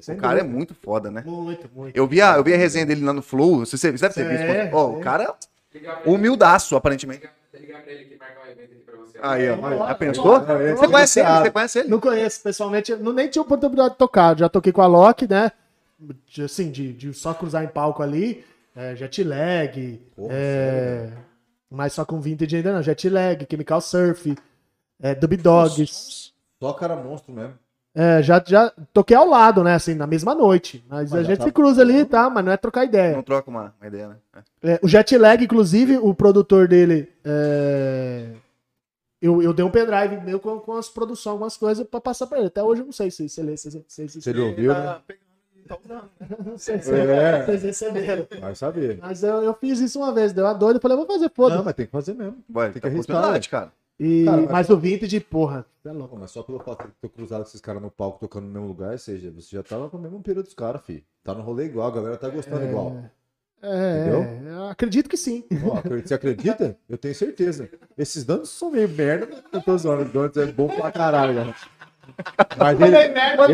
[0.00, 1.22] sem O cara é muito foda, né?
[1.24, 1.96] Muito, muito.
[1.96, 3.60] Eu vi a, eu vi a resenha dele lá no Flow.
[3.60, 4.42] Você, você deve ter visto.
[4.42, 5.02] É, Ó, o é.
[5.02, 5.34] cara
[6.04, 7.28] humildaço, aparentemente.
[9.20, 9.86] Aí, ó.
[9.88, 10.40] Já pensou?
[10.40, 11.28] Você é conhece ele?
[11.28, 11.88] Você conhece ele?
[11.88, 14.38] Não conheço pessoalmente, não nem tive oportunidade de tocar.
[14.38, 15.52] Já toquei com a Loki, né?
[16.26, 18.44] De, assim, de, de só cruzar em palco ali.
[18.76, 20.00] É, jet lag.
[20.14, 21.10] Porra, é,
[21.68, 22.82] mas só com vintage ainda não.
[22.82, 24.36] Jet lag, Chemical Surf,
[25.00, 26.32] é, Dub Dogs.
[26.60, 27.54] Só cara monstro mesmo.
[27.94, 29.74] É, já, já toquei ao lado, né?
[29.74, 30.84] Assim, na mesma noite.
[30.88, 32.30] Mas, Mas a gente tá- se cruza ali, tá?
[32.30, 33.16] Mas não é trocar ideia.
[33.16, 34.16] Não troca uma, uma ideia, né?
[34.62, 34.72] É.
[34.74, 37.10] É, o Jetlag, inclusive, o produtor dele.
[37.24, 38.26] é,
[39.20, 42.38] Eu, eu dei um pendrive meu com, com as produções, algumas coisas pra passar pra
[42.38, 42.46] ele.
[42.46, 43.56] Até hoje eu não sei se, se ele.
[43.56, 44.80] Se, se, se, Se ele ouviu, né?
[44.80, 45.02] Tá
[45.68, 46.00] tá né?
[46.46, 47.44] Não sei se É.
[47.44, 48.26] vocês receberam.
[48.40, 48.98] Vai saber.
[49.02, 51.64] Mas eu, eu fiz isso uma vez, deu uma doida, falei, vou fazer, foda Não,
[51.64, 52.36] mas tem que fazer mesmo.
[52.48, 53.72] Vai, Tem tem que arriscar, cara.
[54.00, 56.16] E, Cara, mas- mas o vintage, porra, é louco.
[56.16, 58.92] Mas só pelo fato de ter cruzado esses caras no palco tocando no mesmo lugar,
[58.92, 61.04] ou seja, você já tava com o mesmo período dos caras, fi.
[61.24, 62.96] Tá no rolê igual, a galera tá gostando igual.
[63.60, 64.22] É, Entendeu?
[64.22, 65.42] é, eu acredito que sim.
[66.06, 66.78] Você acredita?
[66.88, 67.68] Eu tenho certeza.
[67.98, 70.02] Esses danos são meio merda, eu tô zoando.
[70.02, 71.54] O Donuts é bom pra caralho, cara.
[72.56, 72.96] Mas ele.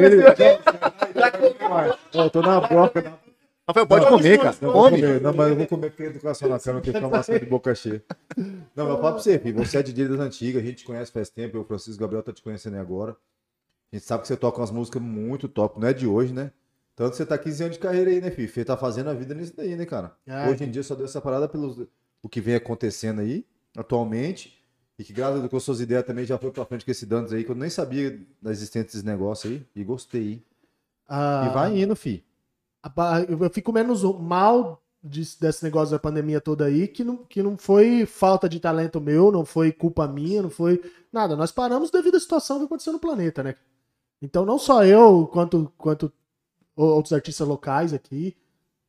[0.06, 0.24] ele...
[2.14, 3.00] Ó, eu tô na broca.
[3.02, 3.23] Na...
[3.66, 4.56] Rafael, pode Não, comer, cara.
[4.60, 5.00] Não, Come.
[5.00, 5.20] comer.
[5.22, 7.74] não, mas eu vou comer porque a educação na cama, que fica maçã de boca
[7.74, 8.04] cheia.
[8.36, 10.84] Não, mas eu falo pra você, filho, você é DJ das antigas, a gente te
[10.84, 13.16] conhece faz tempo, eu, o Francisco Gabriel tá te conhecendo aí agora.
[13.92, 16.50] A gente sabe que você toca umas músicas muito top, não é de hoje, né?
[16.94, 18.48] Tanto você tá 15 anos de carreira aí, né, filho?
[18.48, 20.12] Você tá fazendo a vida nisso daí, né, cara?
[20.26, 20.48] É.
[20.48, 21.88] Hoje em dia só deu essa parada pelo
[22.22, 23.44] o que vem acontecendo aí,
[23.76, 24.58] atualmente.
[24.98, 27.04] E que graças a Deus com suas ideias também já foi pra frente com esse
[27.04, 29.66] danos aí, que eu nem sabia da existência desses negócios aí.
[29.74, 30.32] E gostei.
[30.34, 30.42] hein?
[31.08, 32.22] Ah, E vai indo, fi.
[33.28, 37.56] Eu fico menos mal disso- desse negócio da pandemia toda aí, que não, que não
[37.56, 40.82] foi falta de talento meu, não foi culpa minha, não foi
[41.12, 41.36] nada.
[41.36, 43.54] Nós paramos devido à situação que aconteceu no planeta, né?
[44.22, 46.12] Então não só eu, quanto, quanto
[46.76, 48.36] outros artistas locais aqui,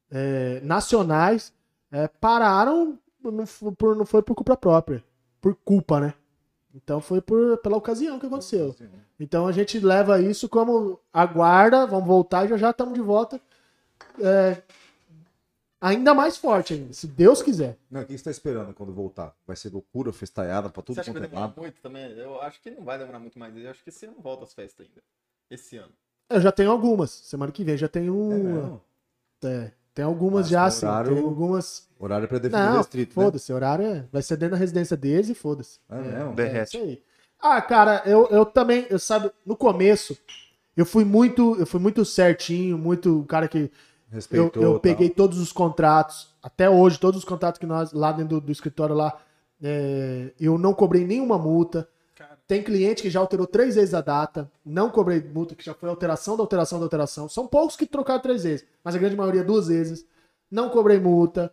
[0.09, 1.53] é, nacionais,
[1.91, 5.03] é, pararam, não, fo- por, não foi por culpa própria,
[5.41, 6.13] por culpa, né?
[6.73, 8.75] Então foi por, pela ocasião que aconteceu.
[9.19, 13.39] Então a gente leva isso como aguarda, vamos voltar e já já estamos de volta.
[14.21, 14.61] É,
[15.79, 17.77] ainda mais forte ainda, se Deus quiser.
[17.89, 19.35] Não, o que você tá esperando quando voltar?
[19.45, 21.61] Vai ser loucura, festalhada pra tudo Você acha que quanto vai é demorar lado?
[21.61, 22.11] muito também?
[22.17, 23.55] Eu acho que não vai demorar muito mais.
[23.55, 25.01] Eu acho que esse ano volta as festas ainda.
[25.49, 25.91] Esse ano.
[26.29, 27.11] Eu já tenho algumas.
[27.11, 28.13] Semana que vem já tenho.
[28.31, 28.61] É uma.
[28.61, 28.81] mesmo?
[29.43, 30.85] É, tem algumas Mas já, assim.
[30.87, 31.87] horário- Tem algumas.
[31.99, 33.25] Horário pra definir Não, restrito, né?
[33.25, 34.05] foda-se, horário é...
[34.11, 35.79] vai ser dentro da residência deles e foda-se.
[35.87, 36.31] É mesmo?
[36.31, 36.77] É Derrete.
[36.77, 37.03] isso aí.
[37.39, 40.17] Ah, cara, eu, eu também, eu sabe, no começo,
[40.75, 43.69] eu fui muito, eu fui muito certinho, muito cara que
[44.15, 44.63] Respeitou.
[44.63, 44.79] eu tal.
[44.79, 48.51] peguei todos os contratos, até hoje, todos os contratos que nós, lá dentro do, do
[48.51, 49.19] escritório lá,
[49.61, 51.87] é, eu não cobrei nenhuma multa.
[52.47, 55.89] Tem cliente que já alterou três vezes a data, não cobrei multa, que já foi
[55.89, 57.27] alteração da alteração da alteração.
[57.27, 60.05] São poucos que trocaram três vezes, mas a grande maioria duas vezes.
[60.49, 61.51] Não cobrei multa.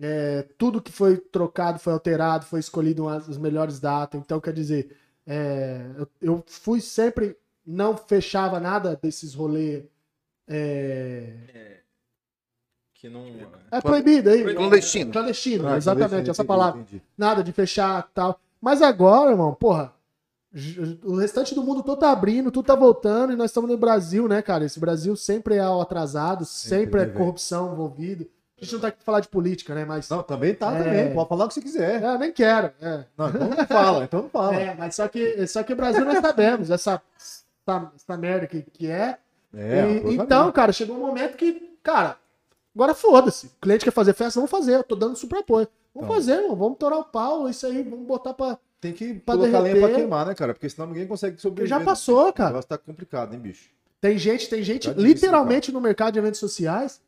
[0.00, 4.18] É, tudo que foi trocado foi alterado, foi escolhido as, as melhores datas.
[4.18, 4.96] Então, quer dizer,
[5.26, 7.36] é, eu, eu fui sempre,
[7.66, 9.84] não fechava nada desses rolês.
[10.48, 11.80] É,
[13.00, 13.24] Que não.
[13.70, 14.54] é proibido aí.
[14.54, 15.10] Clandestino.
[15.10, 16.80] Clandestino, Ah, exatamente, entendi, essa entendi, palavra.
[16.80, 17.02] entendi.
[17.16, 18.38] Nada de fechar tal.
[18.60, 19.92] Mas agora, irmão, porra,
[21.04, 24.28] o restante do mundo todo tá abrindo, tudo tá voltando e nós estamos no Brasil,
[24.28, 24.64] né, cara?
[24.64, 27.18] Esse Brasil sempre é atrasado, sempre, Sempre, é né, velho?
[27.18, 28.26] corrupção envolvido.
[28.60, 29.86] A gente não tá aqui pra falar de política, né?
[29.86, 30.10] Mas.
[30.10, 30.82] Não, também tá, É.
[30.82, 31.14] também.
[31.14, 32.02] Pode falar o que você quiser.
[32.02, 32.70] É, eu nem quero.
[32.82, 33.04] É.
[33.16, 34.54] Não, então não fala, então não fala.
[34.56, 38.60] É, mas só que, só que o Brasil nós sabemos, essa, essa, essa merda que,
[38.60, 39.16] que é.
[39.54, 42.18] É, E- então, cara, chegou um momento que, cara,
[42.74, 43.46] agora foda-se.
[43.46, 44.74] O cliente quer fazer festa, vamos fazer.
[44.76, 45.66] Eu tô dando super apoio.
[45.94, 46.16] Vamos Então.
[46.16, 46.56] fazer, irmão.
[46.56, 48.58] Vamos torar o pau, isso aí, vamos botar pra.
[48.80, 49.96] tem que pra colocar lenha pra derreter.
[49.96, 50.54] queimar, né, cara?
[50.54, 51.78] Porque senão ninguém consegue Porque sobreviver.
[51.78, 52.50] já passou, O cara.
[52.50, 53.68] negócio tá complicado, hein, bicho?
[54.00, 57.00] Tem gente, tem gente literalmente no mercado de eventos sociais.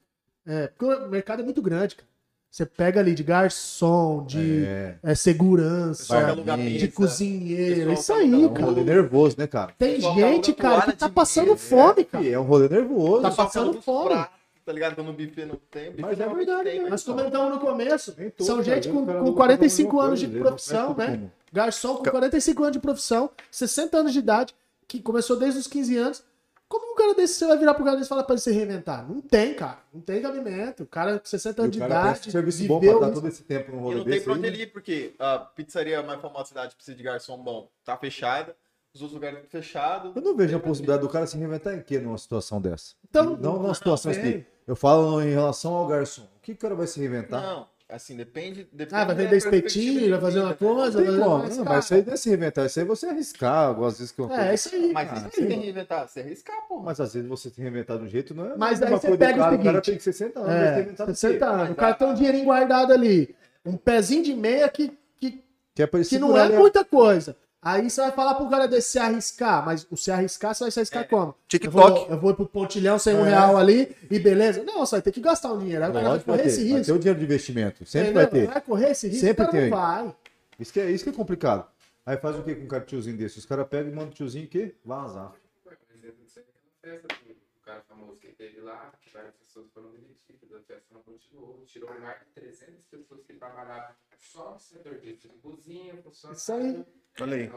[0.46, 2.08] É, porque o mercado é muito grande, cara.
[2.50, 4.96] Você pega ali de garçom, de É.
[5.02, 6.92] é, segurança, de pizza.
[6.94, 7.92] cozinheiro.
[7.94, 8.66] Isso aí, aluga É um cara.
[8.66, 9.72] rolê nervoso, né, cara?
[9.78, 12.28] Tem gente, cara, que tá de passando fome, cara.
[12.28, 13.22] É um rolê nervoso.
[13.22, 14.10] Tá passando fome.
[14.10, 14.34] pratos,
[14.64, 14.94] Tá ligado?
[14.94, 15.92] Quando o buffet não tem.
[15.98, 16.82] Mas é verdade, tem, né?
[16.82, 18.12] mas Nós comentamos no começo.
[18.12, 18.74] Todo, São cara.
[18.76, 21.10] gente com, com aluga 45 pra anos de profissão, não né?
[21.16, 24.54] tudo Garçom com 45 anos de profissão, 60 anos de idade,
[24.88, 26.24] que começou desde os 15 anos.
[26.68, 28.50] Como um cara desse você vai virar pro cara desse e falar pra ele se
[28.50, 29.06] reinventar?
[29.06, 29.78] Não tem, cara.
[29.92, 30.84] Não tem cabimento.
[30.84, 31.64] O cara com 60 como.
[31.64, 32.28] anos E de idade.
[32.28, 34.46] um serviço bom pra dar todo esse tempo no E rolê não tem pra onde
[34.46, 37.68] ele ir, porque a pizzaria mais famosa da cidade precisa de garçom bom.
[37.84, 38.56] Tá fechada.
[38.94, 40.16] Os outros lugares estão fechados.
[40.16, 42.94] Eu não vejo a possibilidade do cara se reinventar em quê numa situação dessa?
[43.08, 44.44] Então, não numa situação assim.
[44.66, 46.22] Eu falo em relação ao garçom.
[46.22, 47.42] O que o cara vai se reinventar?
[47.42, 48.68] Não, assim, depende.
[48.72, 50.54] depende Ah, vai vender espetinho, vai fazer uma né?
[50.54, 51.54] coisa, Não vai tem fazer como.
[51.56, 52.66] Não, mas isso aí não é se reinventar.
[52.66, 53.82] Isso aí você arriscar.
[53.82, 54.32] Às vezes que eu...
[54.32, 54.92] É, é isso aí.
[54.92, 55.20] Mas cara.
[55.20, 56.80] isso que tem que reinventar, se arriscar, pô.
[56.80, 58.56] Mas às vezes você se reinventar de um jeito não é.
[58.56, 60.50] Mas aí você pega o cara, O cara seguinte, tem que 60 anos.
[60.52, 61.18] É, reinventar do quê?
[61.18, 61.70] 60 anos.
[61.70, 63.34] O cara tem um dinheirinho guardado ali.
[63.64, 65.42] Um pezinho de meia que, que,
[65.74, 67.36] Que é que não é muita coisa.
[67.64, 70.70] Aí você vai falar pro cara desse se arriscar, mas o se arriscar, você vai
[70.72, 71.06] se arriscar É.
[71.06, 71.28] como?
[71.28, 72.00] Eu TikTok.
[72.00, 73.28] vou, eu vou pro pontilhão sem um É.
[73.30, 74.64] real ali e beleza.
[74.64, 75.84] Não, você vai ter que gastar um dinheiro.
[75.84, 76.48] Aí o cara vai que correr ter.
[76.48, 76.92] esse Vai ter risco.
[76.94, 77.86] o dinheiro de investimento.
[77.86, 78.22] Sempre entendeu?
[78.30, 78.46] vai ter.
[78.52, 79.70] Vai correr esse risco, Sempre o cara tem.
[79.70, 80.16] não vai.
[80.58, 81.70] Isso que, é, isso que é complicado.
[82.04, 83.38] Aí faz o que com um cara tiozinho desse?
[83.38, 84.74] Os caras pegam e mandam o tiozinho o quê?
[84.84, 85.32] Vazar.
[85.62, 86.54] Por exemplo, você tem
[86.90, 91.62] festa, o cara famoso que teve lá, várias pessoas foram demitidas, a festa não continuou,
[91.64, 96.36] tirou mais de 300 pessoas que trabalhavam só no setor de cozinha, funcionário.
[96.40, 96.84] Isso aí.
[97.20, 97.44] Olha aí.
[97.44, 97.50] É.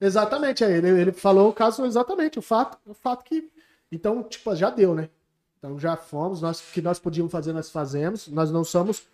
[0.00, 3.50] Exatamente, é, ele, ele falou o caso exatamente, o fato, o fato que.
[3.90, 5.10] Então, tipo, já deu, né?
[5.58, 8.28] Então já fomos, nós o que nós podíamos fazer, nós fazemos.
[8.28, 9.08] Nós não somos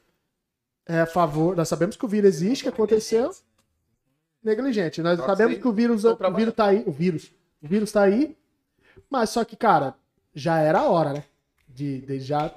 [0.86, 1.56] é, a favor.
[1.56, 3.30] Nós sabemos que o vírus existe, que aconteceu.
[4.42, 5.00] Negligente.
[5.00, 6.84] Nós sabemos que o vírus, o vírus tá aí.
[6.86, 7.32] O vírus.
[7.62, 8.36] O vírus tá aí.
[9.08, 9.94] Mas só que, cara,
[10.34, 11.24] já era a hora, né?
[11.66, 12.54] De, de já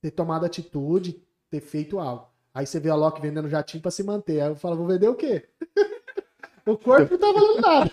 [0.00, 2.31] ter tomado atitude, ter feito algo.
[2.54, 4.40] Aí você vê a Loki vendendo jatinho pra se manter.
[4.40, 5.48] Aí eu falo, vou vender o quê?
[6.66, 7.90] o corpo não tá valendo nada.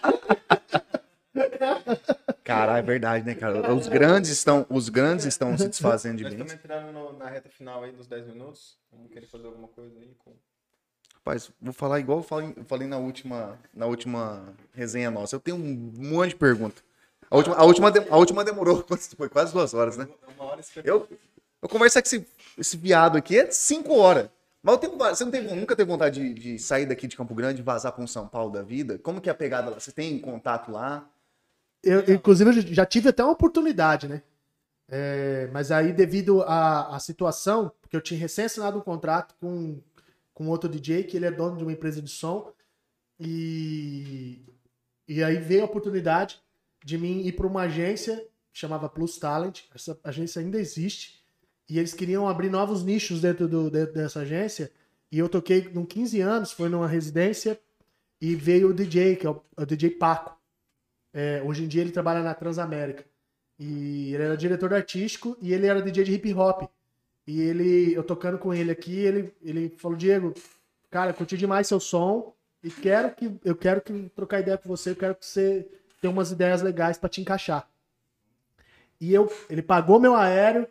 [2.44, 3.74] Caralho, é verdade, né, cara?
[3.74, 6.42] Os grandes estão, os grandes estão se desfazendo de Nós bens.
[6.52, 8.78] estamos entrando no- na reta final aí dos 10 minutos.
[8.92, 10.34] Vamos querer fazer alguma coisa aí com.
[11.16, 15.36] Rapaz, vou falar igual eu falei, eu falei na última, na última resenha nossa.
[15.36, 16.82] Eu tenho um monte de pergunta.
[17.30, 18.84] A última, a última, de- a última demorou,
[19.16, 20.08] foi quase duas horas, né?
[20.36, 21.08] Uma hora cinquenta Eu,
[21.62, 24.28] eu conversar com esse, esse viado aqui é cinco horas.
[24.62, 27.62] Mas tenho, você não teve, nunca teve vontade de, de sair daqui de Campo Grande
[27.62, 29.00] e vazar para um São Paulo da vida?
[29.00, 29.80] Como que é a pegada lá?
[29.80, 31.10] Você tem contato lá?
[31.82, 34.22] Eu, inclusive, eu já tive até uma oportunidade, né?
[34.92, 39.80] É, mas aí, devido à, à situação, porque eu tinha recém assinado um contrato com,
[40.34, 42.52] com outro DJ, que ele é dono de uma empresa de som,
[43.20, 44.42] e,
[45.08, 46.42] e aí veio a oportunidade
[46.84, 51.19] de mim ir para uma agência, chamava Plus Talent, essa agência ainda existe,
[51.70, 54.72] e eles queriam abrir novos nichos dentro, do, dentro dessa agência,
[55.12, 57.60] e eu toquei com 15 anos, foi numa residência,
[58.22, 60.38] e veio o DJ, que é o, é o DJ Paco.
[61.14, 63.06] É, hoje em dia ele trabalha na Transamérica.
[63.58, 66.70] E ele era diretor artístico e ele era DJ de hip hop.
[67.28, 70.34] E ele, eu tocando com ele aqui, ele, ele falou: Diego,
[70.90, 74.92] cara, curti demais seu som e quero que eu quero que trocar ideia com você,
[74.92, 75.68] eu quero que você
[76.02, 77.70] tenha umas ideias legais pra te encaixar.
[79.00, 80.68] E eu, ele pagou meu aéreo,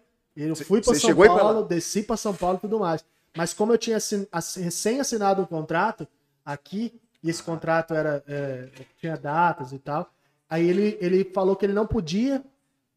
[0.47, 3.05] eu fui cê São Paulo, desci pra São Paulo e tudo mais.
[3.36, 4.26] Mas como eu tinha assin,
[4.57, 6.07] recém assinado um contrato
[6.45, 8.68] aqui, e esse contrato era é,
[9.01, 10.11] tinha datas e tal,
[10.49, 12.43] aí ele, ele falou que ele não podia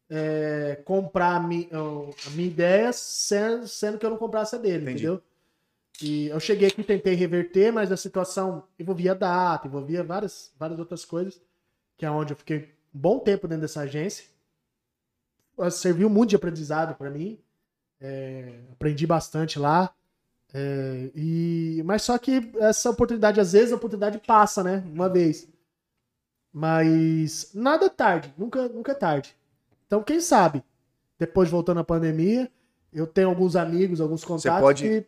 [0.08, 4.82] é, comprar a, mi, a minha ideia sendo, sendo que eu não comprasse a dele,
[4.82, 5.04] Entendi.
[5.04, 5.22] entendeu?
[6.02, 11.04] E eu cheguei aqui, tentei reverter, mas a situação envolvia data, envolvia várias, várias outras
[11.04, 11.40] coisas,
[11.96, 14.24] que é onde eu fiquei um bom tempo dentro dessa agência.
[15.70, 17.38] Serviu muito de aprendizado para mim.
[18.00, 19.92] É, aprendi bastante lá.
[20.54, 24.82] É, e, mas só que essa oportunidade, às vezes, a oportunidade passa, né?
[24.86, 25.48] Uma vez.
[26.52, 29.34] Mas nada é tarde, nunca, nunca é tarde.
[29.86, 30.62] Então, quem sabe,
[31.18, 32.50] depois voltando à pandemia,
[32.92, 35.06] eu tenho alguns amigos, alguns contatos pode que,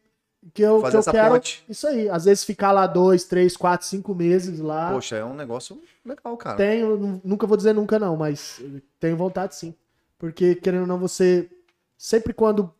[0.55, 1.35] que eu, que eu quero.
[1.35, 1.65] ponte.
[1.69, 4.91] Isso aí, às vezes ficar lá dois, três, quatro, cinco meses lá.
[4.93, 6.57] Poxa, é um negócio legal, cara.
[6.57, 8.63] Tenho, nu- nunca vou dizer nunca não, mas
[8.99, 9.75] tenho vontade sim.
[10.19, 11.51] Porque, querendo ou não, você.
[11.97, 12.73] Sempre quando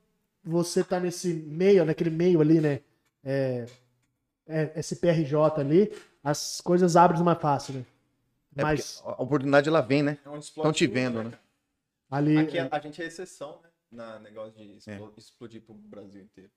[0.43, 2.81] você tá nesse meio, naquele meio ali, né?
[3.23, 3.67] É,
[4.47, 5.91] é, SPRJ ali,
[6.23, 7.85] as coisas abrem mais fácil, né?
[8.57, 10.13] É Mas a oportunidade ela vem, né?
[10.13, 11.31] É Estão explode te vendo, né?
[11.31, 11.39] né?
[12.11, 12.39] ali.
[12.39, 13.69] Aqui a, a gente é exceção, né?
[13.91, 14.77] Na negócio de É.
[14.77, 16.51] explo- explodir pro Brasil inteiro.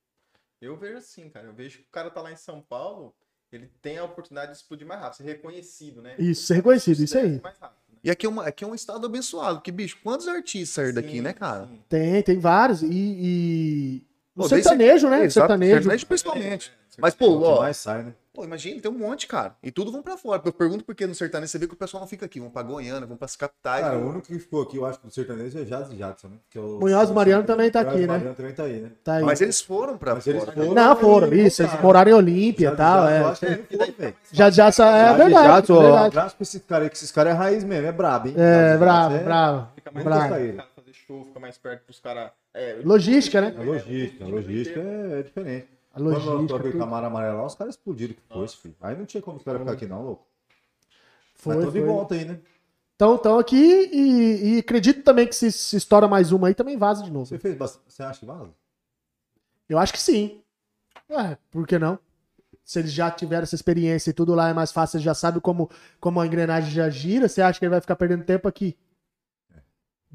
[0.59, 1.47] Eu vejo assim, cara.
[1.47, 3.15] Eu vejo que o cara tá lá em São Paulo,
[3.56, 6.16] ele tem a oportunidade de explodir mais rápido, ser reconhecido, né?
[6.20, 7.39] Isso, ser reconhecido, isso aí.
[7.41, 8.00] Mais rápido, né?
[8.04, 11.22] E aqui é, uma, aqui é um estado abençoado, porque, bicho, quantos artistas saíram daqui,
[11.22, 11.66] né, cara?
[11.68, 11.80] sim.
[11.88, 12.82] Tem, tem vários.
[12.84, 12.88] E.
[12.91, 14.08] e...
[14.36, 15.24] O Pô, sertanejo, né?
[15.24, 15.89] Exato, sertanejo.
[16.06, 16.72] principalmente.
[16.95, 18.14] É, Mas, pô, O que ó, mais sai, né?
[18.38, 19.56] Pô, imagina, tem um monte, cara.
[19.64, 20.40] E tudo vão pra fora.
[20.46, 22.40] Eu pergunto por que no sertanejo você vê que o pessoal não fica aqui.
[22.40, 23.82] Vão pra Goiânia, vão pras capitais.
[23.84, 26.36] Cara, o único que ficou aqui, eu acho, do sertanejo é Jazz e Jadson, né?
[26.52, 28.06] Que é o- Munhoz Mariano também tá aqui, né?
[28.08, 28.92] Mariano também tá aí, né?
[29.04, 29.24] Tá aí.
[29.24, 30.56] Mas eles foram pra Mas eles fora.
[30.56, 31.64] foram- Não, foram, isso.
[31.64, 33.08] Eles moraram em Olímpia e Jazz tal.
[33.08, 33.32] Jadson, eu É.
[33.32, 34.16] acho que ele foi, velho.
[34.32, 35.48] Já, já, é Jazz e verdade.
[35.48, 38.28] Jadson, ó, abraço pra esses caras aí, que esses caras é raiz mesmo, é brabo,
[38.28, 38.36] hein?
[38.38, 39.66] É, Jazz e bravo, Jadson é-.
[39.76, 42.30] Fica mais caras fazer show, fica mais perto pros caras.
[42.54, 43.55] É, Logística, né?
[43.58, 45.76] É logística, logística é, é diferente.
[45.97, 46.47] A Quando logística.
[46.47, 46.79] toquei tudo.
[46.79, 48.75] Camaro Amarelo lá, os caras explodiram que foi, filho.
[48.82, 50.28] Aí não tinha como os caras ficar aqui não, louco.
[51.36, 52.39] Foi, Mas tô de volta aí, né?
[52.95, 53.55] Então, então aqui
[53.91, 57.25] e, e acredito também que se, se estoura mais uma aí, também vaza de novo.
[57.25, 57.83] Você fez bastante...
[57.91, 58.49] Você acha que vaza?
[59.69, 60.41] Eu acho que sim.
[61.09, 61.99] Ué, por que não?
[62.63, 65.39] Se eles já tiveram essa experiência e tudo lá é mais fácil, eles já sabe
[65.39, 65.69] como,
[65.99, 68.75] como a engrenagem já gira, você acha que ele vai ficar perdendo tempo aqui?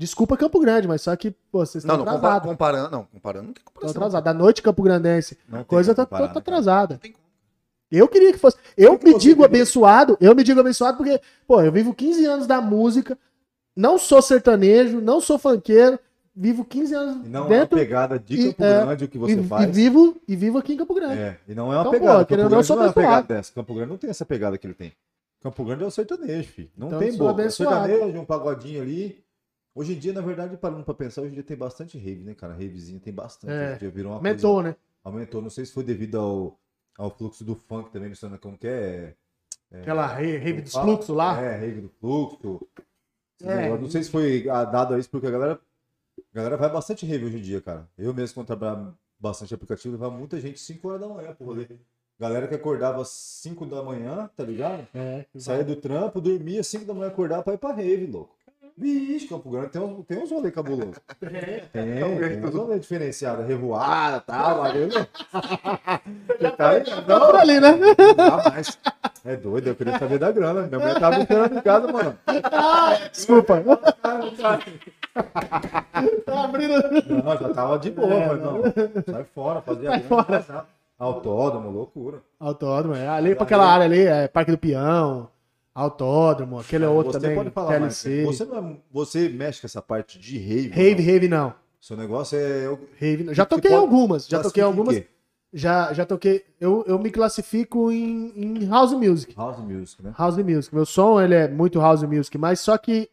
[0.02, 2.48] Desculpa Campo Grande, mas só que, pô, vocês Não, estão não, atrasados.
[2.48, 4.02] comparando, não, comparando não tem Estão comparação.
[4.02, 4.24] atrasados.
[4.24, 6.94] Da noite Campo Grandense, Não a coisa tá, comparar, tá né, atrasada.
[6.94, 7.22] Não tem como.
[7.88, 8.56] Eu queria que fosse.
[8.76, 9.46] Eu que me digo queria?
[9.46, 13.16] abençoado, eu me digo abençoado porque, pô, eu vivo 15 anos da música,
[13.76, 15.98] não sou sertanejo, não sou funkeiro,
[16.34, 19.08] vivo 15 anos E não é uma dentro pegada de e- Campo é, Grande o
[19.08, 19.70] que e, você e faz.
[19.76, 21.18] vivo e vivo aqui em Campo Grande.
[21.20, 22.18] É, e não é uma Então, pegada.
[22.18, 23.52] pô, Campo não, Grande sou não é uma pegada dessa.
[23.52, 24.92] Campo Grande não tem essa pegada que ele tem.
[25.42, 26.70] Campo Grande é o sertanejo, filho.
[26.76, 27.42] Não Então, tem boca.
[27.42, 29.22] É sertanejo, um pagodinho ali.
[29.74, 32.34] Hoje em dia, na verdade, parando pra pensar, hoje em dia tem bastante rave, né,
[32.34, 32.52] cara?
[32.52, 33.52] Ravezinha tem bastante.
[33.52, 33.64] É.
[33.68, 34.72] Hoje em dia virou uma Aumentou, né?
[34.72, 34.78] coisa...
[35.04, 35.42] Aumentou.
[35.42, 36.58] Não sei se foi devido ao,
[36.98, 39.14] ao fluxo do funk também, não sei como que é.
[39.72, 41.40] Aquela re- rave dos fluxos lá.
[41.40, 42.66] É, rave do fluxo.
[43.42, 43.68] É.
[43.76, 45.60] Não sei se foi dado a isso, porque a galera,
[46.18, 47.88] a galera vai bastante rave hoje em dia, cara.
[47.96, 51.66] Eu mesmo, quando trabalhava bastante aplicativo, levava muita gente 5 horas da manhã pro rolê.
[52.20, 54.86] Galera que acordava 5 da manhã, tá ligado?
[54.94, 58.36] É, Saía do trampo, dormia 5 da manhã, acordava pra ir pra rave, louco.
[58.76, 60.94] Vixe, Campo Grande tem uns, tem uns rolês cabulosos.
[61.22, 61.62] É.
[61.72, 64.62] Tem, tem uns rolês diferenciados, revoada tal.
[66.38, 66.84] Você tá aí?
[66.84, 67.72] Tá por ali, né?
[67.72, 68.78] Não dá mais.
[69.24, 70.62] É doido, eu queria saber da grana.
[70.66, 72.18] Minha mulher tava esperando em casa, mano.
[73.12, 73.62] Desculpa.
[76.24, 76.74] Tá abrindo.
[77.24, 78.62] Não, já tava de boa, É, mas não.
[79.14, 80.24] Sai fora, fazia grana, fora.
[80.24, 80.66] passava.
[80.98, 82.18] Autódromo, loucura.
[82.38, 83.08] Autódromo, é.
[83.08, 85.28] Ali pra aquela área ali, é Parque do Peão,
[85.74, 88.02] Autódromo, aquele outro você também, pode falar mais.
[88.02, 88.24] TLC.
[88.24, 90.68] Você, não é- você mexe com essa parte de rave?
[90.68, 91.04] Rave, não?
[91.04, 91.54] rave não.
[91.80, 92.78] Seu negócio é.
[93.00, 93.34] Rave não.
[93.34, 95.02] Já toquei pode algumas, já toquei algumas.
[95.54, 96.44] Já, já toquei.
[96.60, 99.34] Eu, eu me classifico em, em house music.
[99.36, 100.14] House music, né?
[100.16, 100.74] House music.
[100.74, 103.10] Meu som, ele é muito house music, mas só que,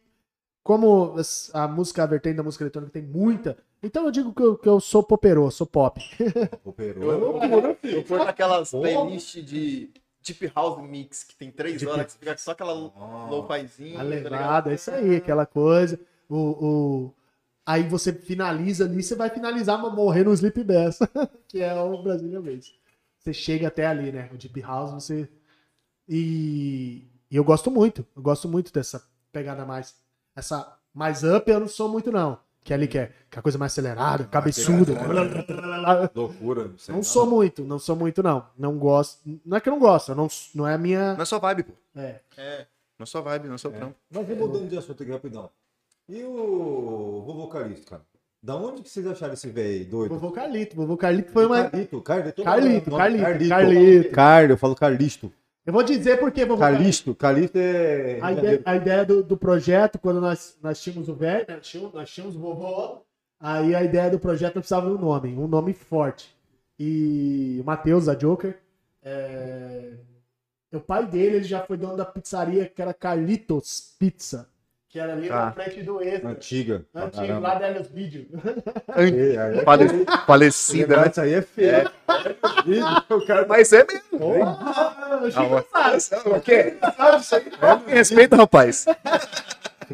[0.62, 1.14] como
[1.52, 4.68] a música, a vertente da música eletrônica tem muita, então eu digo que eu, que
[4.68, 6.00] eu sou poperô, sou pop.
[6.64, 7.12] Operou.
[7.12, 8.32] Eu, eu Porra.
[8.34, 9.90] playlists de
[10.22, 14.00] Deep House Mix, que tem três Deep- horas, que fica só aquela Ah, lo-fizinha.
[14.00, 15.98] A tá é isso aí, aquela coisa.
[16.28, 17.14] O, o...
[17.64, 20.98] Aí você finaliza ali, você vai finalizar morrer no Sleep Bass,
[21.48, 22.72] que é o Brazilian Bass.
[23.18, 24.30] Você chega até ali, né?
[24.32, 25.28] O Deep House, você.
[26.08, 29.02] E, e eu gosto muito, eu gosto muito dessa
[29.32, 29.94] pegada mais.
[30.34, 32.38] Essa mais up eu não sou muito, não.
[32.62, 34.92] Que é ali que é, que é a coisa mais acelerada, cabeçuda.
[36.14, 36.70] Loucura.
[36.76, 37.04] sei Não lá.
[37.04, 38.46] sou muito, não sou muito, não.
[38.58, 39.20] Não gosto.
[39.44, 41.14] Não é que eu não gosto, não, não é a minha.
[41.14, 41.72] Não é só vibe, pô.
[41.96, 42.20] É.
[42.36, 42.66] É.
[42.98, 43.72] Não é só vibe, não é só É.
[43.72, 43.96] trampo.
[44.12, 45.48] Mas vem mudando de assunto aqui rapidão.
[46.08, 48.02] E o vovô Calixto, cara?
[48.42, 50.10] Da onde que vocês acharam esse velho aí, doido?
[50.14, 50.74] Vovô Carlito.
[50.76, 51.64] Vovô Carlito foi uma.
[51.70, 52.42] Carlito, Carlito.
[52.42, 53.48] Carlito, Carlito, Carlito.
[53.48, 54.10] Carlito.
[54.10, 55.32] Carlito, eu falo Carlisto.
[55.66, 56.78] Eu vou dizer porque vovô Carlito.
[56.80, 58.18] Carlisto, Carlisto é.
[58.22, 61.92] A ideia, a ideia do, do projeto, quando nós, nós tínhamos o velho, né, tínhamos-
[61.94, 63.02] nós tínhamos o vovô,
[63.38, 66.34] aí a ideia do projeto precisava de um nome, um nome forte.
[66.78, 68.58] E o Matheus, a Joker,
[69.02, 69.92] é,
[70.72, 74.48] o pai dele ele já foi dono da pizzaria que era Carlitos Pizza,
[74.90, 75.46] que era ali Ah.
[75.46, 76.30] na frente do Extra.
[76.30, 76.84] Antiga.
[76.92, 77.48] caramba.
[77.48, 77.66] lá da
[79.38, 81.02] aí- Fale- Esse Falecida, né?
[81.02, 81.90] negócio aí é feio.
[83.08, 84.44] O cara Mas é mesmo.
[84.44, 86.28] Ah, o Chico Ah, sabe.
[86.30, 86.74] O quê?
[87.86, 88.84] Respeita, rapaz.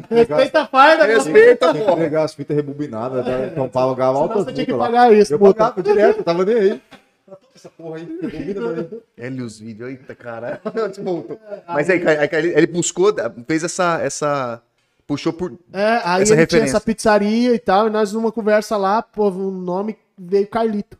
[0.09, 1.05] Respeita a farda.
[1.05, 1.97] Respeita, Tinha que pô.
[1.97, 3.49] pegar as fitas rebobinadas, né?
[3.51, 4.85] então pagava altas você tinha que lá.
[4.85, 5.53] pagar isso, Eu puta.
[5.53, 6.81] pagava direto, tava nem aí.
[7.29, 8.19] Tá essa porra aí.
[9.17, 10.59] Helios vídeo, eita, cara.
[10.91, 13.13] Tipo, Mas aí, aí, aí ele buscou,
[13.47, 14.61] fez essa, essa.
[15.07, 15.57] Puxou por.
[15.71, 16.63] É, aí Essa ele tinha referência.
[16.77, 20.97] essa pizzaria e tal, e nós numa conversa lá, pô, o nome veio Carlito.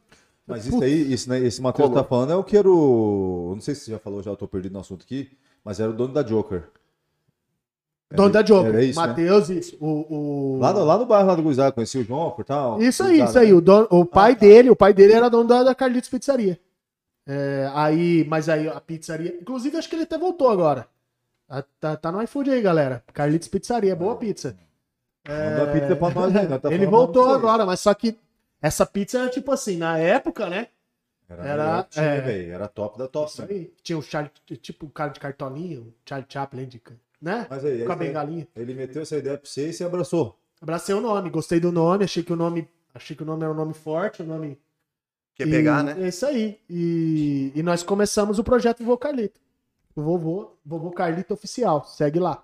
[0.48, 3.52] Mas isso aí, isso, né, esse Matheus tá falando é o que era o.
[3.54, 5.30] Não sei se você já falou, já eu tô perdido no assunto aqui,
[5.62, 6.64] mas era o dono da Joker.
[8.10, 8.70] Dono da Joker.
[8.74, 9.08] Era isso, né?
[9.08, 9.76] Matheus, isso.
[9.82, 10.60] O, o...
[10.60, 12.82] Lá no, lá no bairro lá do Guizar, conheci o João por tal.
[12.82, 13.50] Isso aí, isso aí.
[13.50, 13.54] né?
[13.54, 14.40] O, dono- o pai Ah, tá.
[14.40, 16.58] dele, o pai dele era dono da, da Carlitos Pizzaria.
[17.28, 19.38] É, aí, mas aí a pizzaria.
[19.42, 20.88] Inclusive, acho que ele até voltou agora.
[21.48, 23.04] Tá, tá, tá no iFood aí, galera.
[23.14, 24.58] Carlitos Pizzaria, boa pizza.
[25.28, 28.18] Manda pizza pra nós aí, tá ele voltou agora, mas só que
[28.62, 30.68] essa pizza era tipo assim, na época, né?
[31.30, 32.48] Era, Era- tinha, é.
[32.50, 33.30] era top da top.
[33.30, 33.48] Isso né?
[33.50, 33.74] aí.
[33.84, 36.82] Tinha o Charlie, tipo o cara de cartolinha, o Charlie Chaplin, de,
[37.22, 37.46] né?
[37.50, 38.48] Mas aí, Com a bengalinha.
[38.56, 40.40] ele meteu essa ideia pra você e você abraçou.
[40.62, 42.68] Abracei o nome, gostei do nome, achei que o nome.
[42.94, 44.58] Achei que o nome era um nome forte, um nome.
[45.36, 45.96] Quer E pegar, né?
[46.00, 46.60] É isso aí.
[46.70, 48.98] E, e nós começamos o projeto Vovô
[50.02, 51.84] Vovô, vovô Carlito Oficial.
[51.84, 52.40] Segue lá.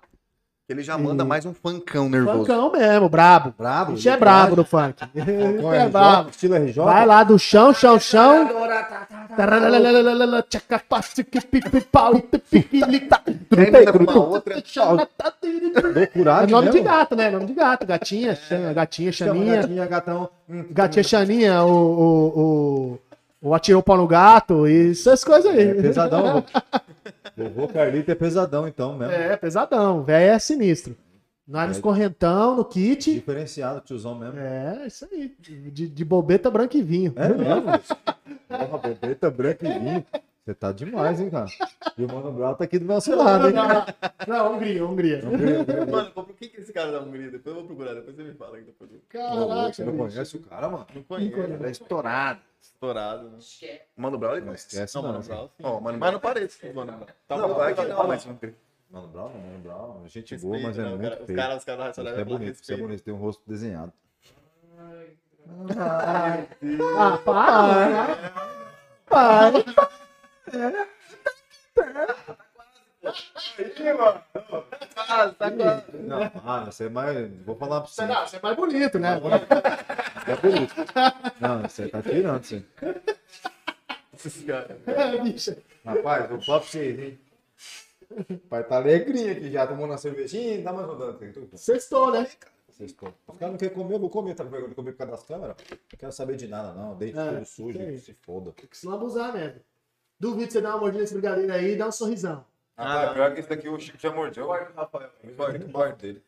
[0.68, 2.38] Ele já manda mais um funkão nervoso.
[2.38, 3.54] Funkão mesmo, brabo.
[3.56, 3.96] Brabo?
[3.96, 4.94] Gente é brabo no funk.
[5.60, 6.30] Qual é é brabo.
[6.30, 6.82] Estilo RJ?
[6.82, 8.48] Vai lá do chão, chão, chão.
[15.94, 17.30] Loucuragem É nome de gato, né?
[17.30, 17.86] Nome de gato.
[17.86, 19.56] Gatinha, Xan- gatinha, Chama Xaninha.
[19.56, 20.28] gatinha, gatão.
[20.48, 22.98] Hum, Gatinha Xaninha, o,
[23.42, 25.68] o, atirou o pau no gato e essas coisas aí.
[25.70, 26.42] É pesadão.
[27.36, 29.12] Vovô Carlito é pesadão, então, mesmo.
[29.12, 30.02] É, pesadão.
[30.04, 30.96] Velho é sinistro.
[31.46, 31.80] Nós nos É.
[31.80, 33.12] correntão, no kit.
[33.14, 34.38] Diferenciado, tiozão mesmo.
[34.38, 35.34] É, isso aí.
[35.40, 37.12] De, de bobeta branca e vinho.
[37.16, 37.64] É mesmo?
[38.48, 40.04] Porra, bebeta branca e vinho.
[40.44, 41.46] Você tá demais, hein, cara?
[41.96, 43.54] E o Mano Brown tá aqui do nosso lado, hein?
[44.28, 45.22] Não, Hungria, Hungria.
[45.90, 47.30] Mano, vou pro- quem que é esse cara da Hungria?
[47.30, 48.58] Depois eu vou procurar, depois você me fala.
[48.58, 49.00] aí Depois eu...
[49.08, 50.86] Caraca, Você não conhece o cara, mano?
[50.94, 51.64] Não conheço.
[51.64, 52.40] É estourado.
[52.72, 53.38] Estourado, né?
[53.96, 54.66] Mano Brown, ele Não conhece.
[54.68, 55.12] esquece, Não, não.
[55.12, 57.06] Mano Brown, Mano Mas não parece Mano Brown.
[57.28, 58.06] Tá Não, bom, vai que não.
[58.90, 60.08] Mano Brown, não, Mano Brown.
[60.08, 60.88] Gente boa, mas é né?
[60.90, 61.38] Muito cara- Os feio.
[61.38, 63.92] caras, os caras Você racionais é bonito, você é bonito, tem um rosto desenhado.
[65.76, 68.16] Ah, para.
[69.06, 69.64] Para.
[75.94, 77.30] Não, ah, você é mais.
[77.44, 78.06] Vou falar pra você.
[78.06, 79.20] Não, você é mais bonito, né?
[80.26, 80.74] É bonito.
[81.40, 82.64] Não, você tá tirando, você.
[84.86, 85.88] É.
[85.88, 87.18] Rapaz, vou falar pra vocês, hein?
[88.48, 91.18] Pai tá alegrinha aqui já, tomando uma cervejinha, dá mais rodando.
[91.56, 92.26] Sextou, né?
[92.80, 93.14] Estão.
[93.28, 95.22] Os caras não querem comer, eu vou comer, tá vergonha de comer por causa das
[95.24, 95.56] câmeras?
[95.70, 96.96] Não quero saber de nada, não.
[96.96, 97.98] Deite É, tudo sujo, aí.
[97.98, 98.52] se foda.
[98.52, 99.60] Tem que se abusar mesmo.
[100.18, 102.44] Duvido você dar uma mordida nesse brigadeiro aí e dar um sorrisão.
[102.76, 104.46] Rapaz, pior que esse daqui o Chico já mordeu.
[104.46, 105.10] Corta, Rafael.
[105.22, 106.22] Muito parte dele.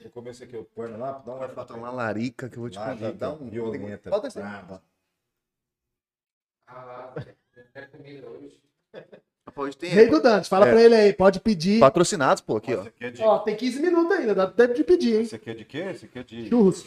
[0.00, 2.70] Vou comer esse aqui, o perna lá, dá um Vai uma larica que eu vou
[2.70, 3.12] te contar.
[3.12, 3.48] Dá um...
[3.48, 4.40] violenta, Falta esse.
[4.40, 4.80] Ah
[6.84, 7.14] lá,
[7.74, 8.60] é comida hoje.
[9.56, 10.72] Hoje tem Rei do Dante, fala É.
[10.72, 11.78] pra ele aí, pode pedir.
[11.78, 12.80] patrocinados, pô, aqui, ó.
[12.80, 13.22] Esse aqui é de.
[13.22, 15.22] Ó, tem 15 minutos ainda, dá tempo de pedir, hein?
[15.22, 15.78] Esse aqui é de quê?
[15.78, 16.48] Esse aqui é de.
[16.48, 16.86] Churros.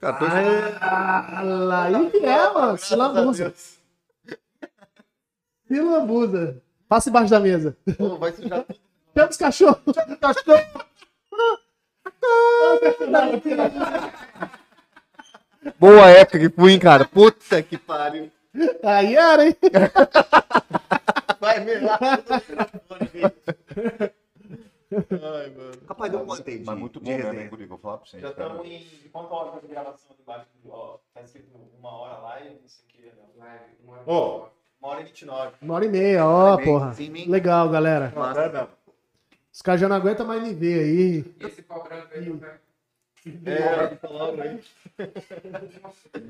[0.00, 0.24] Cara, tô...
[0.26, 2.76] Ah, lá aí que é, mano.
[2.76, 3.54] Se lambuza.
[5.72, 6.62] Se lambuza.
[6.86, 7.74] Passa embaixo da mesa.
[7.98, 8.78] Ô, vai sujar tudo.
[9.16, 9.80] Chama os cachorros.
[9.94, 10.86] Chama os cachorros.
[15.78, 17.06] Boa época que fui, hein, cara.
[17.06, 18.30] Puta que pariu.
[18.82, 19.56] Aí era, hein?
[21.40, 23.32] Vai microfone, bicho.
[25.10, 25.72] Ai, mano.
[25.88, 27.64] Rapaz, aí de, Mas muito bom hein, Guri?
[27.64, 28.22] Vou falar pra vocês.
[28.22, 28.86] Já estamos em.
[29.10, 30.46] Quanto hora de gravação ali embaixo?
[30.68, 33.02] Ó, tá escrito uma hora live, não sei o que.
[33.06, 33.12] né?
[33.38, 34.61] Live, uma hora.
[34.82, 35.52] Uma hora e 29.
[35.62, 36.92] Uma hora e meia, ó, Sim, porra.
[36.94, 37.12] sim?
[37.28, 38.12] Legal, galera.
[38.16, 38.68] Massa.
[39.52, 41.24] Os caras já não aguentam mais me ver aí.
[41.40, 42.50] E esse pau branco aí, né?
[43.46, 44.60] É, palavra aí.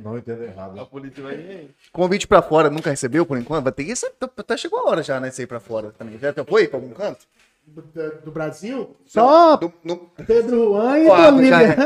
[0.03, 0.79] Não entendo errado.
[0.79, 1.69] A polícia vai.
[1.91, 3.65] Convite pra fora, nunca recebeu por enquanto?
[3.65, 3.95] Vai ter que.
[4.37, 5.31] Até chegou a hora já, né?
[5.31, 6.19] Você ir pra fora também.
[6.19, 7.27] Já foi pra algum canto?
[7.67, 7.81] Do,
[8.25, 8.95] do Brasil?
[9.07, 11.77] Só Do- no- Pedro Juan e já Bolívia.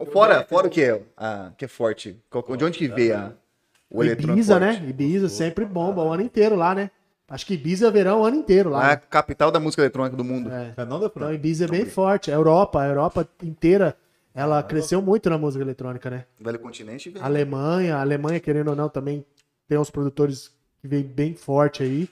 [0.00, 0.06] é.
[0.06, 1.02] Fora, fora o que é?
[1.16, 2.18] Ah, que é forte.
[2.56, 3.32] De onde que veio a,
[3.90, 4.04] o?
[4.04, 4.80] Ibiza, forte?
[4.80, 4.88] né?
[4.88, 6.90] Ibiza sempre bomba o ano inteiro lá, né?
[7.28, 8.92] Acho que Ibiza é verão o ano inteiro lá.
[8.92, 10.50] A capital da música eletrônica do mundo.
[10.50, 10.74] É.
[10.76, 11.32] É, não deu Então.
[11.32, 12.30] Ibiza é bem forte.
[12.30, 13.96] A Europa, a Europa inteira,
[14.34, 16.24] ela cresceu muito na música eletrônica, né?
[16.40, 17.12] Velho continente.
[17.20, 19.24] A Alemanha, a Alemanha, querendo ou não, também
[19.68, 20.50] tem uns produtores
[20.80, 22.08] que vem bem forte aí.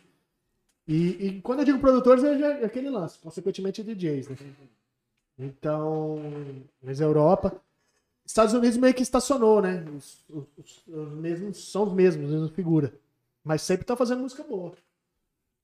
[0.86, 4.36] E, e quando eu digo produtores, é é aquele lance, consequentemente DJs, né?
[5.38, 6.20] Então,
[6.82, 7.60] mas a Europa.
[8.26, 9.84] Estados Unidos meio que estacionou, né?
[9.96, 12.92] Os, os- os mesmos, são os mesmos, a mesma figura.
[13.44, 14.72] Mas sempre tá fazendo música boa.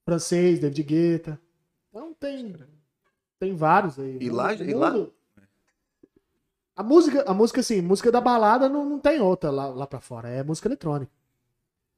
[0.05, 1.41] Francês, David Guetta.
[1.91, 2.55] Então tem,
[3.39, 4.19] tem vários aí.
[4.21, 4.91] E lá- e lá-
[6.75, 10.01] A música, a música, assim, música da balada não, não tem outra lá, lá pra
[10.01, 10.29] fora.
[10.29, 11.13] É música eletrônica.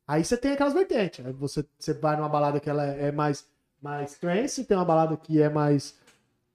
[0.06, 1.24] Aí você tem aquelas vertentes.
[1.36, 3.46] Você, você vai numa balada que ela é mais,
[3.80, 5.94] mais trance, tem uma balada que é mais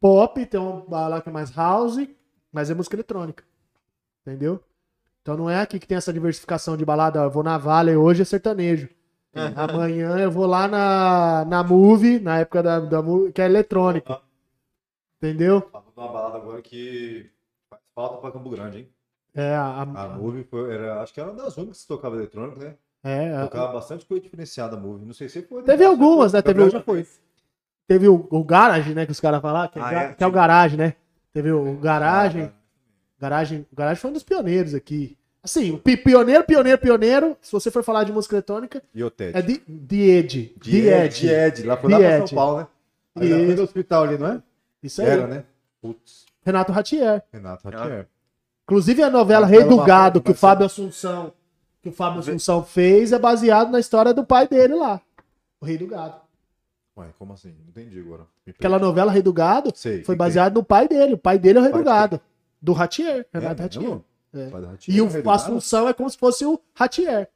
[0.02, 2.08] pop, tem uma balada que é mais house,
[2.52, 3.44] mas é música eletrônica.
[4.30, 4.62] Entendeu?
[5.22, 7.20] Então não é aqui que tem essa diversificação de balada.
[7.20, 8.88] Eu vou na Vale hoje é sertanejo.
[9.56, 14.20] Amanhã eu vou lá na, na Move, na época da, da Move, que é eletrônico.
[15.18, 15.60] Entendeu?
[15.72, 17.30] Vou dar uma balada agora que
[17.70, 18.90] faz falta pra Campo Grande, hein?
[19.36, 22.60] É, a, A Move foi, era, acho que era uma das únicas que tocava eletrônico,
[22.60, 22.76] né?
[23.04, 25.06] é, a- Tocava bastante coisa diferenciada a Move.
[25.06, 25.64] Não sei se foi.
[25.64, 26.42] Teve algumas, né?
[26.42, 27.06] Teve o- já foi.
[27.88, 29.06] Teve o, o Garage, né?
[29.06, 30.14] Que os caras falam, que, é, Ah, é?
[30.14, 30.96] que é o Garage, né?
[31.34, 32.42] Teve o Garagem.
[32.42, 32.59] Garagem, o
[33.20, 33.66] Garagem
[34.00, 35.18] foi um dos pioneiros aqui.
[35.42, 39.38] Assim, pioneiro, pioneiro, pioneiro, se você for falar de música eletrônica, E o Ted.
[39.38, 40.54] é de, de Ed.
[40.62, 41.06] De De Ed.
[41.06, 41.20] Ed.
[41.20, 41.64] De Ed.
[41.64, 42.28] Lá foi lá pra.
[42.28, 42.68] São Paulo, né?
[43.16, 44.42] Aí frente do hospital ali, não é?
[44.84, 45.08] Isso aí.
[45.08, 45.44] Era, né?
[45.82, 46.26] Putz.
[46.46, 47.24] Renato Ratier.
[47.32, 47.72] Renato Ah.
[47.72, 48.08] Ratier.
[48.64, 51.34] Inclusive a novela Rei do Gado, que o Fábio Assunção,
[51.82, 55.02] que o Fábio Assunção fez, é baseado na história do pai dele lá.
[55.60, 56.16] O Rei do Gado.
[56.98, 57.50] Ué, como assim?
[57.50, 58.24] Não entendi agora.
[58.48, 60.04] Aquela novela Rei do Gado Sei.
[60.04, 61.14] foi que baseado no pai dele.
[61.14, 61.86] O pai dele é o Rei Pai do?
[61.86, 62.22] Gado.
[62.62, 63.26] Do Ratier.
[63.34, 64.00] Renato É, Ratier.
[64.34, 64.48] É.
[64.50, 65.30] Ratier, E Rei do o Gado?
[65.32, 67.30] Assunção é como se fosse o Ratier.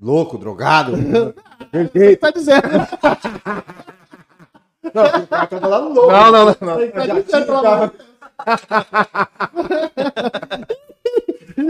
[0.00, 0.92] Louco, drogado.
[1.94, 2.62] Ele tá dizendo.
[4.94, 6.10] Não, o cara tava lá no louco.
[6.12, 6.56] Não, não, não.
[6.60, 6.90] não.
[6.90, 7.92] Tá Já dizendo tinha pra carro.
[7.92, 7.92] lá.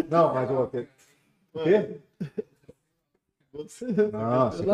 [0.09, 0.87] Não, mas o quê?
[1.55, 1.97] O quê?
[3.53, 4.11] Não, você Pelo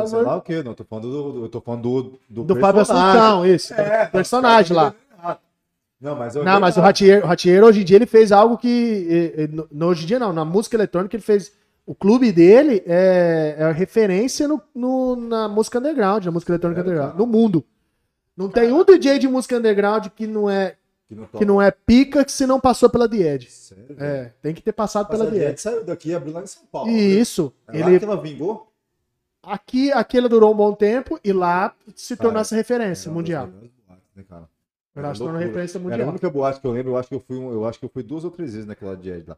[0.01, 0.63] cancelar amor- o quê?
[0.63, 2.81] Não, eu tô falando do, do- eu tô falando do, do, Do Fábio.
[2.81, 3.73] Assunção, isso.
[3.75, 4.95] É, personagem lá.
[6.03, 9.49] Não, mas Não, mas o Ratier, o Ratier, hoje em dia, ele fez algo que.
[9.71, 10.33] no- hoje em dia, não.
[10.33, 11.53] Na música eletrônica, ele fez.
[11.87, 16.93] O clube dele é, é referência no, no- na música underground, na música eletrônica Sério,
[16.99, 17.65] underground, no mundo.
[18.37, 20.75] Não tem um DJ de música underground que não é,
[21.09, 23.49] que não, que não é pica que se não passou pela Died.
[23.51, 24.01] Sério, velho?
[24.03, 25.61] É, tem que ter passado Mas pela a Diet Died.
[25.61, 26.91] saiu daqui e abriu lá em São Paulo.
[26.91, 26.97] né?
[26.99, 27.53] E isso.
[27.69, 28.73] É lá Ele, que ela vingou?
[29.43, 33.11] aqui, aqui ela durou um bom tempo e lá se tornou Cara, essa referência Era
[33.11, 33.47] uma mundial.
[34.17, 34.49] né, cara?
[34.95, 35.39] Era loucura.
[35.39, 36.09] referência Era a mundial.
[36.11, 37.89] única boate que eu lembro, eu acho que eu fui, um- eu acho que eu
[37.89, 39.37] fui duas ou três vezes naquela Diet lá.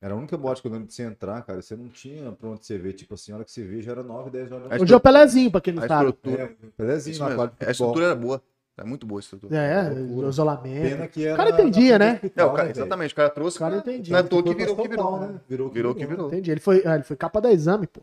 [0.00, 1.60] Era a única boate que eu lembro de você entrar, cara.
[1.60, 2.92] Você não tinha pra onde você ver.
[2.92, 4.82] Tipo assim, a hora que você vê já era 9, 10 horas da A manhã.
[4.82, 6.10] Hoje é o Pelezinho, pra quem não A sabe.
[6.10, 6.42] estrutura.
[6.44, 7.40] É, pedazinho Isso na mesmo.
[7.40, 8.42] quadra de A estrutura era boa.
[8.76, 9.56] É muito boa a estrutura.
[9.56, 10.26] É, Loucura.
[10.28, 10.88] o isolamento.
[10.88, 12.12] Pena que era O cara na- na entendia, né?
[12.14, 13.56] hospital, É, o cara, né, exatamente, o cara trouxe.
[13.56, 14.12] O cara entendia.
[14.12, 15.18] Não é que virou que virou.
[15.20, 15.40] Né?
[15.48, 16.26] Virou, Virou que virou.
[16.28, 16.50] Entendi.
[16.52, 18.00] Ele foi, ah, ele foi capa da exame, pô.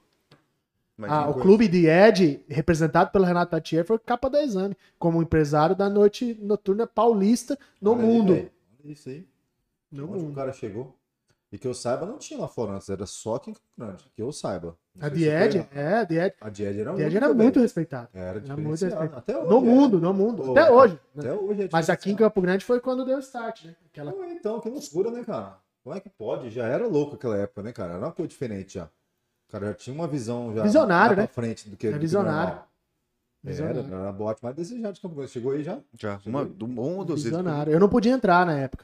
[1.03, 1.41] Ah, o coisa.
[1.41, 6.37] clube de Ed, representado pelo Renato Tatier, foi capa da exame, como empresário da noite
[6.41, 8.33] noturna paulista no Olha aí, mundo.
[8.33, 8.51] velho.
[8.83, 9.27] Olha Isso aí.
[9.91, 10.35] No Onde o mundo.
[10.35, 10.95] cara chegou.
[11.51, 14.05] E que eu saiba, não tinha lá fora antes, era só aqui em Campo Grande.
[14.13, 14.77] Que eu saiba.
[14.95, 16.35] Não A foi Ed, é, a de Ed.
[16.41, 18.09] A de Ed era A era muito respeitada.
[18.13, 19.15] Era Era muito respeitado.
[19.15, 19.49] Até hoje.
[19.49, 19.61] No é.
[19.61, 20.43] mundo, no mundo.
[20.43, 20.93] Pô, Até hoje.
[21.13, 21.29] né?
[21.29, 22.15] Até hoje é Mas aqui em.
[22.15, 23.75] Campo Grande foi quando deu start, né?
[23.85, 24.11] Aquela...
[24.11, 25.57] Pô, então, que loucura, né, cara?
[25.83, 26.49] Como é que pode?
[26.49, 27.93] Já era louco aquela época, né, cara?
[27.93, 28.89] Era uma coisa diferente já.
[29.55, 31.27] Cara já tinha uma visão já Visionário, né?
[31.27, 32.39] frente do que É do que visionário.
[32.47, 32.67] normal.
[33.41, 33.79] Visionário.
[33.87, 35.31] Era, era a boate mais desejada de Campo Grande.
[35.31, 35.77] Chegou aí já?
[35.97, 37.23] Já, uma, do- uma ou vezes.
[37.23, 37.71] Visionário.
[37.71, 38.83] Eu não podia entrar na época.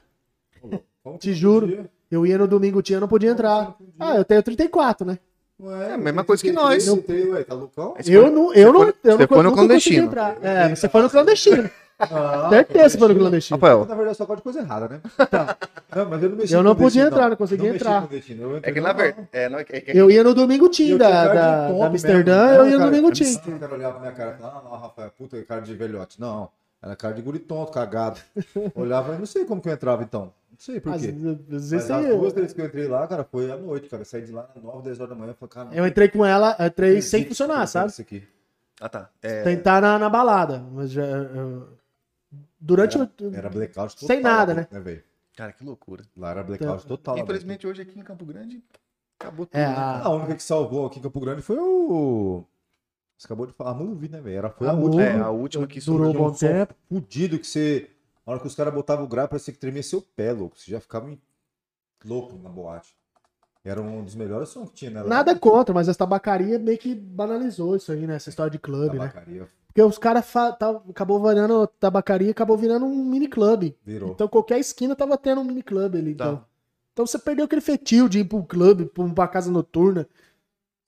[1.03, 1.67] Como Te que juro.
[1.67, 1.89] podia?
[2.09, 3.75] Eu ia no domingo, tinha, eu não podia entrar.
[3.99, 5.19] Ah, eu tenho 34, né?
[5.59, 6.87] Ué, É a mesma eu coisa que nós.
[6.87, 7.03] eu
[7.33, 7.93] ué, tá loucão?
[8.07, 10.05] Eu não, eu Você não, foi- eu você não, foi no nunca consegui clandestino.
[10.07, 10.37] entrar.
[10.41, 11.69] É, você foi no clandestino.
[12.01, 13.57] Ah, Certeza foi no clandestino.
[13.59, 15.01] Rafael, Na verdade, só gosta de coisa errada, né?
[15.95, 18.07] Não, mas eu não mexi Eu não podia entrar, não conseguia mexi entrar.
[18.39, 19.27] eu é que na verdade.
[19.33, 21.67] É, não, é que- é que- Eu ia no domingo team eu da, tinha cara
[21.67, 22.53] de da, da Amsterdã, mesmo.
[22.53, 24.57] eu Não, ia no cara, domingo eu O cara olhava pra minha cara e falava,
[24.59, 26.19] ah, não, Rafael, puta, cara de velhote.
[26.21, 26.49] Não,
[26.81, 28.19] era cara de guri tonto, cagado.
[28.73, 30.21] Olhava e não sei como que eu entrava então.
[30.51, 31.07] Não sei por Às, quê.
[31.09, 31.15] às
[31.49, 34.01] Mas vezes as eu, duas, três que eu entrei lá, cara, foi à noite, cara.
[34.01, 35.33] Eu saí de lá às 9, 10 horas da manhã.
[35.37, 37.89] Falei, cara, não eu entrei com ela, eu entrei sem que funcionar, eu sabe?
[37.89, 38.23] Isso aqui.
[38.79, 39.09] Ah, tá.
[39.21, 40.63] É, Tentar na, na balada.
[40.71, 41.67] Mas já, eu-
[42.61, 43.35] durante Era, o.
[43.35, 44.07] era blackout total.
[44.07, 44.67] Sem nada, né?
[44.71, 45.03] velho?
[45.35, 46.03] Cara, que loucura.
[46.15, 47.15] Lá era blackout total.
[47.15, 48.63] lá Infelizmente, hoje aqui em Campo Grande,
[49.19, 49.57] acabou tudo.
[49.59, 49.73] É, né?
[49.75, 52.45] a- A única que salvou aqui em Campo Grande foi o.
[53.17, 54.35] Você acabou de falar, a Movie, né, velho?
[54.37, 55.03] Era Foi a, A última.
[55.03, 56.21] É, a última que Durou um surgiu.
[56.21, 56.75] bom tempo.
[56.89, 57.89] Fudido que você.
[58.25, 60.57] Na hora que os caras botavam o grau, parecia que tremia seu pé, louco.
[60.59, 61.19] Você já ficava em-
[62.05, 62.95] louco na boate.
[63.63, 65.03] Era um dos melhores sons que tinha, né?
[65.03, 68.15] Nada na contra, mas as tabacaria meio que banalizou isso aí, né?
[68.15, 69.13] Essa história de clube, né?
[69.73, 73.77] Porque os caras fa- tá- acabou virando tabacaria, acabou virando um mini clube.
[73.85, 74.11] Virou.
[74.11, 76.13] Então qualquer esquina tava tendo um mini clube ali.
[76.13, 76.25] Tá.
[76.25, 76.45] Então.
[76.93, 80.05] então você perdeu aquele fetil de ir pro clube, pra casa noturna.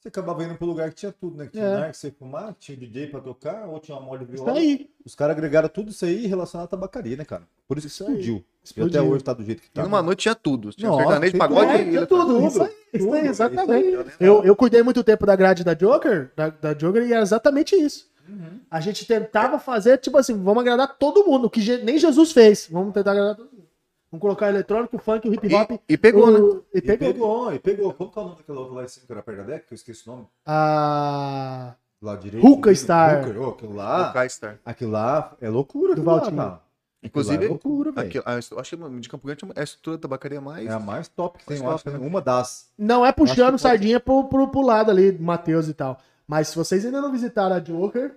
[0.02, 1.46] Você acabava indo pro lugar que tinha tudo, né?
[1.46, 1.78] Que tinha É.
[1.78, 4.34] um bar que você ia fumar, tinha DJ pra tocar, ou tinha uma moda de
[4.36, 4.60] Isso viola.
[4.60, 4.90] aí.
[5.06, 7.44] Os caras agregaram tudo isso aí relacionado à tabacaria, né, cara?
[7.66, 8.10] Por isso que Isso aí.
[8.10, 8.36] explodiu.
[8.36, 9.00] E Explodiu.
[9.02, 9.84] até hoje tá do jeito que E tá.
[9.84, 10.72] numa noite tinha tudo.
[10.74, 11.80] Tinha Nossa, sertanejo, pagode tudo.
[11.82, 13.72] e Tinha tudo, isso aí, isso Tudo, aí, isso exatamente.
[13.72, 14.06] aí.
[14.20, 17.74] Eu, eu cuidei muito tempo da grade da Joker, da, da Joker, e era exatamente
[17.74, 18.12] isso.
[18.28, 18.60] Uhum.
[18.72, 22.68] A gente tentava fazer, tipo assim, vamos agradar todo mundo, que nem Jesus fez.
[22.72, 23.64] Vamos tentar agradar todo mundo.
[24.12, 25.72] Vamos colocar eletrônico, funk, o hip hop.
[25.72, 26.40] E, e pegou, né?
[26.40, 27.08] o- E E pegou.
[27.14, 27.94] pegou, e pegou.
[27.94, 29.68] Como que é o nome daquela outra lá em cima que era perto da deck?
[29.68, 30.28] Que eu esqueci o nome.
[30.46, 31.74] A.
[32.02, 32.46] Lá direito.
[32.46, 33.28] Hookah Star.
[33.28, 34.12] Hookah, oh, aquilo lá.
[34.14, 34.60] K-Star.
[34.66, 36.36] Aquilo lá é loucura, Do lá, Valtinho.
[36.38, 36.62] cara.
[37.02, 38.08] Inclusive, é loucura, velho.
[38.08, 40.66] aqui, a, eu acho que de Campo Grande é a estrutura da tabacaria mais.
[40.68, 41.84] É a mais top que tem, acho.
[41.84, 41.98] top, né?
[42.08, 42.70] Uma das.
[42.78, 46.00] Não é puxando pode- sardinha pro, pro, pro lado ali, do Matheus e tal.
[46.28, 48.16] Mas se vocês ainda não visitaram a Joker,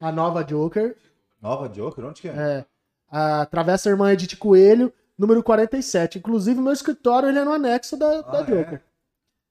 [0.00, 0.96] a nova Joker,
[1.40, 2.32] Nova Joker, onde que é?
[2.32, 2.64] é
[3.10, 6.18] a Travessa Irmã Edith Coelho, número 47.
[6.18, 8.44] Inclusive, meu escritório ele é no anexo da, da Ah, é?
[8.44, 8.82] Joker.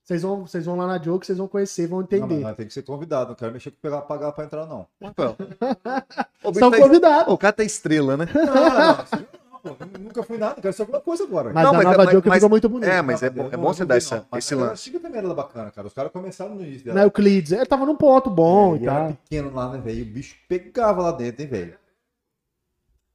[0.04, 2.40] Vocês vão, vocês vão lá na Joker, vocês vão conhecer, vão Não, entender.
[2.42, 4.86] mas tem que ser convidado, não quero mexer com pegar, pagar pra entrar, não.
[5.00, 7.34] Bicho São tá- convidados.
[7.34, 8.26] O cara tá estrela, né?
[8.34, 9.26] Não, não, não,
[9.64, 11.52] pô, nunca fui nada, quero ser alguma coisa agora.
[11.54, 12.92] Mas Não, a mas- nova mas- Joker mas- ficou muito bonita.
[12.92, 14.38] É, mas é Não, bom, é não- bom você não dar essa, não.
[14.38, 14.72] Esse a lance.
[14.90, 15.88] antiga também era bacana, cara.
[15.88, 16.96] Os caras começaram no início dela.
[17.00, 19.08] Na Euclides, ele tava num ponto bom É, e e era tal.
[19.24, 20.00] pequeno lá, né, velho?
[20.00, 21.76] E o bicho pegava lá dentro, hein, velho?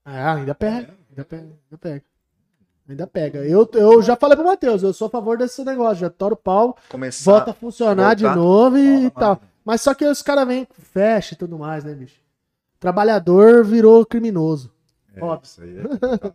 [0.04, 0.94] Ah, ainda pega.
[1.10, 1.42] Ainda pega.
[1.42, 2.02] Ainda pega.
[2.88, 3.38] Ainda pega.
[3.40, 5.96] Eu, eu já falei pro Matheus, eu sou a favor desse negócio.
[5.96, 7.30] Já toro o pau, Começar.
[7.30, 8.36] volta a funcionar de voltar.
[8.40, 9.40] novo e, Volta, tal.
[9.62, 12.16] Mas só que os caras vêm fecha e tudo mais, né, bicho?
[12.80, 14.72] Trabalhador virou criminoso.
[15.18, 15.44] É, Óbvio.
[15.46, 16.34] isso aí é complicado.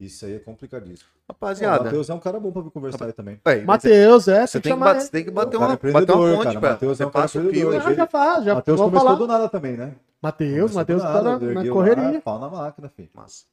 [0.00, 1.08] Isso aí é complicadíssimo.
[1.10, 1.84] Pô, O Rapaziada.
[1.84, 3.40] Matheus é um cara bom pra vir conversar aí também.
[3.44, 5.66] Véi, Matheus, é, Você tem que tem que, chamar bater, você tem que bater uma,
[5.66, 6.70] é bater uma ponte, cara.
[6.72, 7.80] Matheus é um cara passa o empreendedor.
[7.82, 7.90] fio.
[7.90, 9.18] Ah, já faz, já Matheus começou falar.
[9.18, 9.94] do nada também, né?
[10.22, 12.10] Matheus, Matheus tá nada, na, na correria.
[12.12, 13.10] lá, Pau na máquina, filho.
[13.14, 13.44] Massa.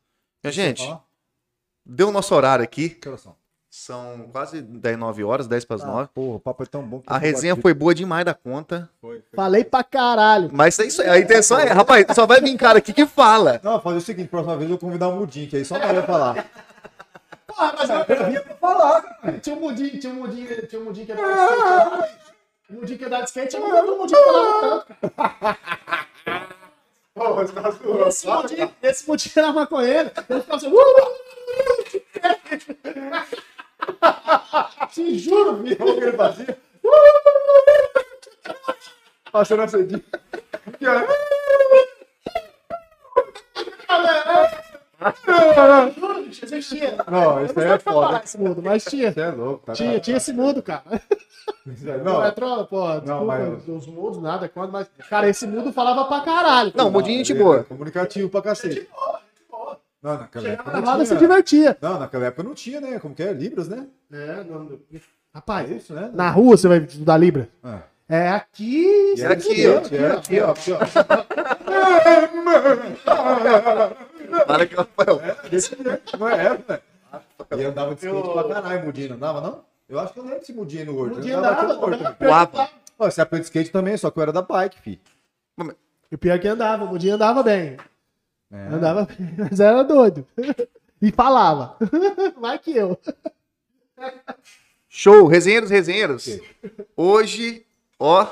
[0.45, 0.95] Gente,
[1.85, 2.89] deu o nosso horário aqui.
[2.89, 3.35] Que horas são?
[3.80, 6.10] São quase 10, 9 horas, 10 para as Ah, 9.
[6.12, 6.99] porra, o papo é tão bom.
[6.99, 8.90] que A resenha foi boa demais da conta.
[8.99, 9.36] Foi, foi.
[9.36, 10.49] Falei pra caralho.
[10.52, 11.08] Mas é isso aí.
[11.10, 13.62] A intenção é, rapaz, só vai vir cara aqui que fala.
[13.64, 15.91] Não, fazer o seguinte, próxima vez eu vou convidar um Mudim, que aí só nós
[15.91, 16.44] vai falar.
[17.45, 19.20] Porra, mas eu vim pra falar.
[19.44, 22.14] Tinha um mudinho, tinha um mudinho, tinha um mudinho que ia dar de skate.
[22.72, 24.88] Um mudinho que ia dar de skate, eu não lembro um mudinho que falava
[27.16, 28.08] tanto.
[28.08, 30.12] Esse mudinho, esse mudinho era maconheiro.
[30.30, 30.72] Ele ficava assim.
[34.91, 35.76] Te juro, viu?
[35.78, 36.57] Como que ele fazia?
[39.32, 40.03] Passando a cedinha.
[46.41, 46.98] Existia.
[47.10, 48.22] Não, isso aí é Não foda.
[48.24, 49.11] esse mudo, mas tinha.
[49.11, 49.74] Você é louco, tá?
[49.74, 50.84] Tinha, tinha esse mudo, cara.
[51.65, 52.99] Não, Não, é trola, pô.
[52.99, 54.88] Desculpa, mas- os mudos, nada quando, mas.
[55.10, 56.72] Cara, esse mudo falava pra caralho.
[56.76, 57.64] Não, mudinho gente boa.
[57.64, 58.88] Comunicativo pra cacete.
[60.07, 61.77] Não, naquela época Na roda se divertia.
[61.81, 62.97] Não, naquela época não tinha, né?
[62.99, 63.34] Como que é?
[63.34, 63.85] Libras, né?
[64.11, 64.99] É, não, É
[65.34, 66.09] Rapaz, isso, né?
[66.13, 67.49] na rua você vai estudar Libra?
[67.63, 67.81] Ah.
[68.09, 69.15] É aqui.
[69.19, 69.81] Era aqui, ó.
[69.93, 70.51] Era aqui, ó.
[70.51, 70.77] Aqui, ó.
[74.45, 75.21] Para que Rafael.
[75.51, 76.79] Desse jeito, não é essa, né?
[77.57, 79.65] E andava de skate pra caralho, Mudinho, não andava, não?
[79.89, 81.15] Eu acho que eu lembro desse Mudinho no Horto.
[81.15, 82.15] Mudinho Eu andava andava.
[82.19, 82.69] Guapa.
[82.97, 85.01] Você aprende skate também, só que eu era da bike, fi.
[86.09, 87.77] E o pior é que andava, o mudinho andava bem.
[88.52, 88.68] É.
[88.68, 89.07] Andava
[89.38, 90.26] mas era doido.
[90.99, 91.78] E falava.
[92.41, 92.99] Mais que eu.
[94.90, 96.40] Show, resenha dos resenheiros.
[96.95, 97.68] Hoje,
[97.99, 98.28] ó,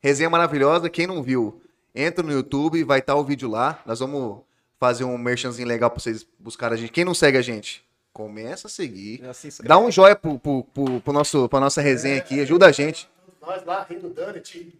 [0.00, 0.90] resenha maravilhosa.
[0.90, 1.62] Quem não viu,
[1.94, 3.80] entra no YouTube, vai estar o vídeo lá.
[3.86, 4.40] Nós vamos
[4.80, 6.90] fazer um merchanzinho legal pra vocês buscarem a gente.
[6.90, 9.22] Quem não segue a gente, começa a seguir.
[9.62, 13.08] Dá um joia pro, pro, pro, pro nosso, pra nossa resenha aqui, ajuda a gente.
[13.40, 14.76] Nós lá, rindo Danit.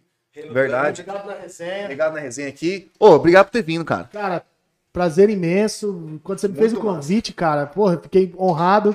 [0.51, 1.01] Verdade.
[1.01, 1.83] Obrigado na resenha.
[1.83, 2.91] Obrigado na resenha aqui.
[2.99, 4.09] Ô, obrigado por ter vindo, cara.
[4.11, 4.45] Cara,
[4.99, 6.19] prazer imenso.
[6.23, 8.93] Quando você me fez o convite, cara, porra, eu fiquei honrado.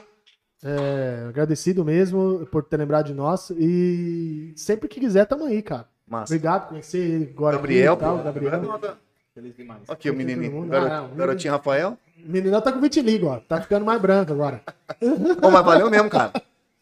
[0.62, 3.50] é, agradecido mesmo por ter lembrado de nós.
[3.50, 5.86] E sempre que quiser, tamo aí, cara.
[6.06, 6.34] Massa.
[6.34, 7.56] Obrigado por conhecer ele agora.
[7.56, 8.24] Gabriel, aqui tal, pô.
[8.24, 8.80] Gabriel.
[9.34, 9.80] Feliz demais.
[9.88, 10.50] Aqui o menininho.
[10.50, 10.70] Todo mundo.
[10.70, 11.16] Garo- Ah, não.
[11.16, 11.98] Garotinho Rafael.
[12.24, 13.40] O menino tá com vitiligo, ó.
[13.40, 14.62] Tá ficando mais branco agora.
[15.42, 16.32] Ô, mas valeu mesmo, cara.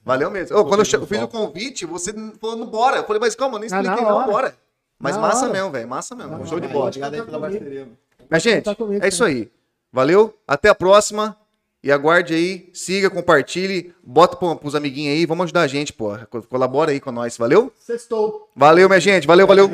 [0.04, 0.56] Valeu mesmo.
[0.58, 2.96] Ô, quando eu, eu fiz o convite, você falou, não bora.
[2.98, 4.26] Eu falei, mas calma, eu nem Ah, expliquei, não, hora.
[4.30, 4.54] bora.
[4.98, 5.52] Mas Na massa hora.
[5.52, 5.88] mesmo, velho.
[5.88, 6.38] Massa mesmo.
[6.38, 6.72] Na Show de hora.
[6.74, 6.86] bola.
[6.88, 7.88] Obrigado aí pela parceria.
[8.32, 9.50] Mas, gente, Tá comigo é isso aí.
[9.92, 11.36] Valeu, até a próxima.
[11.84, 16.16] E aguarde aí, siga, compartilhe, bota pro, pros amiguinhos aí, vamos ajudar a gente, pô.
[16.30, 17.72] Co- Colabora aí com nós, valeu?
[17.76, 18.48] Sextou.
[18.54, 19.68] Valeu, minha gente, valeu, valeu.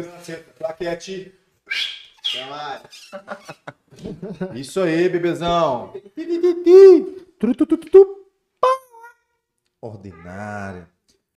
[0.59, 1.35] Plaquete.
[2.31, 2.83] Até mais.
[4.59, 5.93] Isso aí, bebezão.
[9.83, 10.89] Ordinária.